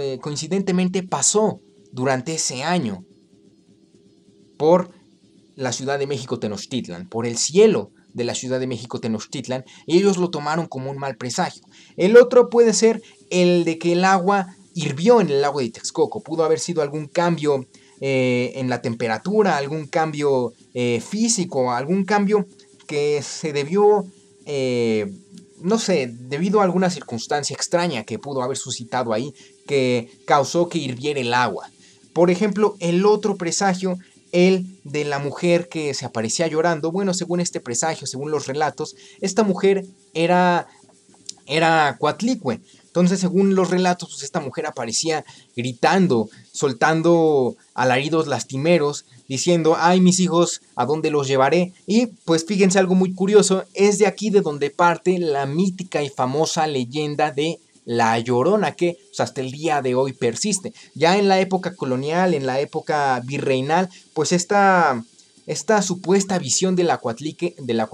eh, 0.00 0.18
coincidentemente 0.20 1.02
pasó 1.02 1.60
durante 1.92 2.34
ese 2.34 2.62
año 2.62 3.04
por 4.58 4.90
la 5.62 5.72
Ciudad 5.72 5.98
de 5.98 6.06
México 6.06 6.38
Tenochtitlan, 6.38 7.08
por 7.08 7.26
el 7.26 7.38
cielo 7.38 7.90
de 8.12 8.24
la 8.24 8.34
Ciudad 8.34 8.60
de 8.60 8.66
México 8.66 9.00
Tenochtitlan, 9.00 9.64
y 9.86 9.98
ellos 9.98 10.18
lo 10.18 10.30
tomaron 10.30 10.66
como 10.66 10.90
un 10.90 10.98
mal 10.98 11.16
presagio. 11.16 11.62
El 11.96 12.16
otro 12.16 12.50
puede 12.50 12.72
ser 12.72 13.02
el 13.30 13.64
de 13.64 13.78
que 13.78 13.92
el 13.92 14.04
agua 14.04 14.56
hirvió 14.74 15.20
en 15.20 15.28
el 15.28 15.42
lago 15.42 15.60
de 15.60 15.70
Texcoco, 15.70 16.22
pudo 16.22 16.44
haber 16.44 16.58
sido 16.58 16.82
algún 16.82 17.06
cambio 17.06 17.66
eh, 18.00 18.52
en 18.56 18.68
la 18.68 18.82
temperatura, 18.82 19.56
algún 19.56 19.86
cambio 19.86 20.52
eh, 20.74 21.00
físico, 21.00 21.72
algún 21.72 22.04
cambio 22.04 22.46
que 22.86 23.22
se 23.22 23.52
debió, 23.52 24.06
eh, 24.44 25.12
no 25.60 25.78
sé, 25.78 26.12
debido 26.12 26.60
a 26.60 26.64
alguna 26.64 26.90
circunstancia 26.90 27.54
extraña 27.54 28.04
que 28.04 28.18
pudo 28.18 28.42
haber 28.42 28.56
suscitado 28.56 29.12
ahí, 29.12 29.32
que 29.66 30.10
causó 30.26 30.68
que 30.68 30.78
hirviera 30.78 31.20
el 31.20 31.32
agua. 31.32 31.70
Por 32.12 32.30
ejemplo, 32.30 32.76
el 32.80 33.06
otro 33.06 33.36
presagio 33.36 33.98
el 34.32 34.66
de 34.84 35.04
la 35.04 35.18
mujer 35.18 35.68
que 35.68 35.94
se 35.94 36.06
aparecía 36.06 36.46
llorando. 36.46 36.90
Bueno, 36.90 37.14
según 37.14 37.40
este 37.40 37.60
presagio, 37.60 38.06
según 38.06 38.30
los 38.30 38.46
relatos, 38.46 38.96
esta 39.20 39.44
mujer 39.44 39.84
era, 40.14 40.66
era. 41.46 41.98
Entonces, 42.86 43.20
según 43.20 43.54
los 43.54 43.70
relatos, 43.70 44.10
pues 44.10 44.22
esta 44.22 44.40
mujer 44.40 44.66
aparecía 44.66 45.24
gritando, 45.56 46.28
soltando 46.52 47.56
alaridos 47.74 48.26
lastimeros, 48.26 49.06
diciendo, 49.28 49.76
ay 49.78 50.02
mis 50.02 50.20
hijos, 50.20 50.60
¿a 50.76 50.84
dónde 50.84 51.10
los 51.10 51.26
llevaré? 51.26 51.72
Y 51.86 52.08
pues 52.26 52.44
fíjense 52.44 52.78
algo 52.78 52.94
muy 52.94 53.14
curioso, 53.14 53.64
es 53.72 53.98
de 53.98 54.06
aquí 54.06 54.28
de 54.28 54.42
donde 54.42 54.68
parte 54.68 55.18
la 55.18 55.46
mítica 55.46 56.02
y 56.02 56.10
famosa 56.10 56.66
leyenda 56.66 57.30
de 57.30 57.58
la 57.84 58.18
llorona 58.18 58.72
que 58.72 58.98
pues, 59.08 59.20
hasta 59.20 59.40
el 59.40 59.50
día 59.50 59.82
de 59.82 59.94
hoy 59.94 60.12
persiste. 60.12 60.72
Ya 60.94 61.18
en 61.18 61.28
la 61.28 61.40
época 61.40 61.74
colonial, 61.74 62.34
en 62.34 62.46
la 62.46 62.60
época 62.60 63.20
virreinal, 63.24 63.88
pues 64.14 64.32
esta, 64.32 65.02
esta 65.46 65.82
supuesta 65.82 66.38
visión 66.38 66.76
de 66.76 66.84
la, 66.84 67.00
de 67.58 67.74
la 67.74 67.88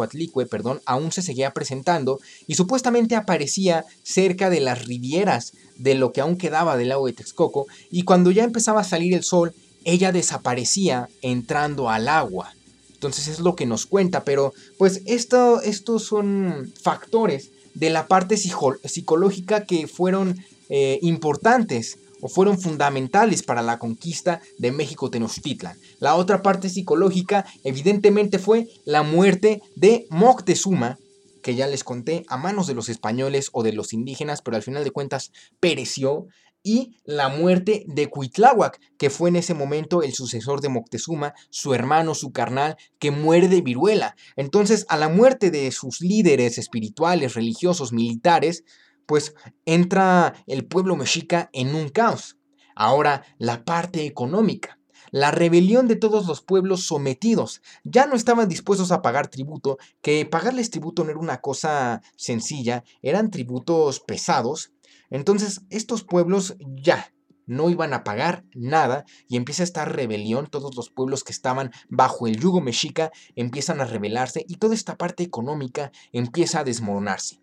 perdón, 0.51 0.80
aún 0.84 1.12
se 1.12 1.22
seguía 1.22 1.53
presentando 1.53 2.20
y 2.47 2.55
supuestamente 2.55 3.16
aparecía 3.16 3.84
cerca 4.03 4.51
de 4.51 4.61
las 4.61 4.84
rivieras 4.84 5.53
de 5.76 5.95
lo 5.95 6.12
que 6.12 6.20
aún 6.20 6.36
quedaba 6.36 6.76
del 6.76 6.89
lago 6.89 7.07
de 7.07 7.12
Texcoco 7.12 7.66
y 7.91 8.03
cuando 8.03 8.30
ya 8.30 8.45
empezaba 8.45 8.80
a 8.80 8.84
salir 8.84 9.14
el 9.14 9.24
sol, 9.24 9.55
ella 9.84 10.12
desaparecía 10.12 11.09
entrando 11.22 11.89
al 11.89 12.09
agua. 12.09 12.53
Entonces 12.93 13.28
es 13.28 13.39
lo 13.39 13.55
que 13.55 13.64
nos 13.64 13.86
cuenta, 13.86 14.24
pero 14.24 14.53
pues 14.76 15.03
esto, 15.07 15.62
estos 15.62 16.05
son 16.05 16.72
factores 16.82 17.53
de 17.78 17.90
la 17.90 18.08
parte 18.08 18.36
psicológica 18.36 19.64
que 19.64 19.86
fueron 19.86 20.36
eh, 20.68 20.98
importantes 21.02 21.98
o 22.20 22.28
fueron 22.28 22.58
fundamentales 22.58 23.44
para 23.44 23.62
la 23.62 23.78
conquista 23.78 24.40
de 24.58 24.72
México 24.72 25.10
Tenochtitlan. 25.10 25.78
La 26.00 26.16
otra 26.16 26.42
parte 26.42 26.68
psicológica 26.68 27.46
evidentemente 27.62 28.40
fue 28.40 28.66
la 28.84 29.04
muerte 29.04 29.62
de 29.76 30.06
Moctezuma, 30.10 30.98
que 31.42 31.54
ya 31.54 31.68
les 31.68 31.84
conté, 31.84 32.24
a 32.28 32.36
manos 32.36 32.66
de 32.66 32.74
los 32.74 32.88
españoles 32.88 33.50
o 33.52 33.62
de 33.62 33.72
los 33.72 33.92
indígenas, 33.92 34.42
pero 34.42 34.56
al 34.56 34.64
final 34.64 34.82
de 34.82 34.90
cuentas 34.90 35.30
pereció 35.60 36.26
y 36.68 37.00
la 37.04 37.30
muerte 37.30 37.86
de 37.86 38.08
Cuitláhuac, 38.08 38.78
que 38.98 39.08
fue 39.08 39.30
en 39.30 39.36
ese 39.36 39.54
momento 39.54 40.02
el 40.02 40.12
sucesor 40.12 40.60
de 40.60 40.68
Moctezuma, 40.68 41.32
su 41.48 41.72
hermano, 41.72 42.14
su 42.14 42.30
carnal, 42.30 42.76
que 42.98 43.10
muere 43.10 43.48
de 43.48 43.62
viruela. 43.62 44.16
Entonces, 44.36 44.84
a 44.90 44.98
la 44.98 45.08
muerte 45.08 45.50
de 45.50 45.72
sus 45.72 46.02
líderes 46.02 46.58
espirituales, 46.58 47.32
religiosos, 47.32 47.94
militares, 47.94 48.64
pues 49.06 49.32
entra 49.64 50.34
el 50.46 50.66
pueblo 50.66 50.94
mexica 50.94 51.48
en 51.54 51.74
un 51.74 51.88
caos. 51.88 52.36
Ahora, 52.76 53.24
la 53.38 53.64
parte 53.64 54.04
económica. 54.04 54.78
La 55.10 55.30
rebelión 55.30 55.88
de 55.88 55.96
todos 55.96 56.26
los 56.26 56.42
pueblos 56.42 56.84
sometidos. 56.84 57.62
Ya 57.82 58.04
no 58.04 58.14
estaban 58.14 58.46
dispuestos 58.46 58.92
a 58.92 59.00
pagar 59.00 59.28
tributo, 59.28 59.78
que 60.02 60.26
pagarles 60.26 60.68
tributo 60.68 61.02
no 61.02 61.10
era 61.10 61.18
una 61.18 61.40
cosa 61.40 62.02
sencilla, 62.18 62.84
eran 63.00 63.30
tributos 63.30 64.00
pesados, 64.00 64.70
entonces, 65.11 65.62
estos 65.70 66.04
pueblos 66.04 66.56
ya 66.61 67.12
no 67.46 67.70
iban 67.70 67.94
a 67.94 68.04
pagar 68.04 68.44
nada 68.54 69.04
y 69.26 69.36
empieza 69.36 69.62
esta 69.62 69.86
rebelión, 69.86 70.48
todos 70.48 70.76
los 70.76 70.90
pueblos 70.90 71.24
que 71.24 71.32
estaban 71.32 71.70
bajo 71.88 72.26
el 72.26 72.38
yugo 72.38 72.61
mexica 72.61 73.11
empiezan 73.36 73.80
a 73.80 73.86
rebelarse 73.86 74.44
y 74.46 74.56
toda 74.56 74.74
esta 74.74 74.96
parte 74.96 75.22
económica 75.22 75.90
empieza 76.12 76.61
a 76.61 76.64
desmoronarse. 76.64 77.40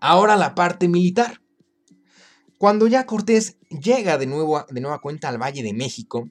Ahora 0.00 0.36
la 0.36 0.54
parte 0.54 0.88
militar. 0.88 1.40
Cuando 2.56 2.86
ya 2.86 3.06
Cortés 3.06 3.58
llega 3.68 4.18
de, 4.18 4.26
nuevo, 4.26 4.64
de 4.70 4.80
nueva 4.80 5.00
cuenta 5.00 5.28
al 5.28 5.40
Valle 5.40 5.62
de 5.62 5.74
México, 5.74 6.28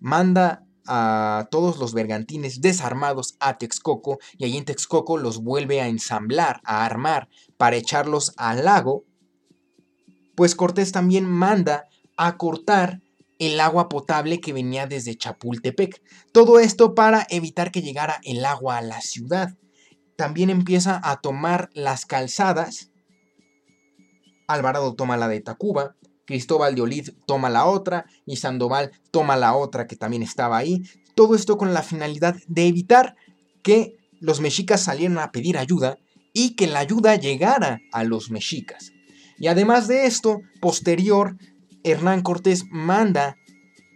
manda 0.00 0.64
a 0.86 1.48
todos 1.50 1.78
los 1.78 1.94
bergantines 1.94 2.60
desarmados 2.60 3.36
a 3.40 3.58
Texcoco 3.58 4.18
y 4.38 4.44
allí 4.44 4.56
en 4.56 4.64
Texcoco 4.64 5.18
los 5.18 5.42
vuelve 5.42 5.80
a 5.80 5.88
ensamblar, 5.88 6.60
a 6.64 6.84
armar 6.84 7.28
para 7.56 7.76
echarlos 7.76 8.32
al 8.36 8.64
lago 8.64 9.04
pues 10.36 10.54
Cortés 10.54 10.92
también 10.92 11.24
manda 11.26 11.88
a 12.16 12.36
cortar 12.36 13.00
el 13.38 13.60
agua 13.60 13.88
potable 13.88 14.40
que 14.40 14.52
venía 14.52 14.86
desde 14.86 15.16
Chapultepec. 15.16 16.02
Todo 16.32 16.60
esto 16.60 16.94
para 16.94 17.26
evitar 17.30 17.70
que 17.70 17.82
llegara 17.82 18.20
el 18.24 18.44
agua 18.44 18.78
a 18.78 18.82
la 18.82 19.00
ciudad. 19.00 19.56
También 20.16 20.50
empieza 20.50 21.00
a 21.02 21.20
tomar 21.20 21.70
las 21.74 22.06
calzadas. 22.06 22.90
Alvarado 24.46 24.94
toma 24.94 25.16
la 25.16 25.28
de 25.28 25.40
Tacuba, 25.40 25.96
Cristóbal 26.26 26.74
de 26.74 26.82
Olid 26.82 27.10
toma 27.26 27.50
la 27.50 27.66
otra 27.66 28.06
y 28.24 28.36
Sandoval 28.36 28.92
toma 29.10 29.36
la 29.36 29.54
otra 29.54 29.86
que 29.86 29.96
también 29.96 30.22
estaba 30.22 30.56
ahí. 30.56 30.82
Todo 31.14 31.34
esto 31.34 31.58
con 31.58 31.74
la 31.74 31.82
finalidad 31.82 32.36
de 32.46 32.66
evitar 32.66 33.16
que 33.62 33.96
los 34.20 34.40
mexicas 34.40 34.82
salieran 34.82 35.18
a 35.18 35.32
pedir 35.32 35.58
ayuda 35.58 35.98
y 36.32 36.56
que 36.56 36.66
la 36.66 36.80
ayuda 36.80 37.16
llegara 37.16 37.80
a 37.92 38.04
los 38.04 38.30
mexicas. 38.30 38.93
Y 39.38 39.48
además 39.48 39.88
de 39.88 40.06
esto, 40.06 40.42
posterior, 40.60 41.36
Hernán 41.82 42.22
Cortés 42.22 42.64
manda 42.70 43.36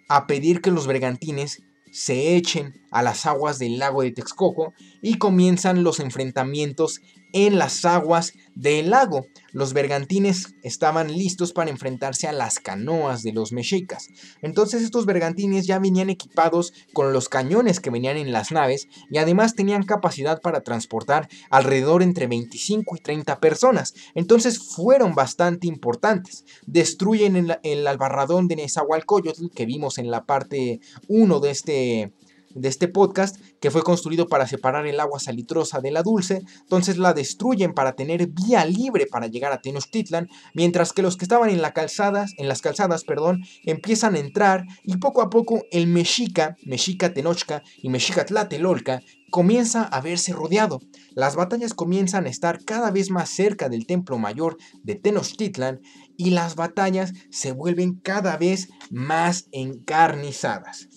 a 0.09 0.27
pedir 0.27 0.61
que 0.61 0.71
los 0.71 0.87
bergantines 0.87 1.63
se 1.93 2.37
echen 2.37 2.75
a 2.91 3.03
las 3.03 3.27
aguas 3.27 3.59
del 3.59 3.79
lago 3.79 4.03
de 4.03 4.13
Texcoco 4.13 4.73
y 5.03 5.19
comienzan 5.19 5.83
los 5.83 6.01
enfrentamientos 6.01 7.01
en 7.33 7.59
las 7.59 7.85
aguas 7.85 8.33
del 8.55 8.91
lago. 8.91 9.27
Los 9.53 9.73
bergantines 9.73 10.55
estaban 10.63 11.13
listos 11.13 11.53
para 11.53 11.71
enfrentarse 11.71 12.29
a 12.29 12.33
las 12.33 12.59
canoas 12.59 13.23
de 13.23 13.33
los 13.33 13.53
mexicas. 13.53 14.09
Entonces 14.43 14.83
estos 14.83 15.07
bergantines 15.07 15.67
ya 15.67 15.79
venían 15.79 16.11
equipados 16.11 16.73
con 16.93 17.13
los 17.13 17.29
cañones 17.29 17.81
que 17.81 17.91
venían 17.91 18.17
en 18.17 18.33
las 18.33 18.53
naves 18.53 18.89
y 19.11 19.19
además 19.19 19.55
tenían 19.55 19.85
capacidad 19.85 20.41
para 20.41 20.63
transportar 20.63 21.29
alrededor 21.51 22.03
entre 22.03 22.27
25 22.27 22.97
y 22.97 23.01
30 23.01 23.41
personas. 23.41 23.95
Entonces 24.15 24.59
fueron 24.59 25.15
bastante 25.15 25.67
importantes. 25.67 26.45
Destruyen 26.67 27.37
el, 27.37 27.59
el 27.63 27.87
albarradón 27.87 28.49
de 28.49 28.57
Nezahualcóyotl 28.57 29.49
que 29.55 29.67
vimos 29.67 29.99
en 29.99 30.11
la 30.11 30.25
parte 30.25 30.81
1 31.09 31.41
de 31.41 31.51
este 31.51 32.13
de 32.61 32.69
este 32.69 32.89
podcast, 32.89 33.37
que 33.61 33.71
fue 33.71 33.83
construido 33.83 34.27
para 34.27 34.47
separar 34.47 34.87
el 34.87 35.01
agua 35.01 35.21
salitrosa 35.21 35.81
de 35.81 35.91
la 35.91 36.03
dulce, 36.03 36.43
entonces 36.61 36.99
la 36.99 37.13
destruyen 37.15 37.75
para 37.75 37.93
tener 37.93 38.27
vía 38.29 38.65
libre 38.65 39.07
para 39.07 39.27
llegar 39.27 39.53
a 39.53 39.61
Tenochtitlan, 39.61 40.29
mientras 40.55 40.93
que 40.93 41.03
los 41.03 41.17
que 41.17 41.25
estaban 41.25 41.51
en, 41.51 41.61
calzadas, 41.73 42.33
en 42.39 42.49
las 42.49 42.63
calzadas 42.63 43.05
perdón, 43.05 43.43
empiezan 43.65 44.15
a 44.15 44.19
entrar 44.19 44.65
y 44.85 44.97
poco 44.97 45.23
a 45.23 45.31
poco 45.31 45.63
el 45.71 45.87
mexica, 45.87 46.57
mexica 46.65 47.13
Tenochca 47.13 47.63
y 47.83 47.89
mexica 47.89 48.25
Tlatelolca 48.25 49.03
comienza 49.31 49.83
a 49.83 50.01
verse 50.01 50.33
rodeado. 50.33 50.81
Las 51.15 51.37
batallas 51.37 51.75
comienzan 51.75 52.27
a 52.27 52.31
estar 52.31 52.65
cada 52.65 52.91
vez 52.91 53.11
más 53.11 53.29
cerca 53.29 53.69
del 53.69 53.87
templo 53.87 54.19
mayor 54.19 54.57
de 54.83 54.95
Tenochtitlan 54.95 55.81
y 56.17 56.31
las 56.31 56.57
batallas 56.57 57.13
se 57.31 57.53
vuelven 57.53 58.01
cada 58.01 58.37
vez 58.37 58.69
más 58.91 59.49
encarnizadas. 59.53 60.89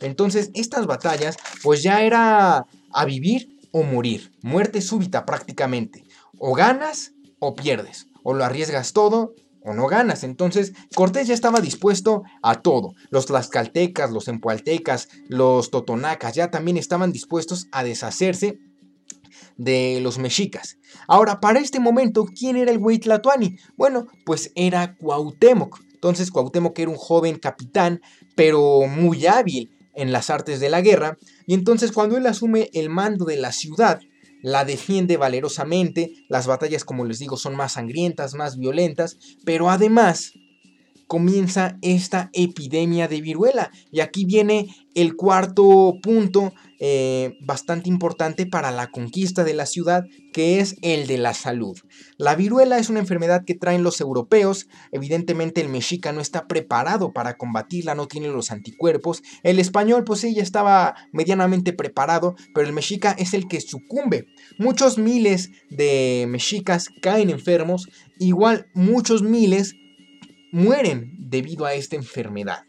Entonces, 0.00 0.50
estas 0.54 0.86
batallas, 0.86 1.36
pues 1.62 1.82
ya 1.82 2.02
era 2.02 2.66
a 2.92 3.04
vivir 3.04 3.58
o 3.72 3.82
morir, 3.82 4.32
muerte 4.42 4.80
súbita 4.80 5.24
prácticamente. 5.24 6.04
O 6.38 6.54
ganas 6.54 7.12
o 7.38 7.54
pierdes, 7.54 8.06
o 8.22 8.34
lo 8.34 8.44
arriesgas 8.44 8.92
todo 8.92 9.34
o 9.62 9.74
no 9.74 9.86
ganas. 9.86 10.24
Entonces, 10.24 10.72
Cortés 10.94 11.28
ya 11.28 11.34
estaba 11.34 11.60
dispuesto 11.60 12.22
a 12.42 12.62
todo. 12.62 12.94
Los 13.10 13.26
tlaxcaltecas, 13.26 14.10
los 14.10 14.28
empualtecas, 14.28 15.08
los 15.28 15.70
totonacas 15.70 16.34
ya 16.34 16.50
también 16.50 16.76
estaban 16.76 17.12
dispuestos 17.12 17.68
a 17.72 17.84
deshacerse 17.84 18.58
de 19.56 20.00
los 20.00 20.18
mexicas. 20.18 20.78
Ahora, 21.06 21.40
para 21.40 21.60
este 21.60 21.80
momento, 21.80 22.24
¿quién 22.24 22.56
era 22.56 22.70
el 22.70 22.78
güey? 22.78 23.00
Bueno, 23.76 24.06
pues 24.24 24.50
era 24.54 24.96
Cuauhtémoc. 24.96 25.78
Entonces, 25.92 26.30
Cuauhtémoc 26.30 26.78
era 26.78 26.90
un 26.90 26.96
joven 26.96 27.38
capitán, 27.38 28.00
pero 28.34 28.86
muy 28.86 29.26
hábil 29.26 29.70
en 29.94 30.12
las 30.12 30.30
artes 30.30 30.60
de 30.60 30.70
la 30.70 30.80
guerra. 30.80 31.18
Y 31.46 31.54
entonces, 31.54 31.92
cuando 31.92 32.16
él 32.16 32.26
asume 32.26 32.70
el 32.72 32.90
mando 32.90 33.24
de 33.24 33.36
la 33.36 33.52
ciudad, 33.52 34.00
la 34.42 34.64
defiende 34.64 35.16
valerosamente, 35.16 36.12
las 36.28 36.46
batallas 36.46 36.84
como 36.84 37.04
les 37.04 37.18
digo 37.18 37.36
son 37.36 37.56
más 37.56 37.72
sangrientas, 37.72 38.34
más 38.34 38.56
violentas, 38.56 39.18
pero 39.44 39.68
además 39.70 40.32
comienza 41.06 41.76
esta 41.82 42.30
epidemia 42.32 43.08
de 43.08 43.20
viruela. 43.20 43.70
Y 43.90 44.00
aquí 44.00 44.24
viene 44.24 44.68
el 44.94 45.16
cuarto 45.16 45.94
punto 46.02 46.54
eh, 46.82 47.36
bastante 47.42 47.90
importante 47.90 48.46
para 48.46 48.70
la 48.70 48.90
conquista 48.90 49.44
de 49.44 49.52
la 49.52 49.66
ciudad, 49.66 50.06
que 50.32 50.60
es 50.60 50.76
el 50.80 51.06
de 51.06 51.18
la 51.18 51.34
salud. 51.34 51.78
La 52.16 52.34
viruela 52.34 52.78
es 52.78 52.88
una 52.88 53.00
enfermedad 53.00 53.44
que 53.44 53.54
traen 53.54 53.82
los 53.82 54.00
europeos, 54.00 54.66
evidentemente 54.90 55.60
el 55.60 55.68
mexica 55.68 56.12
no 56.12 56.22
está 56.22 56.48
preparado 56.48 57.12
para 57.12 57.36
combatirla, 57.36 57.94
no 57.94 58.08
tiene 58.08 58.28
los 58.28 58.50
anticuerpos, 58.50 59.22
el 59.42 59.58
español 59.58 60.04
pues 60.04 60.20
sí 60.20 60.34
ya 60.34 60.42
estaba 60.42 60.94
medianamente 61.12 61.74
preparado, 61.74 62.34
pero 62.54 62.66
el 62.66 62.72
mexica 62.72 63.12
es 63.12 63.34
el 63.34 63.46
que 63.46 63.60
sucumbe. 63.60 64.26
Muchos 64.58 64.96
miles 64.96 65.50
de 65.68 66.24
mexicas 66.28 66.88
caen 67.02 67.28
enfermos, 67.28 67.90
igual 68.18 68.68
muchos 68.72 69.22
miles 69.22 69.74
mueren 70.50 71.12
debido 71.18 71.66
a 71.66 71.74
esta 71.74 71.96
enfermedad. 71.96 72.64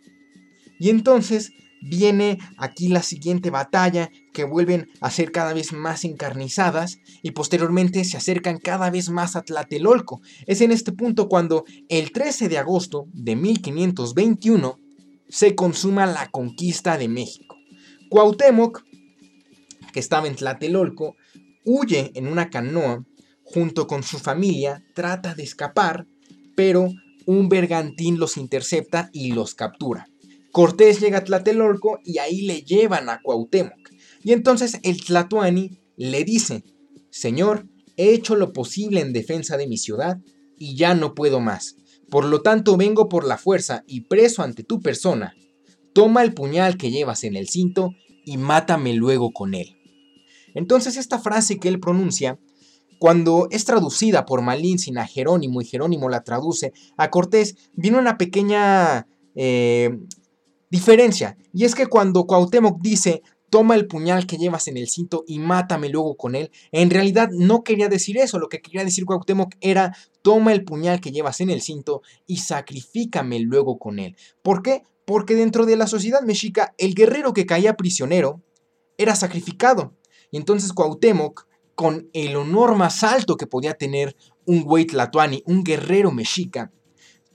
Y 0.80 0.90
entonces 0.90 1.54
viene 1.82 2.38
aquí 2.58 2.88
la 2.88 3.02
siguiente 3.02 3.50
batalla 3.50 4.12
que 4.34 4.44
vuelven 4.44 4.90
a 5.02 5.10
ser 5.10 5.32
cada 5.32 5.54
vez 5.54 5.74
más 5.74 6.06
encarnizadas 6.06 7.00
y 7.22 7.32
posteriormente 7.32 8.04
se 8.06 8.18
acercan 8.18 8.60
cada 8.60 8.90
vez 8.90 9.10
más 9.10 9.36
a 9.36 9.42
Tlatelolco. 9.42 10.22
Es 10.46 10.62
en 10.62 10.72
este 10.72 10.92
punto 10.92 11.28
cuando 11.28 11.66
el 11.90 12.12
13 12.12 12.50
de 12.50 12.58
agosto 12.58 13.08
de 13.14 13.36
1521 13.36 14.80
se 15.30 15.56
consuma 15.56 16.06
la 16.06 16.30
conquista 16.30 16.98
de 16.98 17.08
México. 17.08 17.56
Cuauhtémoc, 18.10 18.84
que 19.94 20.00
estaba 20.00 20.28
en 20.28 20.36
Tlatelolco, 20.36 21.16
huye 21.66 22.12
en 22.16 22.28
una 22.28 22.50
canoa 22.50 23.04
junto 23.44 23.88
con 23.88 24.04
su 24.04 24.20
familia, 24.20 24.84
trata 24.94 25.34
de 25.36 25.44
escapar, 25.44 26.06
pero 26.56 26.90
un 27.26 27.50
bergantín 27.50 28.20
los 28.20 28.38
intercepta 28.38 29.10
y 29.14 29.32
los 29.32 29.56
captura. 29.56 30.11
Cortés 30.52 31.00
llega 31.00 31.20
a 31.20 31.24
Tlatelolco 31.24 32.00
y 32.04 32.18
ahí 32.18 32.42
le 32.42 32.62
llevan 32.62 33.10
a 33.10 33.22
Cuauhtémoc. 33.22 33.90
Y 34.24 34.34
entonces 34.34 34.80
el 34.84 35.04
Tlatoani 35.04 35.80
le 35.98 36.24
dice, 36.24 36.64
Señor, 37.10 37.68
he 37.98 38.14
hecho 38.14 38.36
lo 38.36 38.54
posible 38.54 39.02
en 39.02 39.14
defensa 39.14 39.58
de 39.58 39.68
mi 39.68 39.78
ciudad 39.78 40.20
y 40.58 40.76
ya 40.76 40.94
no 40.94 41.16
puedo 41.16 41.40
más. 41.40 41.76
Por 42.10 42.26
lo 42.26 42.42
tanto 42.42 42.76
vengo 42.78 43.08
por 43.08 43.26
la 43.26 43.38
fuerza 43.38 43.84
y 43.88 44.02
preso 44.02 44.44
ante 44.44 44.64
tu 44.64 44.82
persona. 44.82 45.34
Toma 45.94 46.24
el 46.24 46.34
puñal 46.34 46.78
que 46.78 46.92
llevas 46.92 47.24
en 47.24 47.36
el 47.36 47.48
cinto 47.48 47.92
y 48.26 48.38
mátame 48.38 48.94
luego 48.94 49.32
con 49.32 49.54
él. 49.54 49.78
Entonces 50.54 50.98
esta 50.98 51.20
frase 51.20 51.60
que 51.60 51.70
él 51.70 51.80
pronuncia 51.80 52.38
cuando 53.00 53.48
es 53.50 53.66
traducida 53.66 54.28
por 54.28 54.44
Malín 54.44 54.78
a 54.98 55.08
Jerónimo 55.08 55.60
y 55.62 55.66
Jerónimo 55.66 56.08
la 56.08 56.24
traduce 56.24 56.72
a 56.98 57.10
Cortés, 57.10 57.56
viene 57.74 57.98
una 57.98 58.18
pequeña 58.18 59.08
eh, 59.34 59.98
diferencia. 60.72 61.38
Y 61.54 61.66
es 61.66 61.76
que 61.76 61.86
cuando 61.86 62.26
Cuauhtémoc 62.26 62.82
dice, 62.82 63.22
toma 63.52 63.76
el 63.76 63.88
puñal 63.88 64.26
que 64.26 64.38
llevas 64.38 64.68
en 64.70 64.78
el 64.78 64.88
cinto 64.88 65.24
y 65.28 65.38
mátame 65.38 65.90
luego 65.90 66.16
con 66.16 66.36
él, 66.36 66.50
en 66.72 66.90
realidad 66.90 67.30
no 67.32 67.64
quería 67.64 67.90
decir 67.90 68.18
eso. 68.18 68.40
Lo 68.40 68.50
que 68.50 68.62
quería 68.62 68.84
decir 68.84 69.06
Cuauhtémoc 69.06 69.54
era, 69.60 69.96
toma 70.22 70.54
el 70.54 70.64
puñal 70.64 71.02
que 71.02 71.12
llevas 71.12 71.42
en 71.42 71.52
el 71.52 71.62
cinto 71.62 72.02
y 72.26 72.38
sacrifícame 72.38 73.40
luego 73.42 73.78
con 73.78 74.00
él. 74.00 74.16
¿Por 74.42 74.64
qué? 74.64 74.84
Porque 75.06 75.36
dentro 75.36 75.66
de 75.66 75.76
la 75.76 75.88
sociedad 75.88 76.22
mexica, 76.22 76.74
el 76.78 76.96
guerrero 76.96 77.34
que 77.34 77.46
caía 77.46 77.76
prisionero 77.76 78.42
era 78.98 79.16
sacrificado. 79.16 79.94
Y 80.32 80.38
entonces 80.38 80.72
Cuauhtémoc 80.72 81.46
con 81.76 82.10
el 82.14 82.36
honor 82.36 82.76
más 82.76 83.04
alto 83.04 83.36
que 83.36 83.48
podía 83.48 83.74
tener 83.74 84.16
un 84.46 84.64
güey 84.64 84.88
un 85.46 85.64
guerrero 85.64 86.12
mexica, 86.12 86.72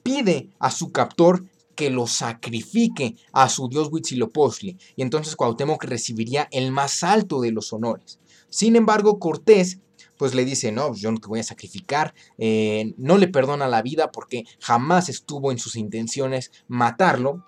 pide 0.03 0.51
a 0.59 0.70
su 0.70 0.93
captor 0.93 1.45
que 1.77 1.91
lo 1.91 2.07
sacrifique 2.09 3.14
a 3.33 3.49
su 3.49 3.68
dios 3.68 3.89
Huitzilopochtli, 3.93 4.77
y 4.97 5.03
entonces 5.03 5.37
Cuauhtémoc 5.37 5.85
recibiría 5.85 6.49
el 6.51 6.72
más 6.72 7.05
alto 7.05 7.41
de 7.41 7.53
los 7.53 7.72
honores. 7.72 8.18
Sin 8.49 8.74
embargo, 8.74 9.18
Cortés 9.18 9.79
pues 10.16 10.35
le 10.35 10.45
dice, 10.45 10.72
no, 10.72 10.95
yo 10.95 11.12
no 11.12 11.18
te 11.18 11.29
voy 11.29 11.41
a 11.41 11.45
sacrificar, 11.45 12.14
eh, 12.39 12.95
no 12.97 13.18
le 13.18 13.29
perdona 13.29 13.68
la 13.68 13.83
vida 13.83 14.11
porque 14.11 14.45
jamás 14.61 15.09
estuvo 15.09 15.53
en 15.53 15.59
sus 15.59 15.77
intenciones 15.77 16.51
matarlo, 16.68 17.45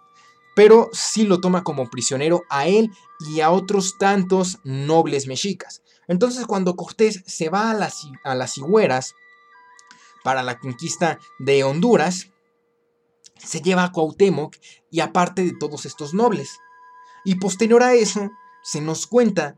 pero 0.55 0.91
sí 0.93 1.24
lo 1.24 1.41
toma 1.41 1.64
como 1.64 1.89
prisionero 1.89 2.43
a 2.51 2.66
él 2.66 2.91
y 3.20 3.41
a 3.41 3.51
otros 3.51 3.97
tantos 3.99 4.59
nobles 4.64 5.26
mexicas. 5.26 5.83
Entonces 6.09 6.47
cuando 6.47 6.76
Cortés 6.76 7.22
se 7.26 7.49
va 7.49 7.70
a 7.70 7.74
las, 7.74 8.07
a 8.24 8.35
las 8.35 8.59
Higueras 8.59 9.14
para 10.24 10.43
la 10.43 10.59
conquista 10.59 11.18
de 11.39 11.64
Honduras, 11.64 12.33
se 13.39 13.61
lleva 13.61 13.84
a 13.84 13.93
Cuauhtémoc 13.93 14.57
y 14.91 15.01
aparte 15.01 15.45
de 15.45 15.53
todos 15.59 15.86
estos 15.86 16.14
nobles. 16.14 16.59
Y 17.24 17.36
posterior 17.36 17.82
a 17.82 17.95
eso, 17.95 18.30
se 18.62 18.80
nos 18.80 19.07
cuenta 19.07 19.57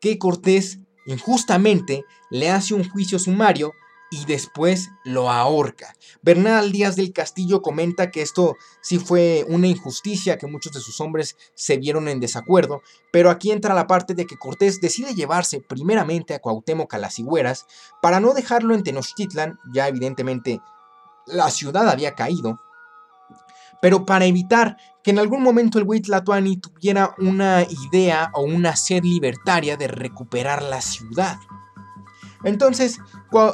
que 0.00 0.18
Cortés 0.18 0.78
injustamente 1.06 2.04
le 2.30 2.50
hace 2.50 2.74
un 2.74 2.88
juicio 2.88 3.18
sumario 3.18 3.72
y 4.12 4.26
después 4.26 4.90
lo 5.04 5.30
ahorca. 5.30 5.96
Bernal 6.20 6.70
Díaz 6.70 6.96
del 6.96 7.14
Castillo 7.14 7.62
comenta 7.62 8.10
que 8.10 8.20
esto 8.20 8.56
sí 8.82 8.98
fue 8.98 9.46
una 9.48 9.68
injusticia, 9.68 10.36
que 10.36 10.46
muchos 10.46 10.74
de 10.74 10.80
sus 10.80 11.00
hombres 11.00 11.34
se 11.54 11.78
vieron 11.78 12.08
en 12.08 12.20
desacuerdo, 12.20 12.82
pero 13.10 13.30
aquí 13.30 13.50
entra 13.52 13.72
la 13.72 13.86
parte 13.86 14.12
de 14.12 14.26
que 14.26 14.36
Cortés 14.36 14.82
decide 14.82 15.14
llevarse 15.14 15.60
primeramente 15.60 16.34
a 16.34 16.40
Cuauhtémoc 16.40 16.92
a 16.92 16.98
las 16.98 17.18
Higueras 17.18 17.64
para 18.02 18.20
no 18.20 18.34
dejarlo 18.34 18.74
en 18.74 18.82
Tenochtitlan, 18.82 19.58
ya 19.72 19.88
evidentemente 19.88 20.60
la 21.26 21.50
ciudad 21.50 21.88
había 21.88 22.14
caído, 22.14 22.60
pero 23.82 24.06
para 24.06 24.26
evitar 24.26 24.76
que 25.02 25.10
en 25.10 25.18
algún 25.18 25.42
momento 25.42 25.80
el 25.80 25.84
Huitlatoani 25.84 26.58
tuviera 26.58 27.16
una 27.18 27.66
idea 27.88 28.30
o 28.32 28.42
una 28.42 28.76
sed 28.76 29.02
libertaria 29.02 29.76
de 29.76 29.88
recuperar 29.88 30.62
la 30.62 30.80
ciudad. 30.80 31.36
Entonces, 32.44 33.00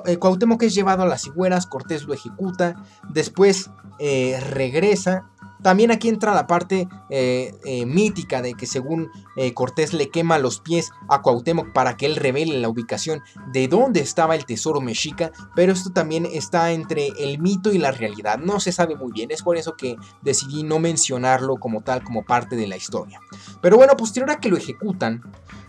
eh, 0.04 0.18
Cuauhtémoc 0.18 0.62
es 0.64 0.74
llevado 0.74 1.02
a 1.02 1.06
las 1.06 1.26
Higueras, 1.26 1.66
Cortés 1.66 2.02
lo 2.02 2.12
ejecuta, 2.12 2.84
después 3.08 3.70
eh, 3.98 4.38
regresa. 4.50 5.30
También 5.62 5.90
aquí 5.90 6.08
entra 6.08 6.34
la 6.34 6.46
parte 6.46 6.88
eh, 7.10 7.84
mítica 7.86 8.42
de 8.42 8.54
que 8.54 8.66
según 8.66 9.10
Cortés 9.54 9.92
le 9.92 10.10
quema 10.10 10.38
los 10.38 10.60
pies 10.60 10.90
a 11.08 11.22
Cuauhtémoc 11.22 11.72
para 11.72 11.96
que 11.96 12.06
él 12.06 12.16
revele 12.16 12.58
la 12.58 12.68
ubicación 12.68 13.22
de 13.52 13.68
dónde 13.68 14.00
estaba 14.00 14.34
el 14.34 14.44
tesoro 14.44 14.80
mexica, 14.80 15.30
pero 15.54 15.72
esto 15.72 15.90
también 15.90 16.26
está 16.26 16.72
entre 16.72 17.08
el 17.18 17.38
mito 17.38 17.72
y 17.72 17.78
la 17.78 17.92
realidad, 17.92 18.38
no 18.38 18.60
se 18.60 18.72
sabe 18.72 18.96
muy 18.96 19.12
bien, 19.12 19.30
es 19.30 19.42
por 19.42 19.56
eso 19.56 19.76
que 19.76 19.96
decidí 20.22 20.62
no 20.62 20.78
mencionarlo 20.78 21.56
como 21.56 21.82
tal, 21.82 22.02
como 22.02 22.24
parte 22.24 22.56
de 22.56 22.66
la 22.66 22.76
historia. 22.76 23.20
Pero 23.60 23.76
bueno, 23.76 23.96
posterior 23.96 24.30
a 24.30 24.40
que 24.40 24.48
lo 24.48 24.56
ejecutan, 24.56 25.22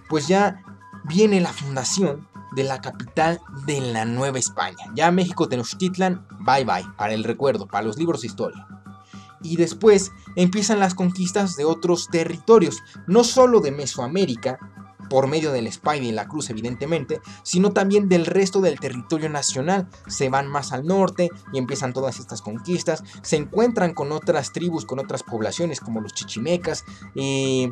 pues 0.08 0.28
ya 0.28 0.64
viene 1.06 1.42
la 1.42 1.54
fundación 1.54 2.28
de 2.56 2.64
la 2.64 2.82
capital 2.82 3.40
de 3.66 3.80
la 3.82 4.06
Nueva 4.06 4.40
España. 4.40 4.92
Ya 4.96 5.12
México 5.12 5.48
Tenochtitlan, 5.48 6.26
bye 6.40 6.66
bye, 6.66 6.86
para 6.98 7.14
el 7.14 7.24
recuerdo, 7.24 7.68
para 7.68 7.86
los 7.86 7.98
libros 7.98 8.22
de 8.22 8.28
historia. 8.28 8.68
Y 9.42 9.56
después 9.56 10.12
empiezan 10.36 10.80
las 10.80 10.96
conquistas 10.96 11.56
de 11.56 11.66
otros 11.66 12.08
territorios, 12.10 12.84
no 13.08 13.24
solo 13.24 13.62
de 13.62 13.72
Mesoamérica, 13.72 14.60
por 15.10 15.28
medio 15.28 15.52
del 15.52 15.68
Spider 15.68 16.04
y 16.04 16.12
la 16.12 16.28
Cruz 16.28 16.50
evidentemente, 16.50 17.20
sino 17.44 17.72
también 17.74 18.08
del 18.08 18.26
resto 18.26 18.62
del 18.62 18.80
territorio 18.80 19.30
nacional. 19.30 19.90
Se 20.08 20.30
van 20.30 20.48
más 20.48 20.72
al 20.72 20.86
norte 20.86 21.30
y 21.52 21.58
empiezan 21.58 21.94
todas 21.94 22.20
estas 22.20 22.42
conquistas, 22.42 23.04
se 23.22 23.36
encuentran 23.36 23.94
con 23.94 24.12
otras 24.12 24.54
tribus, 24.54 24.86
con 24.86 25.00
otras 25.00 25.24
poblaciones 25.24 25.80
como 25.80 26.00
los 26.00 26.14
chichimecas, 26.14 26.86
y 27.16 27.70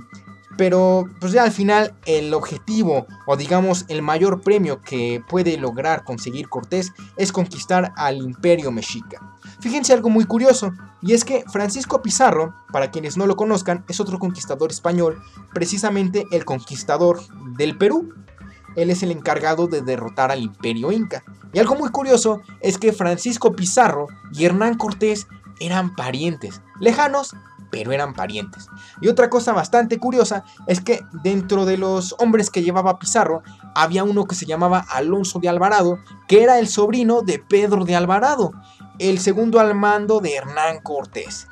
Pero 0.56 1.06
pues 1.20 1.34
ya 1.34 1.44
al 1.44 1.52
final 1.52 1.94
el 2.06 2.34
objetivo 2.34 3.06
o 3.26 3.36
digamos 3.36 3.86
el 3.90 4.02
mayor 4.02 4.42
premio 4.42 4.82
que 4.82 5.22
puede 5.28 5.58
lograr 5.58 6.04
conseguir 6.04 6.48
Cortés 6.50 6.94
es 7.18 7.32
conquistar 7.32 7.92
al 7.96 8.18
imperio 8.18 8.72
mexica. 8.72 9.38
Fíjense 9.60 9.94
algo 9.94 10.10
muy 10.10 10.26
curioso, 10.26 10.72
y 11.02 11.14
es 11.14 11.26
que 11.26 11.44
Francisco 11.52 12.02
Pizarro, 12.02 12.54
para 12.72 12.92
quienes 12.92 13.18
no 13.18 13.28
lo 13.28 13.36
conozcan, 13.36 13.84
es 13.88 14.00
otro 14.00 14.20
conquistador 14.20 14.72
español, 14.72 15.22
precisamente 15.54 16.26
el 16.32 16.46
conquistador 16.46 17.20
del 17.58 17.78
Perú. 17.78 18.14
Él 18.76 18.92
es 18.92 19.02
el 19.02 19.12
encargado 19.12 19.68
de 19.68 19.82
derrotar 19.82 20.32
al 20.32 20.44
imperio 20.44 20.92
inca. 20.92 21.24
Y 21.54 21.60
algo 21.60 21.76
muy 21.76 21.90
curioso 21.90 22.42
es 22.62 22.78
que 22.78 22.94
Francisco 22.94 23.54
Pizarro 23.54 24.08
y 24.32 24.46
Hernán 24.46 24.76
Cortés 24.76 25.28
eran 25.60 25.96
parientes, 25.96 26.62
lejanos, 26.80 27.36
pero 27.70 27.92
eran 27.92 28.14
parientes. 28.14 28.68
Y 29.02 29.08
otra 29.08 29.30
cosa 29.30 29.54
bastante 29.54 29.98
curiosa 29.98 30.44
es 30.68 30.82
que 30.82 31.04
dentro 31.24 31.66
de 31.66 31.78
los 31.78 32.16
hombres 32.20 32.50
que 32.50 32.64
llevaba 32.64 33.00
Pizarro 33.00 33.44
había 33.76 34.04
uno 34.04 34.26
que 34.26 34.36
se 34.36 34.46
llamaba 34.46 34.86
Alonso 34.90 35.40
de 35.40 35.50
Alvarado, 35.50 36.00
que 36.28 36.44
era 36.44 36.60
el 36.60 36.68
sobrino 36.68 37.22
de 37.22 37.40
Pedro 37.40 37.86
de 37.86 37.96
Alvarado, 37.96 38.52
el 39.00 39.20
segundo 39.20 39.60
al 39.60 39.76
mando 39.76 40.20
de 40.20 40.36
Hernán 40.36 40.80
Cortés. 40.82 41.48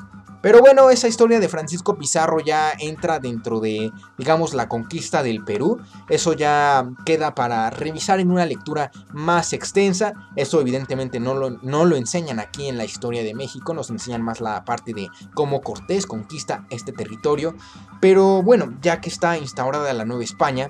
Pero 0.45 0.59
bueno, 0.59 0.91
esa 0.91 1.07
historia 1.07 1.39
de 1.39 1.49
Francisco 1.49 1.97
Pizarro 1.97 2.39
ya 2.39 2.71
entra 2.77 3.17
dentro 3.17 3.59
de, 3.59 3.91
digamos, 4.15 4.53
la 4.53 4.69
conquista 4.69 5.23
del 5.23 5.43
Perú. 5.43 5.81
Eso 6.07 6.33
ya 6.33 6.87
queda 7.03 7.33
para 7.33 7.71
revisar 7.71 8.19
en 8.19 8.29
una 8.29 8.45
lectura 8.45 8.91
más 9.11 9.53
extensa. 9.53 10.13
Eso 10.35 10.61
evidentemente 10.61 11.19
no 11.19 11.33
lo, 11.33 11.49
no 11.63 11.85
lo 11.85 11.95
enseñan 11.95 12.39
aquí 12.39 12.67
en 12.67 12.77
la 12.77 12.85
historia 12.85 13.23
de 13.23 13.33
México, 13.33 13.73
nos 13.73 13.89
enseñan 13.89 14.21
más 14.21 14.39
la 14.39 14.63
parte 14.65 14.93
de 14.93 15.07
cómo 15.33 15.61
Cortés 15.61 16.05
conquista 16.05 16.67
este 16.69 16.91
territorio. 16.91 17.55
Pero 17.99 18.43
bueno, 18.43 18.71
ya 18.83 19.01
que 19.01 19.09
está 19.09 19.39
instaurada 19.39 19.91
la 19.93 20.05
Nueva 20.05 20.25
España, 20.25 20.69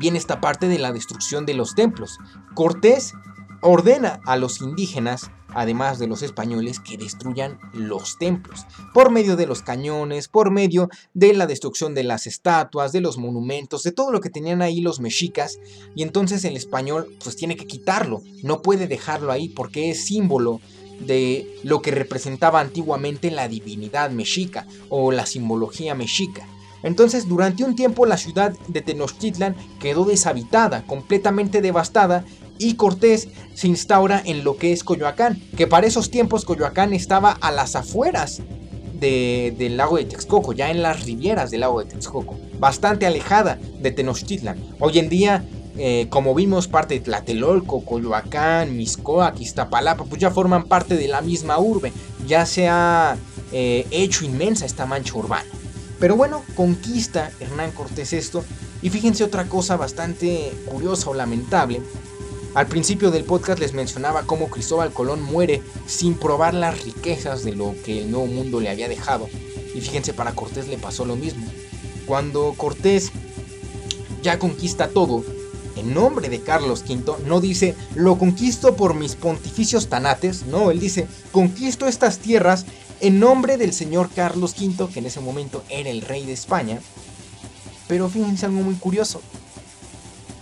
viene 0.00 0.18
esta 0.18 0.40
parte 0.40 0.66
de 0.66 0.80
la 0.80 0.90
destrucción 0.90 1.46
de 1.46 1.54
los 1.54 1.76
templos. 1.76 2.18
Cortés 2.56 3.14
ordena 3.60 4.18
a 4.26 4.36
los 4.36 4.60
indígenas 4.60 5.30
además 5.56 5.98
de 5.98 6.06
los 6.06 6.22
españoles, 6.22 6.80
que 6.80 6.98
destruyan 6.98 7.58
los 7.72 8.18
templos, 8.18 8.66
por 8.92 9.10
medio 9.10 9.36
de 9.36 9.46
los 9.46 9.62
cañones, 9.62 10.28
por 10.28 10.50
medio 10.50 10.90
de 11.14 11.32
la 11.32 11.46
destrucción 11.46 11.94
de 11.94 12.04
las 12.04 12.26
estatuas, 12.26 12.92
de 12.92 13.00
los 13.00 13.16
monumentos, 13.16 13.82
de 13.82 13.92
todo 13.92 14.12
lo 14.12 14.20
que 14.20 14.30
tenían 14.30 14.60
ahí 14.60 14.82
los 14.82 15.00
mexicas, 15.00 15.58
y 15.94 16.02
entonces 16.02 16.44
el 16.44 16.56
español 16.56 17.08
pues 17.24 17.36
tiene 17.36 17.56
que 17.56 17.66
quitarlo, 17.66 18.22
no 18.42 18.60
puede 18.60 18.86
dejarlo 18.86 19.32
ahí 19.32 19.48
porque 19.48 19.90
es 19.90 20.04
símbolo 20.04 20.60
de 21.00 21.58
lo 21.62 21.80
que 21.82 21.90
representaba 21.90 22.60
antiguamente 22.60 23.30
la 23.30 23.48
divinidad 23.48 24.10
mexica 24.10 24.66
o 24.90 25.10
la 25.10 25.26
simbología 25.26 25.94
mexica. 25.94 26.46
Entonces, 26.82 27.26
durante 27.26 27.64
un 27.64 27.74
tiempo 27.74 28.06
la 28.06 28.16
ciudad 28.16 28.52
de 28.68 28.80
Tenochtitlan 28.82 29.56
quedó 29.80 30.04
deshabitada, 30.04 30.86
completamente 30.86 31.60
devastada, 31.60 32.24
y 32.58 32.74
Cortés 32.74 33.28
se 33.54 33.68
instaura 33.68 34.22
en 34.24 34.44
lo 34.44 34.56
que 34.56 34.72
es 34.72 34.84
Coyoacán, 34.84 35.40
que 35.56 35.66
para 35.66 35.86
esos 35.86 36.10
tiempos 36.10 36.44
Coyoacán 36.44 36.92
estaba 36.92 37.32
a 37.32 37.50
las 37.52 37.76
afueras 37.76 38.42
del 39.00 39.76
lago 39.76 39.98
de 39.98 40.04
Texcoco, 40.04 40.52
ya 40.52 40.70
en 40.70 40.82
las 40.82 41.04
rivieras 41.04 41.50
del 41.50 41.60
lago 41.60 41.80
de 41.80 41.86
Texcoco, 41.86 42.38
bastante 42.58 43.06
alejada 43.06 43.58
de 43.80 43.90
Tenochtitlan. 43.90 44.58
Hoy 44.80 44.98
en 44.98 45.08
día, 45.08 45.44
eh, 45.76 46.06
como 46.08 46.34
vimos, 46.34 46.66
parte 46.66 46.94
de 46.94 47.00
Tlatelolco, 47.00 47.84
Coyoacán, 47.84 48.76
Miscoac, 48.76 49.38
Iztapalapa, 49.40 50.04
pues 50.04 50.20
ya 50.20 50.30
forman 50.30 50.64
parte 50.64 50.96
de 50.96 51.08
la 51.08 51.20
misma 51.20 51.58
urbe, 51.58 51.92
ya 52.26 52.46
se 52.46 52.68
ha 52.68 53.18
eh, 53.52 53.86
hecho 53.90 54.24
inmensa 54.24 54.64
esta 54.64 54.86
mancha 54.86 55.14
urbana. 55.14 55.48
Pero 56.00 56.16
bueno, 56.16 56.42
conquista 56.54 57.30
Hernán 57.40 57.72
Cortés 57.72 58.12
esto, 58.12 58.44
y 58.82 58.90
fíjense 58.90 59.24
otra 59.24 59.46
cosa 59.46 59.76
bastante 59.76 60.52
curiosa 60.66 61.10
o 61.10 61.14
lamentable, 61.14 61.80
al 62.56 62.68
principio 62.68 63.10
del 63.10 63.24
podcast 63.24 63.58
les 63.58 63.74
mencionaba 63.74 64.22
cómo 64.22 64.48
Cristóbal 64.48 64.90
Colón 64.90 65.20
muere 65.20 65.62
sin 65.86 66.14
probar 66.14 66.54
las 66.54 66.82
riquezas 66.82 67.44
de 67.44 67.54
lo 67.54 67.74
que 67.84 67.98
el 67.98 68.10
nuevo 68.10 68.26
mundo 68.26 68.60
le 68.60 68.70
había 68.70 68.88
dejado. 68.88 69.28
Y 69.74 69.80
fíjense, 69.82 70.14
para 70.14 70.34
Cortés 70.34 70.66
le 70.66 70.78
pasó 70.78 71.04
lo 71.04 71.16
mismo. 71.16 71.46
Cuando 72.06 72.54
Cortés 72.56 73.12
ya 74.22 74.38
conquista 74.38 74.88
todo, 74.88 75.22
en 75.76 75.92
nombre 75.92 76.30
de 76.30 76.40
Carlos 76.40 76.82
V, 76.88 77.26
no 77.26 77.42
dice 77.42 77.74
lo 77.94 78.16
conquisto 78.16 78.74
por 78.74 78.94
mis 78.94 79.16
pontificios 79.16 79.88
tanates, 79.88 80.46
no, 80.46 80.70
él 80.70 80.80
dice 80.80 81.06
conquisto 81.32 81.86
estas 81.86 82.20
tierras 82.20 82.64
en 83.00 83.20
nombre 83.20 83.58
del 83.58 83.74
señor 83.74 84.08
Carlos 84.16 84.54
V, 84.58 84.90
que 84.94 85.00
en 85.00 85.06
ese 85.06 85.20
momento 85.20 85.62
era 85.68 85.90
el 85.90 86.00
rey 86.00 86.24
de 86.24 86.32
España. 86.32 86.80
Pero 87.86 88.08
fíjense 88.08 88.46
algo 88.46 88.62
muy 88.62 88.76
curioso, 88.76 89.20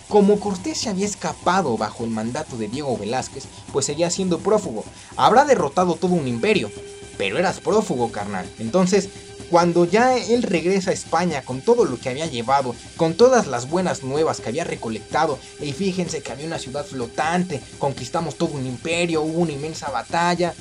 como 0.08 0.38
Cortés 0.38 0.78
se 0.78 0.90
había 0.90 1.06
escapado 1.06 1.76
bajo 1.76 2.04
el 2.04 2.10
mandato 2.10 2.56
de 2.56 2.68
Diego 2.68 2.96
Velázquez, 2.96 3.44
pues 3.72 3.86
seguía 3.86 4.10
siendo 4.10 4.38
prófugo. 4.38 4.84
Habrá 5.16 5.44
derrotado 5.44 5.94
todo 5.96 6.14
un 6.14 6.28
imperio, 6.28 6.70
pero 7.16 7.38
eras 7.38 7.60
prófugo, 7.60 8.12
carnal. 8.12 8.48
Entonces, 8.58 9.08
cuando 9.50 9.84
ya 9.84 10.16
él 10.16 10.42
regresa 10.42 10.90
a 10.90 10.94
España 10.94 11.42
con 11.42 11.60
todo 11.60 11.84
lo 11.84 11.98
que 11.98 12.08
había 12.08 12.26
llevado, 12.26 12.74
con 12.96 13.14
todas 13.14 13.46
las 13.46 13.68
buenas 13.68 14.02
nuevas 14.02 14.40
que 14.40 14.48
había 14.48 14.64
recolectado, 14.64 15.38
y 15.60 15.72
fíjense 15.72 16.22
que 16.22 16.32
había 16.32 16.46
una 16.46 16.58
ciudad 16.58 16.84
flotante, 16.84 17.60
conquistamos 17.78 18.36
todo 18.36 18.54
un 18.54 18.66
imperio, 18.66 19.22
hubo 19.22 19.40
una 19.40 19.52
inmensa 19.52 19.90
batalla, 19.90 20.54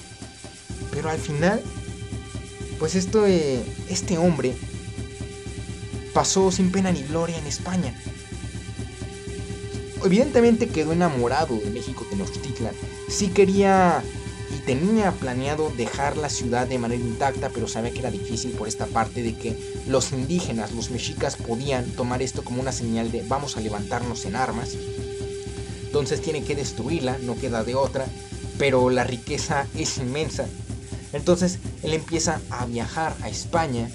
pero 0.91 1.09
al 1.09 1.19
final, 1.19 1.61
pues 2.79 2.95
esto, 2.95 3.25
eh, 3.25 3.63
este 3.89 4.17
hombre 4.17 4.53
pasó 6.13 6.51
sin 6.51 6.71
pena 6.71 6.91
ni 6.91 7.01
gloria 7.03 7.37
en 7.37 7.47
España 7.47 7.95
evidentemente 10.03 10.67
quedó 10.67 10.93
enamorado 10.93 11.57
de 11.57 11.69
México 11.69 12.05
Tenochtitlan. 12.09 12.73
Sí 13.07 13.29
quería 13.29 14.03
y 14.53 14.59
tenía 14.65 15.11
planeado 15.11 15.71
dejar 15.75 16.17
la 16.17 16.29
ciudad 16.29 16.67
de 16.67 16.77
manera 16.77 17.01
intacta, 17.01 17.49
pero 17.49 17.67
sabía 17.67 17.91
que 17.91 17.99
era 17.99 18.11
difícil 18.11 18.51
por 18.51 18.67
esta 18.67 18.85
parte 18.85 19.23
de 19.23 19.35
que 19.35 19.57
los 19.87 20.11
indígenas, 20.11 20.73
los 20.73 20.91
mexicas, 20.91 21.35
podían 21.35 21.85
tomar 21.91 22.21
esto 22.21 22.43
como 22.43 22.61
una 22.61 22.71
señal 22.71 23.11
de 23.11 23.23
vamos 23.27 23.57
a 23.57 23.61
levantarnos 23.61 24.25
en 24.25 24.35
armas. 24.35 24.75
Entonces 25.85 26.21
tiene 26.21 26.43
que 26.43 26.55
destruirla, 26.55 27.17
no 27.23 27.35
queda 27.35 27.63
de 27.63 27.75
otra, 27.75 28.05
pero 28.57 28.89
la 28.89 29.03
riqueza 29.03 29.67
es 29.77 29.97
inmensa. 29.97 30.45
Entonces 31.13 31.59
él 31.83 31.93
empieza 31.93 32.41
a 32.49 32.65
viajar 32.65 33.15
a 33.21 33.29
España, 33.29 33.89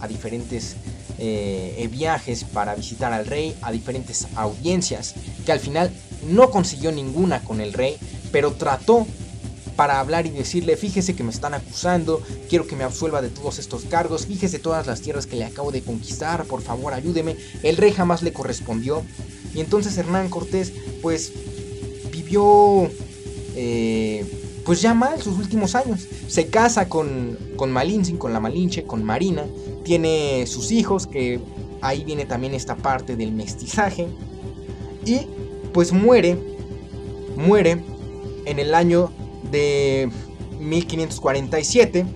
a 0.00 0.08
diferentes 0.08 0.76
eh, 1.18 1.88
viajes 1.90 2.44
para 2.44 2.74
visitar 2.74 3.12
al 3.12 3.26
rey, 3.26 3.56
a 3.62 3.72
diferentes 3.72 4.26
audiencias, 4.34 5.14
que 5.44 5.52
al 5.52 5.60
final 5.60 5.90
no 6.28 6.50
consiguió 6.50 6.92
ninguna 6.92 7.42
con 7.42 7.60
el 7.60 7.72
rey, 7.72 7.96
pero 8.32 8.52
trató 8.52 9.06
para 9.76 10.00
hablar 10.00 10.26
y 10.26 10.30
decirle, 10.30 10.76
fíjese 10.76 11.14
que 11.14 11.24
me 11.24 11.30
están 11.30 11.54
acusando, 11.54 12.22
quiero 12.48 12.66
que 12.66 12.76
me 12.76 12.84
absuelva 12.84 13.22
de 13.22 13.28
todos 13.28 13.58
estos 13.58 13.84
cargos, 13.84 14.26
fíjese 14.26 14.58
todas 14.58 14.86
las 14.86 15.00
tierras 15.00 15.26
que 15.26 15.36
le 15.36 15.44
acabo 15.44 15.72
de 15.72 15.82
conquistar, 15.82 16.44
por 16.44 16.62
favor 16.62 16.94
ayúdeme. 16.94 17.36
El 17.62 17.76
rey 17.76 17.92
jamás 17.92 18.22
le 18.22 18.32
correspondió. 18.32 19.02
Y 19.54 19.60
entonces 19.60 19.96
Hernán 19.96 20.30
Cortés 20.30 20.72
pues 21.02 21.32
vivió 22.10 22.90
eh, 23.56 24.24
pues 24.64 24.80
ya 24.80 24.94
mal 24.94 25.20
sus 25.20 25.38
últimos 25.38 25.74
años. 25.74 26.06
Se 26.28 26.46
casa 26.48 26.88
con, 26.88 27.38
con 27.56 27.70
Malinche, 27.70 28.16
con 28.16 28.32
la 28.32 28.40
Malinche, 28.40 28.84
con 28.84 29.04
Marina, 29.04 29.44
tiene 29.84 30.46
sus 30.46 30.72
hijos, 30.72 31.06
que 31.06 31.40
ahí 31.80 32.04
viene 32.04 32.24
también 32.24 32.54
esta 32.54 32.76
parte 32.76 33.16
del 33.16 33.32
mestizaje. 33.32 34.08
Y 35.04 35.26
pues 35.72 35.92
muere, 35.92 36.38
muere 37.36 37.82
en 38.46 38.58
el 38.58 38.74
año 38.74 39.12
de 39.50 40.10
1547, 40.60 42.06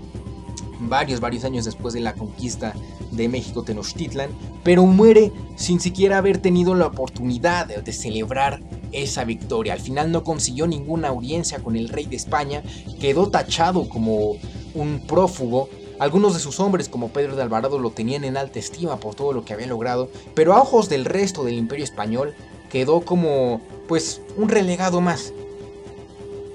varios, 0.81 1.21
varios 1.21 1.45
años 1.45 1.65
después 1.65 1.95
de 1.95 2.01
la 2.01 2.15
conquista 2.15 2.75
de 3.11 3.29
México 3.29 3.63
Tenochtitlan, 3.63 4.31
pero 4.63 4.85
muere 4.87 5.33
sin 5.57 5.81
siquiera 5.81 6.19
haber 6.19 6.39
tenido 6.39 6.75
la 6.75 6.87
oportunidad 6.87 7.67
de, 7.67 7.93
celebrar 7.93 8.61
esa 8.93 9.25
victoria. 9.25 9.73
Al 9.73 9.81
final 9.81 10.13
no 10.13 10.25
consiguió 10.25 10.67
ninguna 10.67 11.09
audiencia 11.09 11.59
con 11.59 11.77
el 11.77 11.89
rey 11.89 12.07
de 12.07 12.17
España, 12.17 12.63
quedó 13.01 13.29
tachado 13.29 13.89
como 13.89 14.37
un 14.75 15.01
prófugo. 15.07 15.69
Algunos 15.99 16.35
de 16.35 16.41
sus 16.41 16.61
hombres, 16.61 16.89
como 16.89 17.09
Pedro 17.09 17.35
de 17.35 17.43
Alvarado, 17.43 17.79
lo 17.79 17.91
tenían 17.91 18.25
en 18.25 18.37
alta 18.37 18.59
estima 18.59 19.01
por 19.01 19.15
todo 19.15 19.33
lo 19.33 19.45
que 19.45 19.53
había 19.53 19.67
logrado, 19.67 20.11
pero 20.35 20.55
a 20.55 20.61
ojos 20.61 20.89
del 20.89 21.05
resto 21.05 21.45
del 21.45 21.55
imperio 21.55 21.85
español 21.85 22.35
quedó 22.71 23.01
como, 23.01 23.61
pues, 23.89 24.21
un 24.37 24.49
relegado 24.49 25.01
más. 25.01 25.33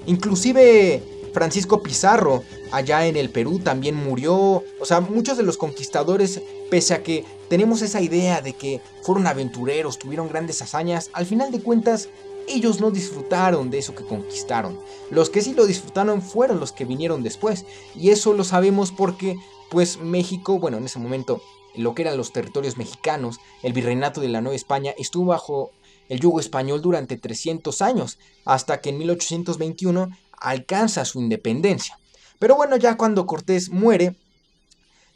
Inclusive 0.06 1.02
Francisco 1.34 1.82
Pizarro, 1.82 2.42
allá 2.70 3.06
en 3.06 3.16
el 3.16 3.28
Perú, 3.28 3.58
también 3.58 3.96
murió. 3.96 4.62
O 4.80 4.84
sea, 4.84 5.00
muchos 5.00 5.36
de 5.36 5.42
los 5.42 5.58
conquistadores, 5.58 6.40
pese 6.70 6.94
a 6.94 7.02
que 7.02 7.24
tenemos 7.48 7.82
esa 7.82 8.00
idea 8.00 8.40
de 8.40 8.54
que 8.54 8.80
fueron 9.02 9.26
aventureros, 9.26 9.98
tuvieron 9.98 10.28
grandes 10.28 10.62
hazañas, 10.62 11.10
al 11.12 11.26
final 11.26 11.50
de 11.50 11.60
cuentas, 11.60 12.08
ellos 12.48 12.80
no 12.80 12.90
disfrutaron 12.90 13.70
de 13.70 13.78
eso 13.78 13.94
que 13.94 14.04
conquistaron. 14.04 14.78
Los 15.10 15.30
que 15.30 15.42
sí 15.42 15.54
lo 15.54 15.66
disfrutaron 15.66 16.22
fueron 16.22 16.60
los 16.60 16.72
que 16.72 16.84
vinieron 16.84 17.22
después. 17.22 17.64
Y 17.94 18.10
eso 18.10 18.32
lo 18.34 18.44
sabemos 18.44 18.92
porque, 18.92 19.36
pues, 19.70 19.98
México, 19.98 20.58
bueno, 20.58 20.76
en 20.78 20.84
ese 20.84 20.98
momento 20.98 21.42
lo 21.74 21.94
que 21.94 22.02
eran 22.02 22.16
los 22.16 22.32
territorios 22.32 22.76
mexicanos, 22.76 23.38
el 23.62 23.72
virreinato 23.72 24.20
de 24.20 24.28
la 24.28 24.40
Nueva 24.40 24.56
España, 24.56 24.94
estuvo 24.96 25.26
bajo 25.26 25.72
el 26.08 26.20
yugo 26.20 26.40
español 26.40 26.82
durante 26.82 27.16
300 27.16 27.82
años, 27.82 28.18
hasta 28.44 28.80
que 28.80 28.90
en 28.90 28.98
1821 28.98 30.10
alcanza 30.38 31.04
su 31.04 31.20
independencia. 31.20 31.98
Pero 32.38 32.56
bueno, 32.56 32.76
ya 32.76 32.96
cuando 32.96 33.26
Cortés 33.26 33.70
muere, 33.70 34.16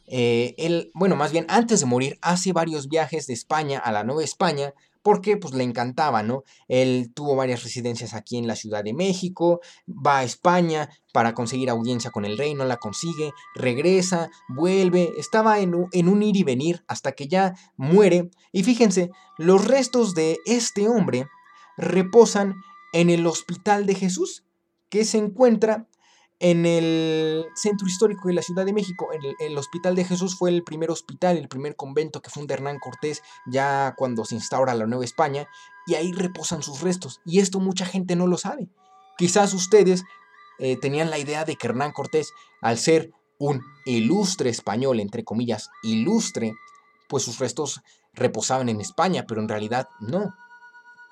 eh, 0.06 0.54
él, 0.56 0.90
bueno, 0.94 1.16
más 1.16 1.32
bien 1.32 1.46
antes 1.48 1.80
de 1.80 1.86
morir, 1.86 2.18
hace 2.22 2.52
varios 2.52 2.88
viajes 2.88 3.26
de 3.26 3.34
España 3.34 3.78
a 3.78 3.92
la 3.92 4.04
Nueva 4.04 4.24
España 4.24 4.72
porque 5.02 5.36
pues 5.36 5.54
le 5.54 5.64
encantaba, 5.64 6.22
¿no? 6.22 6.44
Él 6.68 7.10
tuvo 7.14 7.36
varias 7.36 7.62
residencias 7.62 8.14
aquí 8.14 8.36
en 8.36 8.46
la 8.46 8.56
Ciudad 8.56 8.84
de 8.84 8.94
México, 8.94 9.60
va 9.86 10.18
a 10.18 10.24
España 10.24 10.88
para 11.12 11.34
conseguir 11.34 11.70
audiencia 11.70 12.10
con 12.10 12.24
el 12.24 12.38
rey, 12.38 12.54
no 12.54 12.64
la 12.64 12.76
consigue, 12.76 13.32
regresa, 13.54 14.30
vuelve, 14.48 15.12
estaba 15.18 15.60
en, 15.60 15.74
en 15.92 16.08
un 16.08 16.22
ir 16.22 16.36
y 16.36 16.44
venir 16.44 16.84
hasta 16.86 17.12
que 17.12 17.28
ya 17.28 17.54
muere. 17.76 18.30
Y 18.52 18.62
fíjense, 18.62 19.10
los 19.38 19.66
restos 19.66 20.14
de 20.14 20.38
este 20.46 20.88
hombre 20.88 21.26
reposan 21.76 22.54
en 22.92 23.10
el 23.10 23.26
Hospital 23.26 23.86
de 23.86 23.94
Jesús, 23.94 24.44
que 24.88 25.04
se 25.04 25.18
encuentra 25.18 25.87
en 26.40 26.66
el 26.66 27.46
centro 27.54 27.86
histórico 27.86 28.28
de 28.28 28.34
la 28.34 28.42
Ciudad 28.42 28.64
de 28.64 28.72
México, 28.72 29.08
el, 29.40 29.58
Hospital 29.58 29.96
de 29.96 30.04
Jesús 30.04 30.36
fue 30.36 30.50
el 30.50 30.62
primer 30.62 30.90
hospital, 30.90 31.36
el 31.36 31.48
primer 31.48 31.74
convento 31.74 32.22
que 32.22 32.30
funda 32.30 32.54
Hernán 32.54 32.78
Cortés 32.78 33.22
ya 33.46 33.94
cuando 33.96 34.24
se 34.24 34.36
instaura 34.36 34.74
la 34.74 34.86
Nueva 34.86 35.04
España, 35.04 35.48
y 35.86 35.94
ahí 35.94 36.12
reposan 36.12 36.62
sus 36.62 36.80
restos. 36.80 37.20
Y 37.24 37.40
esto 37.40 37.58
mucha 37.58 37.86
gente 37.86 38.14
no 38.14 38.26
lo 38.26 38.36
sabe. 38.36 38.68
Quizás 39.16 39.52
ustedes 39.52 40.04
eh, 40.60 40.76
tenían 40.76 41.10
la 41.10 41.18
idea 41.18 41.44
de 41.44 41.56
que 41.56 41.66
Hernán 41.66 41.92
Cortés, 41.92 42.32
al 42.60 42.78
ser 42.78 43.10
un 43.38 43.62
ilustre 43.84 44.50
español, 44.50 45.00
entre 45.00 45.24
comillas, 45.24 45.70
ilustre, 45.82 46.52
pues 47.08 47.24
sus 47.24 47.38
restos 47.38 47.80
reposaban 48.12 48.68
en 48.68 48.80
España, 48.80 49.24
pero 49.26 49.40
en 49.40 49.48
realidad 49.48 49.88
no. 49.98 50.34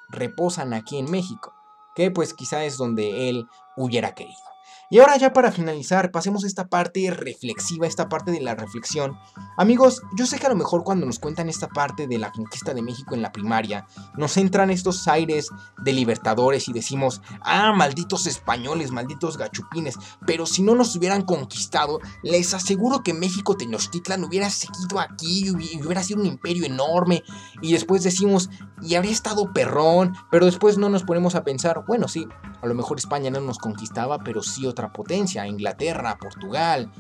Reposan 0.09 0.73
aquí 0.73 0.99
en 0.99 1.11
México, 1.11 1.53
que 1.97 2.13
pues 2.13 2.33
quizá 2.33 2.65
es 2.65 2.77
donde 2.77 3.29
él 3.29 3.47
hubiera 3.77 4.15
querido. 4.15 4.56
Y 4.89 5.01
ahora 5.01 5.17
ya 5.17 5.33
para 5.33 5.51
finalizar, 5.51 6.13
pasemos 6.13 6.45
a 6.45 6.47
esta 6.47 6.69
parte 6.69 7.11
reflexiva, 7.11 7.89
esta 7.89 8.09
parte 8.09 8.31
de 8.31 8.41
la 8.41 8.55
reflexión. 8.55 9.19
Amigos, 9.57 10.01
yo 10.17 10.27
sé 10.27 10.39
que 10.39 10.47
a 10.47 10.51
lo 10.51 10.55
mejor 10.55 10.85
cuando 10.85 11.07
nos 11.07 11.19
cuentan 11.19 11.49
esta 11.49 11.67
parte 11.67 12.07
de 12.07 12.19
la 12.19 12.31
conquista 12.31 12.73
de 12.73 12.83
México 12.83 13.17
en 13.17 13.23
la 13.23 13.33
primaria, 13.33 13.85
nos 14.17 14.37
entran 14.37 14.71
estos 14.71 15.09
aires 15.09 15.49
de 15.83 15.93
libertadores 15.93 16.69
y 16.69 16.73
decimos, 16.73 17.21
ah, 17.41 17.73
malditos 17.73 18.29
españoles, 18.29 18.93
malditos 18.93 19.37
gachupines, 19.37 19.99
pero 20.25 20.47
si 20.47 20.63
no 20.63 20.77
nos 20.77 20.95
hubieran 20.95 21.23
conquistado, 21.23 21.99
les 22.23 22.55
aseguro 22.55 23.03
que 23.03 23.13
México 23.13 23.57
Tenochtitlan 23.57 24.23
hubiera 24.23 24.51
seguido 24.51 25.01
aquí 25.01 25.49
y 25.49 25.83
hubiera 25.83 26.05
sido 26.05 26.21
un 26.21 26.27
imperio 26.27 26.65
enorme. 26.65 27.25
Y 27.61 27.73
después 27.73 28.05
decimos, 28.05 28.51
y 28.83 28.95
habría 28.95 29.13
estado 29.13 29.53
perrón, 29.53 30.15
pero 30.31 30.47
después 30.47 30.79
no 30.79 30.89
nos 30.89 31.03
ponemos 31.03 31.35
a 31.35 31.43
pensar, 31.43 31.85
bueno, 31.89 32.07
sí, 32.07 32.29
a 32.63 32.67
lo 32.67 32.75
mejor 32.75 32.99
España 32.99 33.31
no 33.31 33.41
nos 33.41 33.59
conquistaba, 33.59 34.19
pero 34.21 34.43
sí 34.43 34.67
otra 34.77 34.93
potencia, 34.93 35.47
Inglaterra, 35.47 36.19
Portugal. 36.19 36.93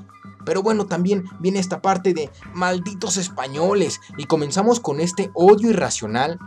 Pero 0.46 0.62
bueno, 0.62 0.86
también 0.86 1.24
viene 1.40 1.58
esta 1.58 1.82
parte 1.82 2.14
de 2.14 2.30
malditos 2.54 3.18
españoles 3.18 4.00
y 4.16 4.24
comenzamos 4.24 4.80
con 4.80 5.00
este 5.00 5.30
odio 5.34 5.70
irracional 5.70 6.38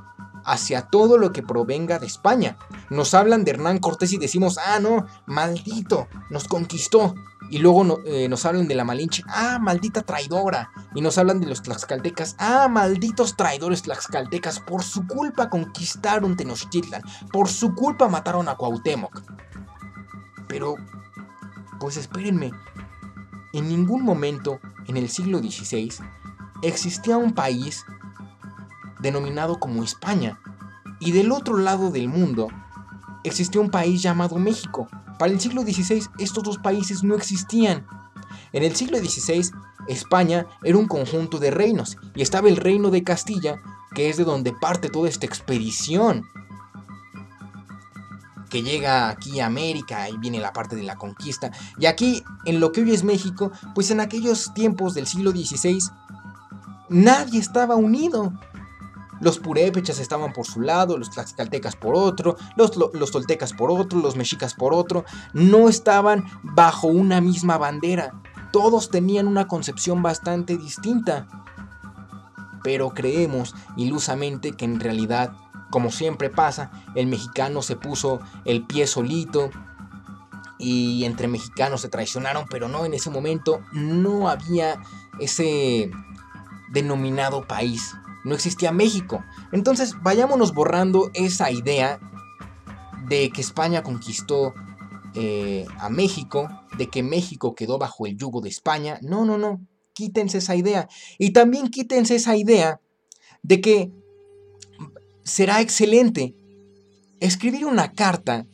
hacia 0.45 0.84
todo 0.84 1.17
lo 1.17 1.32
que 1.32 1.43
provenga 1.43 1.99
de 1.99 2.07
España. 2.07 2.57
Nos 2.89 3.13
hablan 3.13 3.43
de 3.43 3.51
Hernán 3.51 3.80
Cortés 3.80 4.13
y 4.13 4.17
decimos, 4.17 4.57
ah, 4.57 4.80
no, 4.80 5.05
maldito, 5.27 6.07
nos 6.30 6.47
conquistó. 6.47 7.13
Y 7.51 7.57
luego 7.59 8.01
eh, 8.05 8.27
nos 8.30 8.45
hablan 8.45 8.67
de 8.67 8.75
la 8.75 8.84
Malinche, 8.84 9.23
ah, 9.27 9.59
maldita 9.59 10.01
traidora. 10.01 10.71
Y 10.95 11.01
nos 11.01 11.17
hablan 11.17 11.39
de 11.39 11.47
los 11.47 11.61
tlaxcaltecas, 11.61 12.36
ah, 12.39 12.67
malditos 12.67 13.36
traidores 13.36 13.82
tlaxcaltecas, 13.84 14.59
por 14.59 14.84
su 14.84 15.07
culpa 15.07 15.49
conquistaron 15.49 16.36
Tenochtitlan, 16.36 17.01
por 17.32 17.47
su 17.47 17.75
culpa 17.75 18.07
mataron 18.07 18.47
a 18.49 18.55
Cuauhtémoc. 18.55 19.21
Pero, 20.47 20.75
pues 21.80 21.97
espérenme, 21.97 22.51
en 23.53 23.67
ningún 23.67 24.03
momento 24.03 24.59
en 24.88 24.97
el 24.97 25.09
siglo 25.09 25.39
XVI 25.39 25.93
existía 26.61 27.17
un 27.17 27.34
país 27.34 27.86
denominado 28.99 29.59
como 29.59 29.84
España. 29.84 30.39
Y 30.99 31.11
del 31.11 31.32
otro 31.32 31.57
lado 31.57 31.91
del 31.91 32.09
mundo 32.09 32.49
existía 33.23 33.61
un 33.61 33.71
país 33.71 34.01
llamado 34.01 34.38
México. 34.38 34.88
Para 35.17 35.32
el 35.32 35.39
siglo 35.39 35.61
XVI 35.61 36.03
estos 36.19 36.43
dos 36.43 36.57
países 36.57 37.03
no 37.03 37.15
existían. 37.15 37.88
En 38.51 38.63
el 38.63 38.75
siglo 38.75 38.97
XVI 38.97 39.51
España 39.88 40.45
era 40.63 40.77
un 40.77 40.88
conjunto 40.88 41.39
de 41.39 41.51
reinos 41.51 41.97
y 42.15 42.21
estaba 42.21 42.49
el 42.49 42.57
reino 42.57 42.91
de 42.91 43.03
Castilla, 43.03 43.61
que 43.95 44.09
es 44.09 44.17
de 44.17 44.23
donde 44.23 44.53
parte 44.53 44.89
toda 44.89 45.09
esta 45.09 45.25
expedición 45.25 46.25
que 48.50 48.64
llega 48.64 49.10
aquí 49.10 49.39
a 49.39 49.45
América 49.45 50.10
y 50.10 50.18
viene 50.18 50.39
la 50.39 50.54
parte 50.54 50.76
de 50.76 50.84
la 50.84 50.95
conquista. 50.95 51.52
Y 51.78 51.86
aquí, 51.86 52.24
en 52.45 52.60
lo 52.60 52.72
que 52.72 52.82
hoy 52.82 52.91
es 52.91 53.04
México, 53.04 53.52
pues 53.76 53.91
en 53.91 54.00
aquellos 54.00 54.54
tiempos 54.54 54.93
del 54.93 55.08
siglo 55.08 55.32
XVI, 55.32 55.80
nadie 56.89 57.39
estaba 57.39 57.76
unido. 57.76 58.34
Los 59.22 59.38
purépechas 59.38 60.00
estaban 60.00 60.32
por 60.32 60.45
su 60.45 60.62
lado, 60.62 60.97
los 60.97 61.10
tlaxcaltecas 61.10 61.76
por 61.76 61.95
otro, 61.95 62.38
los, 62.56 62.78
los 62.78 63.12
toltecas 63.12 63.54
por 63.54 63.70
otro, 63.70 64.00
los 64.00 64.16
mexicas 64.16 64.54
por 64.54 64.74
otro. 64.74 65.04
No 65.34 65.68
estaban 65.68 66.26
bajo 66.41 66.88
una 66.88 67.20
misma 67.20 67.58
bandera. 67.58 68.14
Todos 68.52 68.89
tenían 68.89 69.28
una 69.28 69.47
concepción 69.47 70.02
bastante 70.02 70.58
distinta. 70.58 71.28
Pero 72.64 72.89
creemos 72.89 73.56
ilusamente 73.76 74.54
que 74.54 74.66
en 74.66 74.80
realidad, 74.80 75.34
como 75.70 75.91
siempre 75.91 76.30
pasa, 76.30 76.72
el 76.95 77.07
mexicano 77.07 77.61
se 77.61 77.76
puso 77.76 78.20
el 78.45 78.65
pie 78.65 78.88
solito, 78.88 79.49
y 80.61 81.05
entre 81.05 81.30
mexicanos 81.30 81.82
se 81.82 81.88
traicionaron, 81.88 82.45
pero 82.49 82.67
no 82.67 82.84
en 82.84 82.93
ese 82.93 83.09
momento 83.09 83.61
no 83.72 84.28
había 84.28 84.82
ese 85.20 85.89
denominado 86.74 87.47
país 87.47 87.95
no 88.24 88.36
existía 88.36 88.72
México. 88.72 89.24
Entonces 89.51 89.95
vayámonos 90.01 90.53
borrando 90.53 91.11
esa 91.13 91.51
idea 91.51 91.99
de 93.07 93.30
que 93.32 93.41
España 93.41 93.84
conquistó 93.84 94.53
eh, 95.15 95.65
a 95.80 95.89
México, 95.89 96.49
de 96.78 96.89
que 96.89 97.03
México 97.03 97.55
quedó 97.55 97.78
bajo 97.78 98.05
el 98.05 98.17
yugo 98.17 98.41
de 98.41 98.49
España. 98.49 98.99
No, 99.01 99.26
no, 99.26 99.38
no. 99.38 99.61
Quítense 99.93 100.38
esa 100.38 100.55
idea. 100.55 100.88
Y 101.17 101.32
también 101.32 101.70
quítense 101.70 102.15
esa 102.15 102.36
idea 102.36 102.80
de 103.41 103.61
que 103.61 103.91
será 105.30 105.61
excelente 105.61 106.34
escribir 107.19 107.65
una 107.65 107.93
carta 107.93 108.45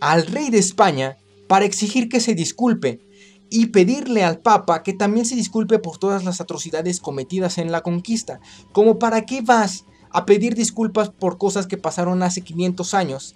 al 0.00 0.26
rey 0.26 0.50
de 0.50 0.58
España 0.58 1.16
para 1.48 1.64
exigir 1.64 2.08
que 2.08 2.20
se 2.20 2.34
disculpe 2.34 3.00
y 3.48 3.66
pedirle 3.66 4.24
al 4.24 4.40
Papa 4.40 4.82
que 4.82 4.92
también 4.92 5.24
se 5.24 5.36
disculpe 5.36 5.78
por 5.78 5.98
todas 5.98 6.24
las 6.24 6.40
atrocidades 6.40 7.00
cometidas 7.00 7.58
en 7.58 7.70
la 7.70 7.82
conquista. 7.82 8.40
Como 8.72 8.98
para 8.98 9.24
qué 9.24 9.40
vas 9.40 9.84
a 10.10 10.26
pedir 10.26 10.54
disculpas 10.54 11.10
por 11.10 11.38
cosas 11.38 11.66
que 11.66 11.76
pasaron 11.76 12.22
hace 12.22 12.40
500 12.40 12.94
años 12.94 13.34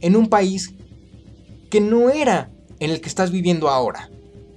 en 0.00 0.16
un 0.16 0.28
país 0.28 0.74
que 1.70 1.80
no 1.80 2.10
era 2.10 2.50
en 2.78 2.90
el 2.90 3.00
que 3.00 3.08
estás 3.08 3.30
viviendo 3.30 3.68
ahora. 3.68 4.10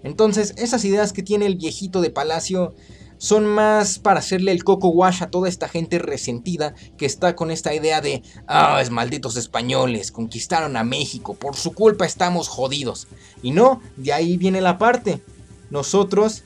Entonces, 0.04 0.54
esas 0.58 0.84
ideas 0.84 1.14
que 1.14 1.24
tiene 1.24 1.46
el 1.46 1.56
viejito 1.56 2.02
de 2.02 2.10
Palacio 2.10 2.74
son 3.22 3.46
más 3.46 4.00
para 4.00 4.20
hacerle 4.20 4.52
el 4.52 4.64
coco 4.64 4.88
wash 4.88 5.22
a 5.22 5.30
toda 5.30 5.48
esta 5.48 5.68
gente 5.70 6.00
resentida 6.00 6.74
que 6.98 7.06
está 7.06 7.36
con 7.36 7.52
esta 7.52 7.72
idea 7.72 8.02
de, 8.02 8.24
ah, 8.48 8.80
es 8.82 8.90
malditos 8.90 9.38
españoles, 9.38 10.12
conquistaron 10.12 10.76
a 10.76 10.84
México, 10.84 11.36
por 11.36 11.56
su 11.56 11.74
culpa 11.74 12.08
estamos 12.08 12.48
jodidos. 12.48 13.08
Y 13.44 13.52
no, 13.52 13.80
de 13.96 14.12
ahí 14.12 14.38
viene 14.38 14.60
la 14.60 14.80
parte. 14.80 15.22
Nosotros 15.70 16.42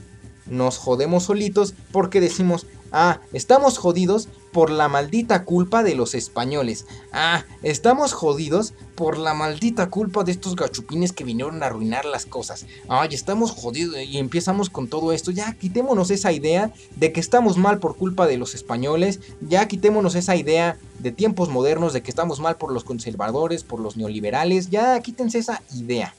nos 0.47 0.77
jodemos 0.77 1.23
solitos 1.23 1.75
porque 1.93 2.19
decimos, 2.19 2.67
ah, 2.91 3.21
estamos 3.31 3.77
jodidos 3.77 4.27
por 4.55 4.69
la 4.69 4.87
maldita 4.87 5.43
culpa 5.43 5.83
de 5.83 5.95
los 5.95 6.15
españoles. 6.15 6.85
Ah, 7.11 7.43
estamos 7.61 8.13
jodidos 8.13 8.73
por 8.95 9.17
la 9.17 9.33
maldita 9.33 9.89
culpa 9.89 10.23
de 10.23 10.31
estos 10.31 10.55
gachupines 10.55 11.11
que 11.11 11.25
vinieron 11.25 11.61
a 11.61 11.65
arruinar 11.65 12.05
las 12.05 12.25
cosas. 12.25 12.65
Ay, 12.87 13.09
estamos 13.11 13.51
jodidos 13.51 14.01
y 14.01 14.17
empezamos 14.17 14.69
con 14.69 14.87
todo 14.87 15.11
esto. 15.11 15.31
Ya 15.31 15.51
quitémonos 15.51 16.09
esa 16.09 16.31
idea 16.31 16.71
de 16.95 17.11
que 17.11 17.19
estamos 17.19 17.57
mal 17.57 17.79
por 17.79 17.97
culpa 17.97 18.27
de 18.27 18.37
los 18.37 18.55
españoles. 18.55 19.19
Ya 19.41 19.67
quitémonos 19.67 20.15
esa 20.15 20.37
idea 20.37 20.77
de 20.99 21.11
tiempos 21.11 21.49
modernos 21.49 21.91
de 21.91 22.01
que 22.01 22.09
estamos 22.09 22.39
mal 22.39 22.55
por 22.55 22.71
los 22.71 22.85
conservadores, 22.85 23.65
por 23.65 23.81
los 23.81 23.97
neoliberales. 23.97 24.69
Ya 24.69 24.97
quítense 25.01 25.39
esa 25.39 25.63
idea. 25.75 26.15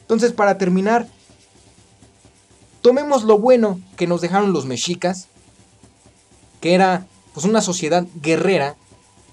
Entonces, 0.00 0.32
para 0.32 0.56
terminar, 0.56 1.08
tomemos 2.80 3.24
lo 3.24 3.38
bueno 3.38 3.78
que 3.98 4.06
nos 4.06 4.22
dejaron 4.22 4.54
los 4.54 4.64
mexicas, 4.64 5.28
que 6.62 6.72
era 6.72 7.06
pues 7.36 7.44
una 7.44 7.60
sociedad 7.60 8.06
guerrera, 8.22 8.76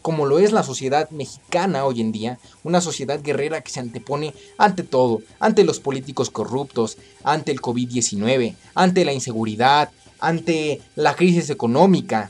como 0.02 0.26
lo 0.26 0.38
es 0.38 0.52
la 0.52 0.64
sociedad 0.64 1.10
mexicana 1.12 1.86
hoy 1.86 2.02
en 2.02 2.12
día, 2.12 2.38
una 2.66 2.82
sociedad 2.82 3.22
guerrera 3.24 3.62
que 3.62 3.72
se 3.72 3.80
antepone 3.80 4.34
ante 4.58 4.84
todo, 4.84 5.22
ante 5.40 5.64
los 5.64 5.80
políticos 5.80 6.30
corruptos, 6.30 6.98
ante 7.24 7.54
el 7.54 7.62
COVID-19, 7.62 8.56
ante 8.76 9.06
la 9.06 9.14
inseguridad, 9.14 9.90
ante 10.20 10.82
la 10.98 11.16
crisis 11.16 11.50
económica, 11.50 12.30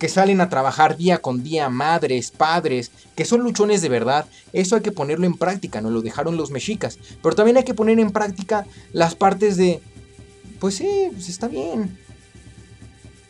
que 0.00 0.08
salen 0.08 0.40
a 0.40 0.48
trabajar 0.48 0.96
día 0.96 1.18
con 1.18 1.44
día, 1.44 1.68
madres, 1.68 2.32
padres, 2.32 2.90
que 3.14 3.24
son 3.24 3.42
luchones 3.42 3.82
de 3.82 3.88
verdad, 3.88 4.26
eso 4.52 4.74
hay 4.74 4.82
que 4.82 4.90
ponerlo 4.90 5.26
en 5.26 5.34
práctica, 5.34 5.80
no 5.80 5.90
lo 5.90 6.02
dejaron 6.02 6.36
los 6.36 6.50
mexicas, 6.50 6.98
pero 7.22 7.36
también 7.36 7.56
hay 7.56 7.62
que 7.62 7.72
poner 7.72 8.00
en 8.00 8.10
práctica 8.10 8.66
las 8.92 9.14
partes 9.14 9.56
de, 9.56 9.80
pues 10.58 10.74
sí, 10.74 10.88
pues 11.12 11.28
está 11.28 11.46
bien, 11.46 11.96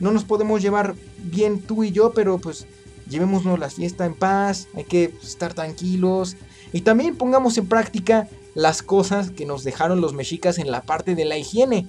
no 0.03 0.11
nos 0.11 0.25
podemos 0.25 0.61
llevar 0.61 0.97
bien 1.23 1.63
tú 1.63 1.85
y 1.85 1.93
yo, 1.93 2.13
pero 2.13 2.39
pues 2.39 2.67
llevémonos 3.09 3.57
la 3.61 3.71
fiesta 3.71 4.05
en 4.05 4.15
paz, 4.15 4.67
hay 4.75 4.83
que 4.83 5.15
estar 5.23 5.55
tranquilos 5.55 6.37
y 6.73 6.81
también 6.81 7.15
pongamos 7.15 7.57
en 7.57 7.69
práctica 7.69 8.29
las 8.57 8.83
cosas 8.83 9.31
que 9.31 9.47
nos 9.47 9.63
dejaron 9.63 10.01
los 10.01 10.13
mexicas 10.13 10.59
en 10.59 10.73
la 10.73 10.83
parte 10.83 11.15
de 11.15 11.25
la 11.25 11.39
higiene. 11.39 11.87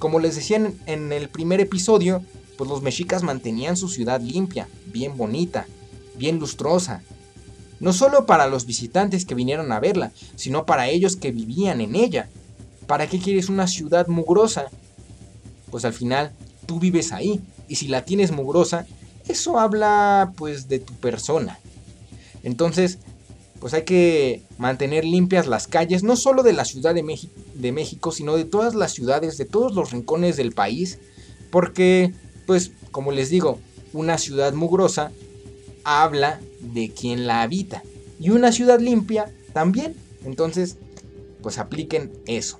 Como 0.00 0.18
les 0.18 0.34
decía 0.34 0.56
en, 0.86 1.12
el 1.12 1.28
primer 1.28 1.60
episodio, 1.60 2.24
pues 2.56 2.68
los 2.68 2.82
mexicas 2.82 3.22
mantenían 3.22 3.76
su 3.76 3.88
ciudad 3.88 4.20
limpia, 4.20 4.66
bien 4.86 5.16
bonita, 5.16 5.68
bien 6.16 6.40
lustrosa. 6.40 7.04
No 7.78 7.92
solo 7.92 8.26
para 8.26 8.48
los 8.48 8.66
visitantes 8.66 9.24
que 9.24 9.36
vinieron 9.36 9.70
a 9.70 9.78
verla, 9.78 10.10
sino 10.34 10.66
para 10.66 10.88
ellos 10.88 11.14
que 11.14 11.30
vivían 11.30 11.80
en 11.82 11.94
ella. 11.94 12.30
¿Para 12.88 13.06
qué 13.06 13.20
quieres 13.20 13.48
una 13.48 13.68
ciudad 13.68 14.08
mugrosa? 14.08 14.72
Pues 15.70 15.84
al 15.84 15.92
final 15.92 16.32
tú 16.68 16.78
vives 16.78 17.12
ahí, 17.12 17.40
y 17.66 17.76
si 17.76 17.88
la 17.88 18.04
tienes 18.04 18.30
mugrosa, 18.30 18.86
eso 19.26 19.58
habla 19.58 20.34
pues 20.36 20.68
de 20.68 20.78
tu 20.78 20.92
persona. 20.92 21.58
Entonces, 22.42 22.98
pues 23.58 23.72
hay 23.72 23.84
que 23.84 24.42
mantener 24.58 25.04
limpias 25.04 25.46
las 25.46 25.66
calles, 25.66 26.02
no 26.02 26.14
solo 26.14 26.42
de 26.42 26.52
la 26.52 26.66
Ciudad 26.66 26.94
de, 26.94 27.18
de 27.54 27.72
México, 27.72 28.12
sino 28.12 28.36
de 28.36 28.44
todas 28.44 28.74
las 28.74 28.92
ciudades, 28.92 29.38
de 29.38 29.46
todos 29.46 29.74
los 29.74 29.92
rincones 29.92 30.36
del 30.36 30.52
país, 30.52 30.98
porque 31.50 32.12
pues 32.46 32.72
como 32.90 33.12
les 33.12 33.30
digo, 33.30 33.58
una 33.92 34.18
ciudad 34.18 34.52
mugrosa 34.52 35.10
habla 35.84 36.40
de 36.60 36.90
quien 36.90 37.26
la 37.26 37.42
habita. 37.42 37.82
Y 38.20 38.30
una 38.30 38.52
ciudad 38.52 38.80
limpia 38.80 39.32
también. 39.52 39.94
Entonces, 40.24 40.76
pues 41.42 41.58
apliquen 41.58 42.12
eso. 42.26 42.58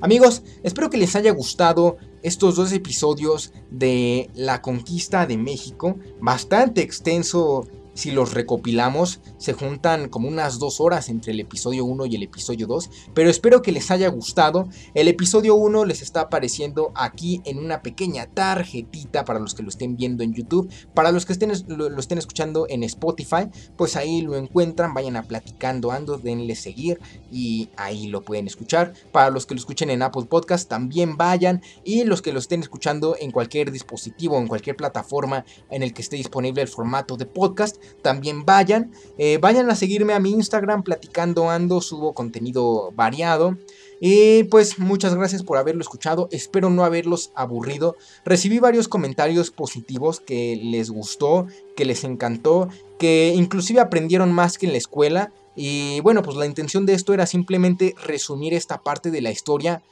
Amigos, 0.00 0.42
espero 0.62 0.90
que 0.90 0.96
les 0.96 1.14
haya 1.16 1.32
gustado 1.32 1.96
estos 2.22 2.56
dos 2.56 2.72
episodios 2.72 3.52
de 3.70 4.30
la 4.34 4.62
conquista 4.62 5.26
de 5.26 5.36
México. 5.36 5.98
Bastante 6.20 6.82
extenso 6.82 7.66
si 7.94 8.10
los 8.10 8.34
recopilamos, 8.34 9.20
se 9.38 9.52
juntan 9.52 10.08
como 10.08 10.28
unas 10.28 10.58
dos 10.58 10.80
horas 10.80 11.08
entre 11.08 11.32
el 11.32 11.40
episodio 11.40 11.84
1 11.84 12.06
y 12.06 12.16
el 12.16 12.22
episodio 12.22 12.66
2, 12.66 12.90
pero 13.14 13.30
espero 13.30 13.62
que 13.62 13.72
les 13.72 13.90
haya 13.90 14.08
gustado. 14.08 14.68
El 14.94 15.08
episodio 15.08 15.54
1 15.54 15.84
les 15.84 16.02
está 16.02 16.22
apareciendo 16.22 16.92
aquí 16.94 17.42
en 17.44 17.58
una 17.58 17.82
pequeña 17.82 18.26
tarjetita 18.26 19.24
para 19.24 19.38
los 19.38 19.54
que 19.54 19.62
lo 19.62 19.68
estén 19.68 19.96
viendo 19.96 20.22
en 20.22 20.32
YouTube, 20.32 20.70
para 20.94 21.12
los 21.12 21.26
que 21.26 21.32
estén, 21.32 21.52
lo, 21.68 21.98
estén 21.98 22.18
escuchando 22.18 22.66
en 22.68 22.82
Spotify, 22.84 23.48
pues 23.76 23.96
ahí 23.96 24.22
lo 24.22 24.36
encuentran, 24.36 24.94
vayan 24.94 25.16
a 25.16 25.22
platicando 25.22 25.92
ando, 25.92 26.18
denle 26.18 26.54
seguir 26.56 27.00
y 27.30 27.70
ahí 27.76 28.08
lo 28.08 28.22
pueden 28.22 28.46
escuchar. 28.46 28.92
Para 29.12 29.30
los 29.30 29.46
que 29.46 29.54
lo 29.54 29.60
escuchen 29.60 29.90
en 29.90 30.02
Apple 30.02 30.26
Podcast, 30.26 30.68
también 30.68 31.16
vayan 31.16 31.62
y 31.84 32.04
los 32.04 32.22
que 32.22 32.32
lo 32.32 32.38
estén 32.38 32.60
escuchando 32.60 33.16
en 33.18 33.30
cualquier 33.30 33.72
dispositivo, 33.72 34.38
en 34.38 34.46
cualquier 34.46 34.76
plataforma 34.76 35.44
en 35.70 35.82
el 35.82 35.94
que 35.94 36.02
esté 36.02 36.16
disponible 36.16 36.62
el 36.62 36.68
formato 36.68 37.16
de 37.16 37.26
podcast, 37.26 37.81
también 38.02 38.44
vayan. 38.44 38.92
Eh, 39.18 39.38
vayan 39.40 39.70
a 39.70 39.74
seguirme 39.74 40.12
a 40.12 40.20
mi 40.20 40.30
Instagram, 40.30 40.82
platicando 40.82 41.50
ando, 41.50 41.80
subo 41.80 42.14
contenido 42.14 42.92
variado. 42.92 43.56
Y 44.04 44.42
pues 44.44 44.80
muchas 44.80 45.14
gracias 45.14 45.44
por 45.44 45.58
haberlo 45.58 45.80
escuchado, 45.80 46.26
espero 46.32 46.70
no 46.70 46.84
haberlos 46.84 47.30
aburrido. 47.36 47.96
Recibí 48.24 48.58
varios 48.58 48.88
comentarios 48.88 49.52
positivos 49.52 50.18
que 50.18 50.58
les 50.60 50.90
gustó, 50.90 51.46
que 51.76 51.84
les 51.84 52.02
encantó, 52.02 52.68
que 52.98 53.32
inclusive 53.36 53.80
aprendieron 53.80 54.32
más 54.32 54.58
que 54.58 54.66
en 54.66 54.72
la 54.72 54.78
escuela. 54.78 55.32
Y 55.54 56.00
bueno, 56.00 56.22
pues 56.22 56.36
la 56.36 56.46
intención 56.46 56.84
de 56.84 56.94
esto 56.94 57.14
era 57.14 57.26
simplemente 57.26 57.94
resumir 58.04 58.54
esta 58.54 58.82
parte 58.82 59.12
de 59.12 59.20
la 59.20 59.30
historia 59.30 59.84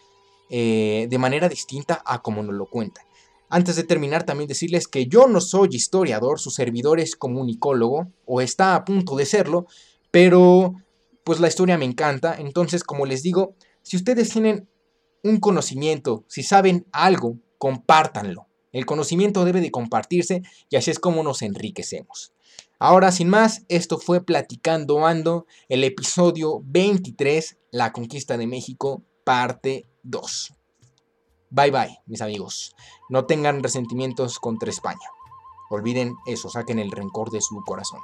eh, 0.48 1.06
de 1.08 1.18
manera 1.18 1.48
distinta 1.48 2.02
a 2.04 2.20
como 2.20 2.42
nos 2.42 2.56
lo 2.56 2.66
cuentan. 2.66 3.04
Antes 3.51 3.74
de 3.74 3.82
terminar, 3.82 4.22
también 4.22 4.47
decirles 4.47 4.86
que 4.86 5.06
yo 5.06 5.27
no 5.27 5.40
soy 5.40 5.70
historiador, 5.72 6.39
su 6.39 6.51
servidor 6.51 7.01
es 7.01 7.16
comunicólogo, 7.16 8.06
o 8.24 8.40
está 8.40 8.77
a 8.77 8.85
punto 8.85 9.16
de 9.16 9.27
serlo, 9.27 9.66
pero 10.12 10.74
pues 11.24 11.40
la 11.40 11.48
historia 11.48 11.77
me 11.77 11.85
encanta, 11.85 12.36
entonces 12.39 12.85
como 12.85 13.06
les 13.06 13.22
digo, 13.24 13.56
si 13.82 13.97
ustedes 13.97 14.31
tienen 14.31 14.68
un 15.24 15.39
conocimiento, 15.40 16.24
si 16.28 16.44
saben 16.44 16.86
algo, 16.93 17.39
compártanlo. 17.59 18.47
El 18.72 18.86
conocimiento 18.86 19.44
debe 19.44 19.60
de 19.60 19.72
compartirse 19.72 20.43
y 20.68 20.77
así 20.77 20.93
es 20.93 21.01
como 21.01 21.24
nos 21.24 21.43
enriquecemos. 21.43 22.32
Ahora, 22.78 23.10
sin 23.10 23.28
más, 23.28 23.64
esto 23.68 23.98
fue 23.98 24.24
Platicando 24.24 25.05
Ando, 25.05 25.47
el 25.68 25.82
episodio 25.85 26.62
23, 26.64 27.59
La 27.72 27.93
Conquista 27.93 28.39
de 28.39 28.47
México, 28.47 29.02
parte 29.24 29.86
2. 30.05 30.55
Bye 31.52 31.72
bye, 31.72 31.98
mis 32.06 32.22
amigos. 32.22 32.77
No 33.09 33.27
tengan 33.27 33.62
resentimientos 33.62 34.39
contra 34.39 34.70
España. 34.70 35.09
Olviden 35.68 36.14
eso, 36.27 36.48
saquen 36.48 36.78
el 36.78 36.93
rencor 36.93 37.31
de 37.31 37.40
su 37.40 37.60
corazón. 37.64 38.01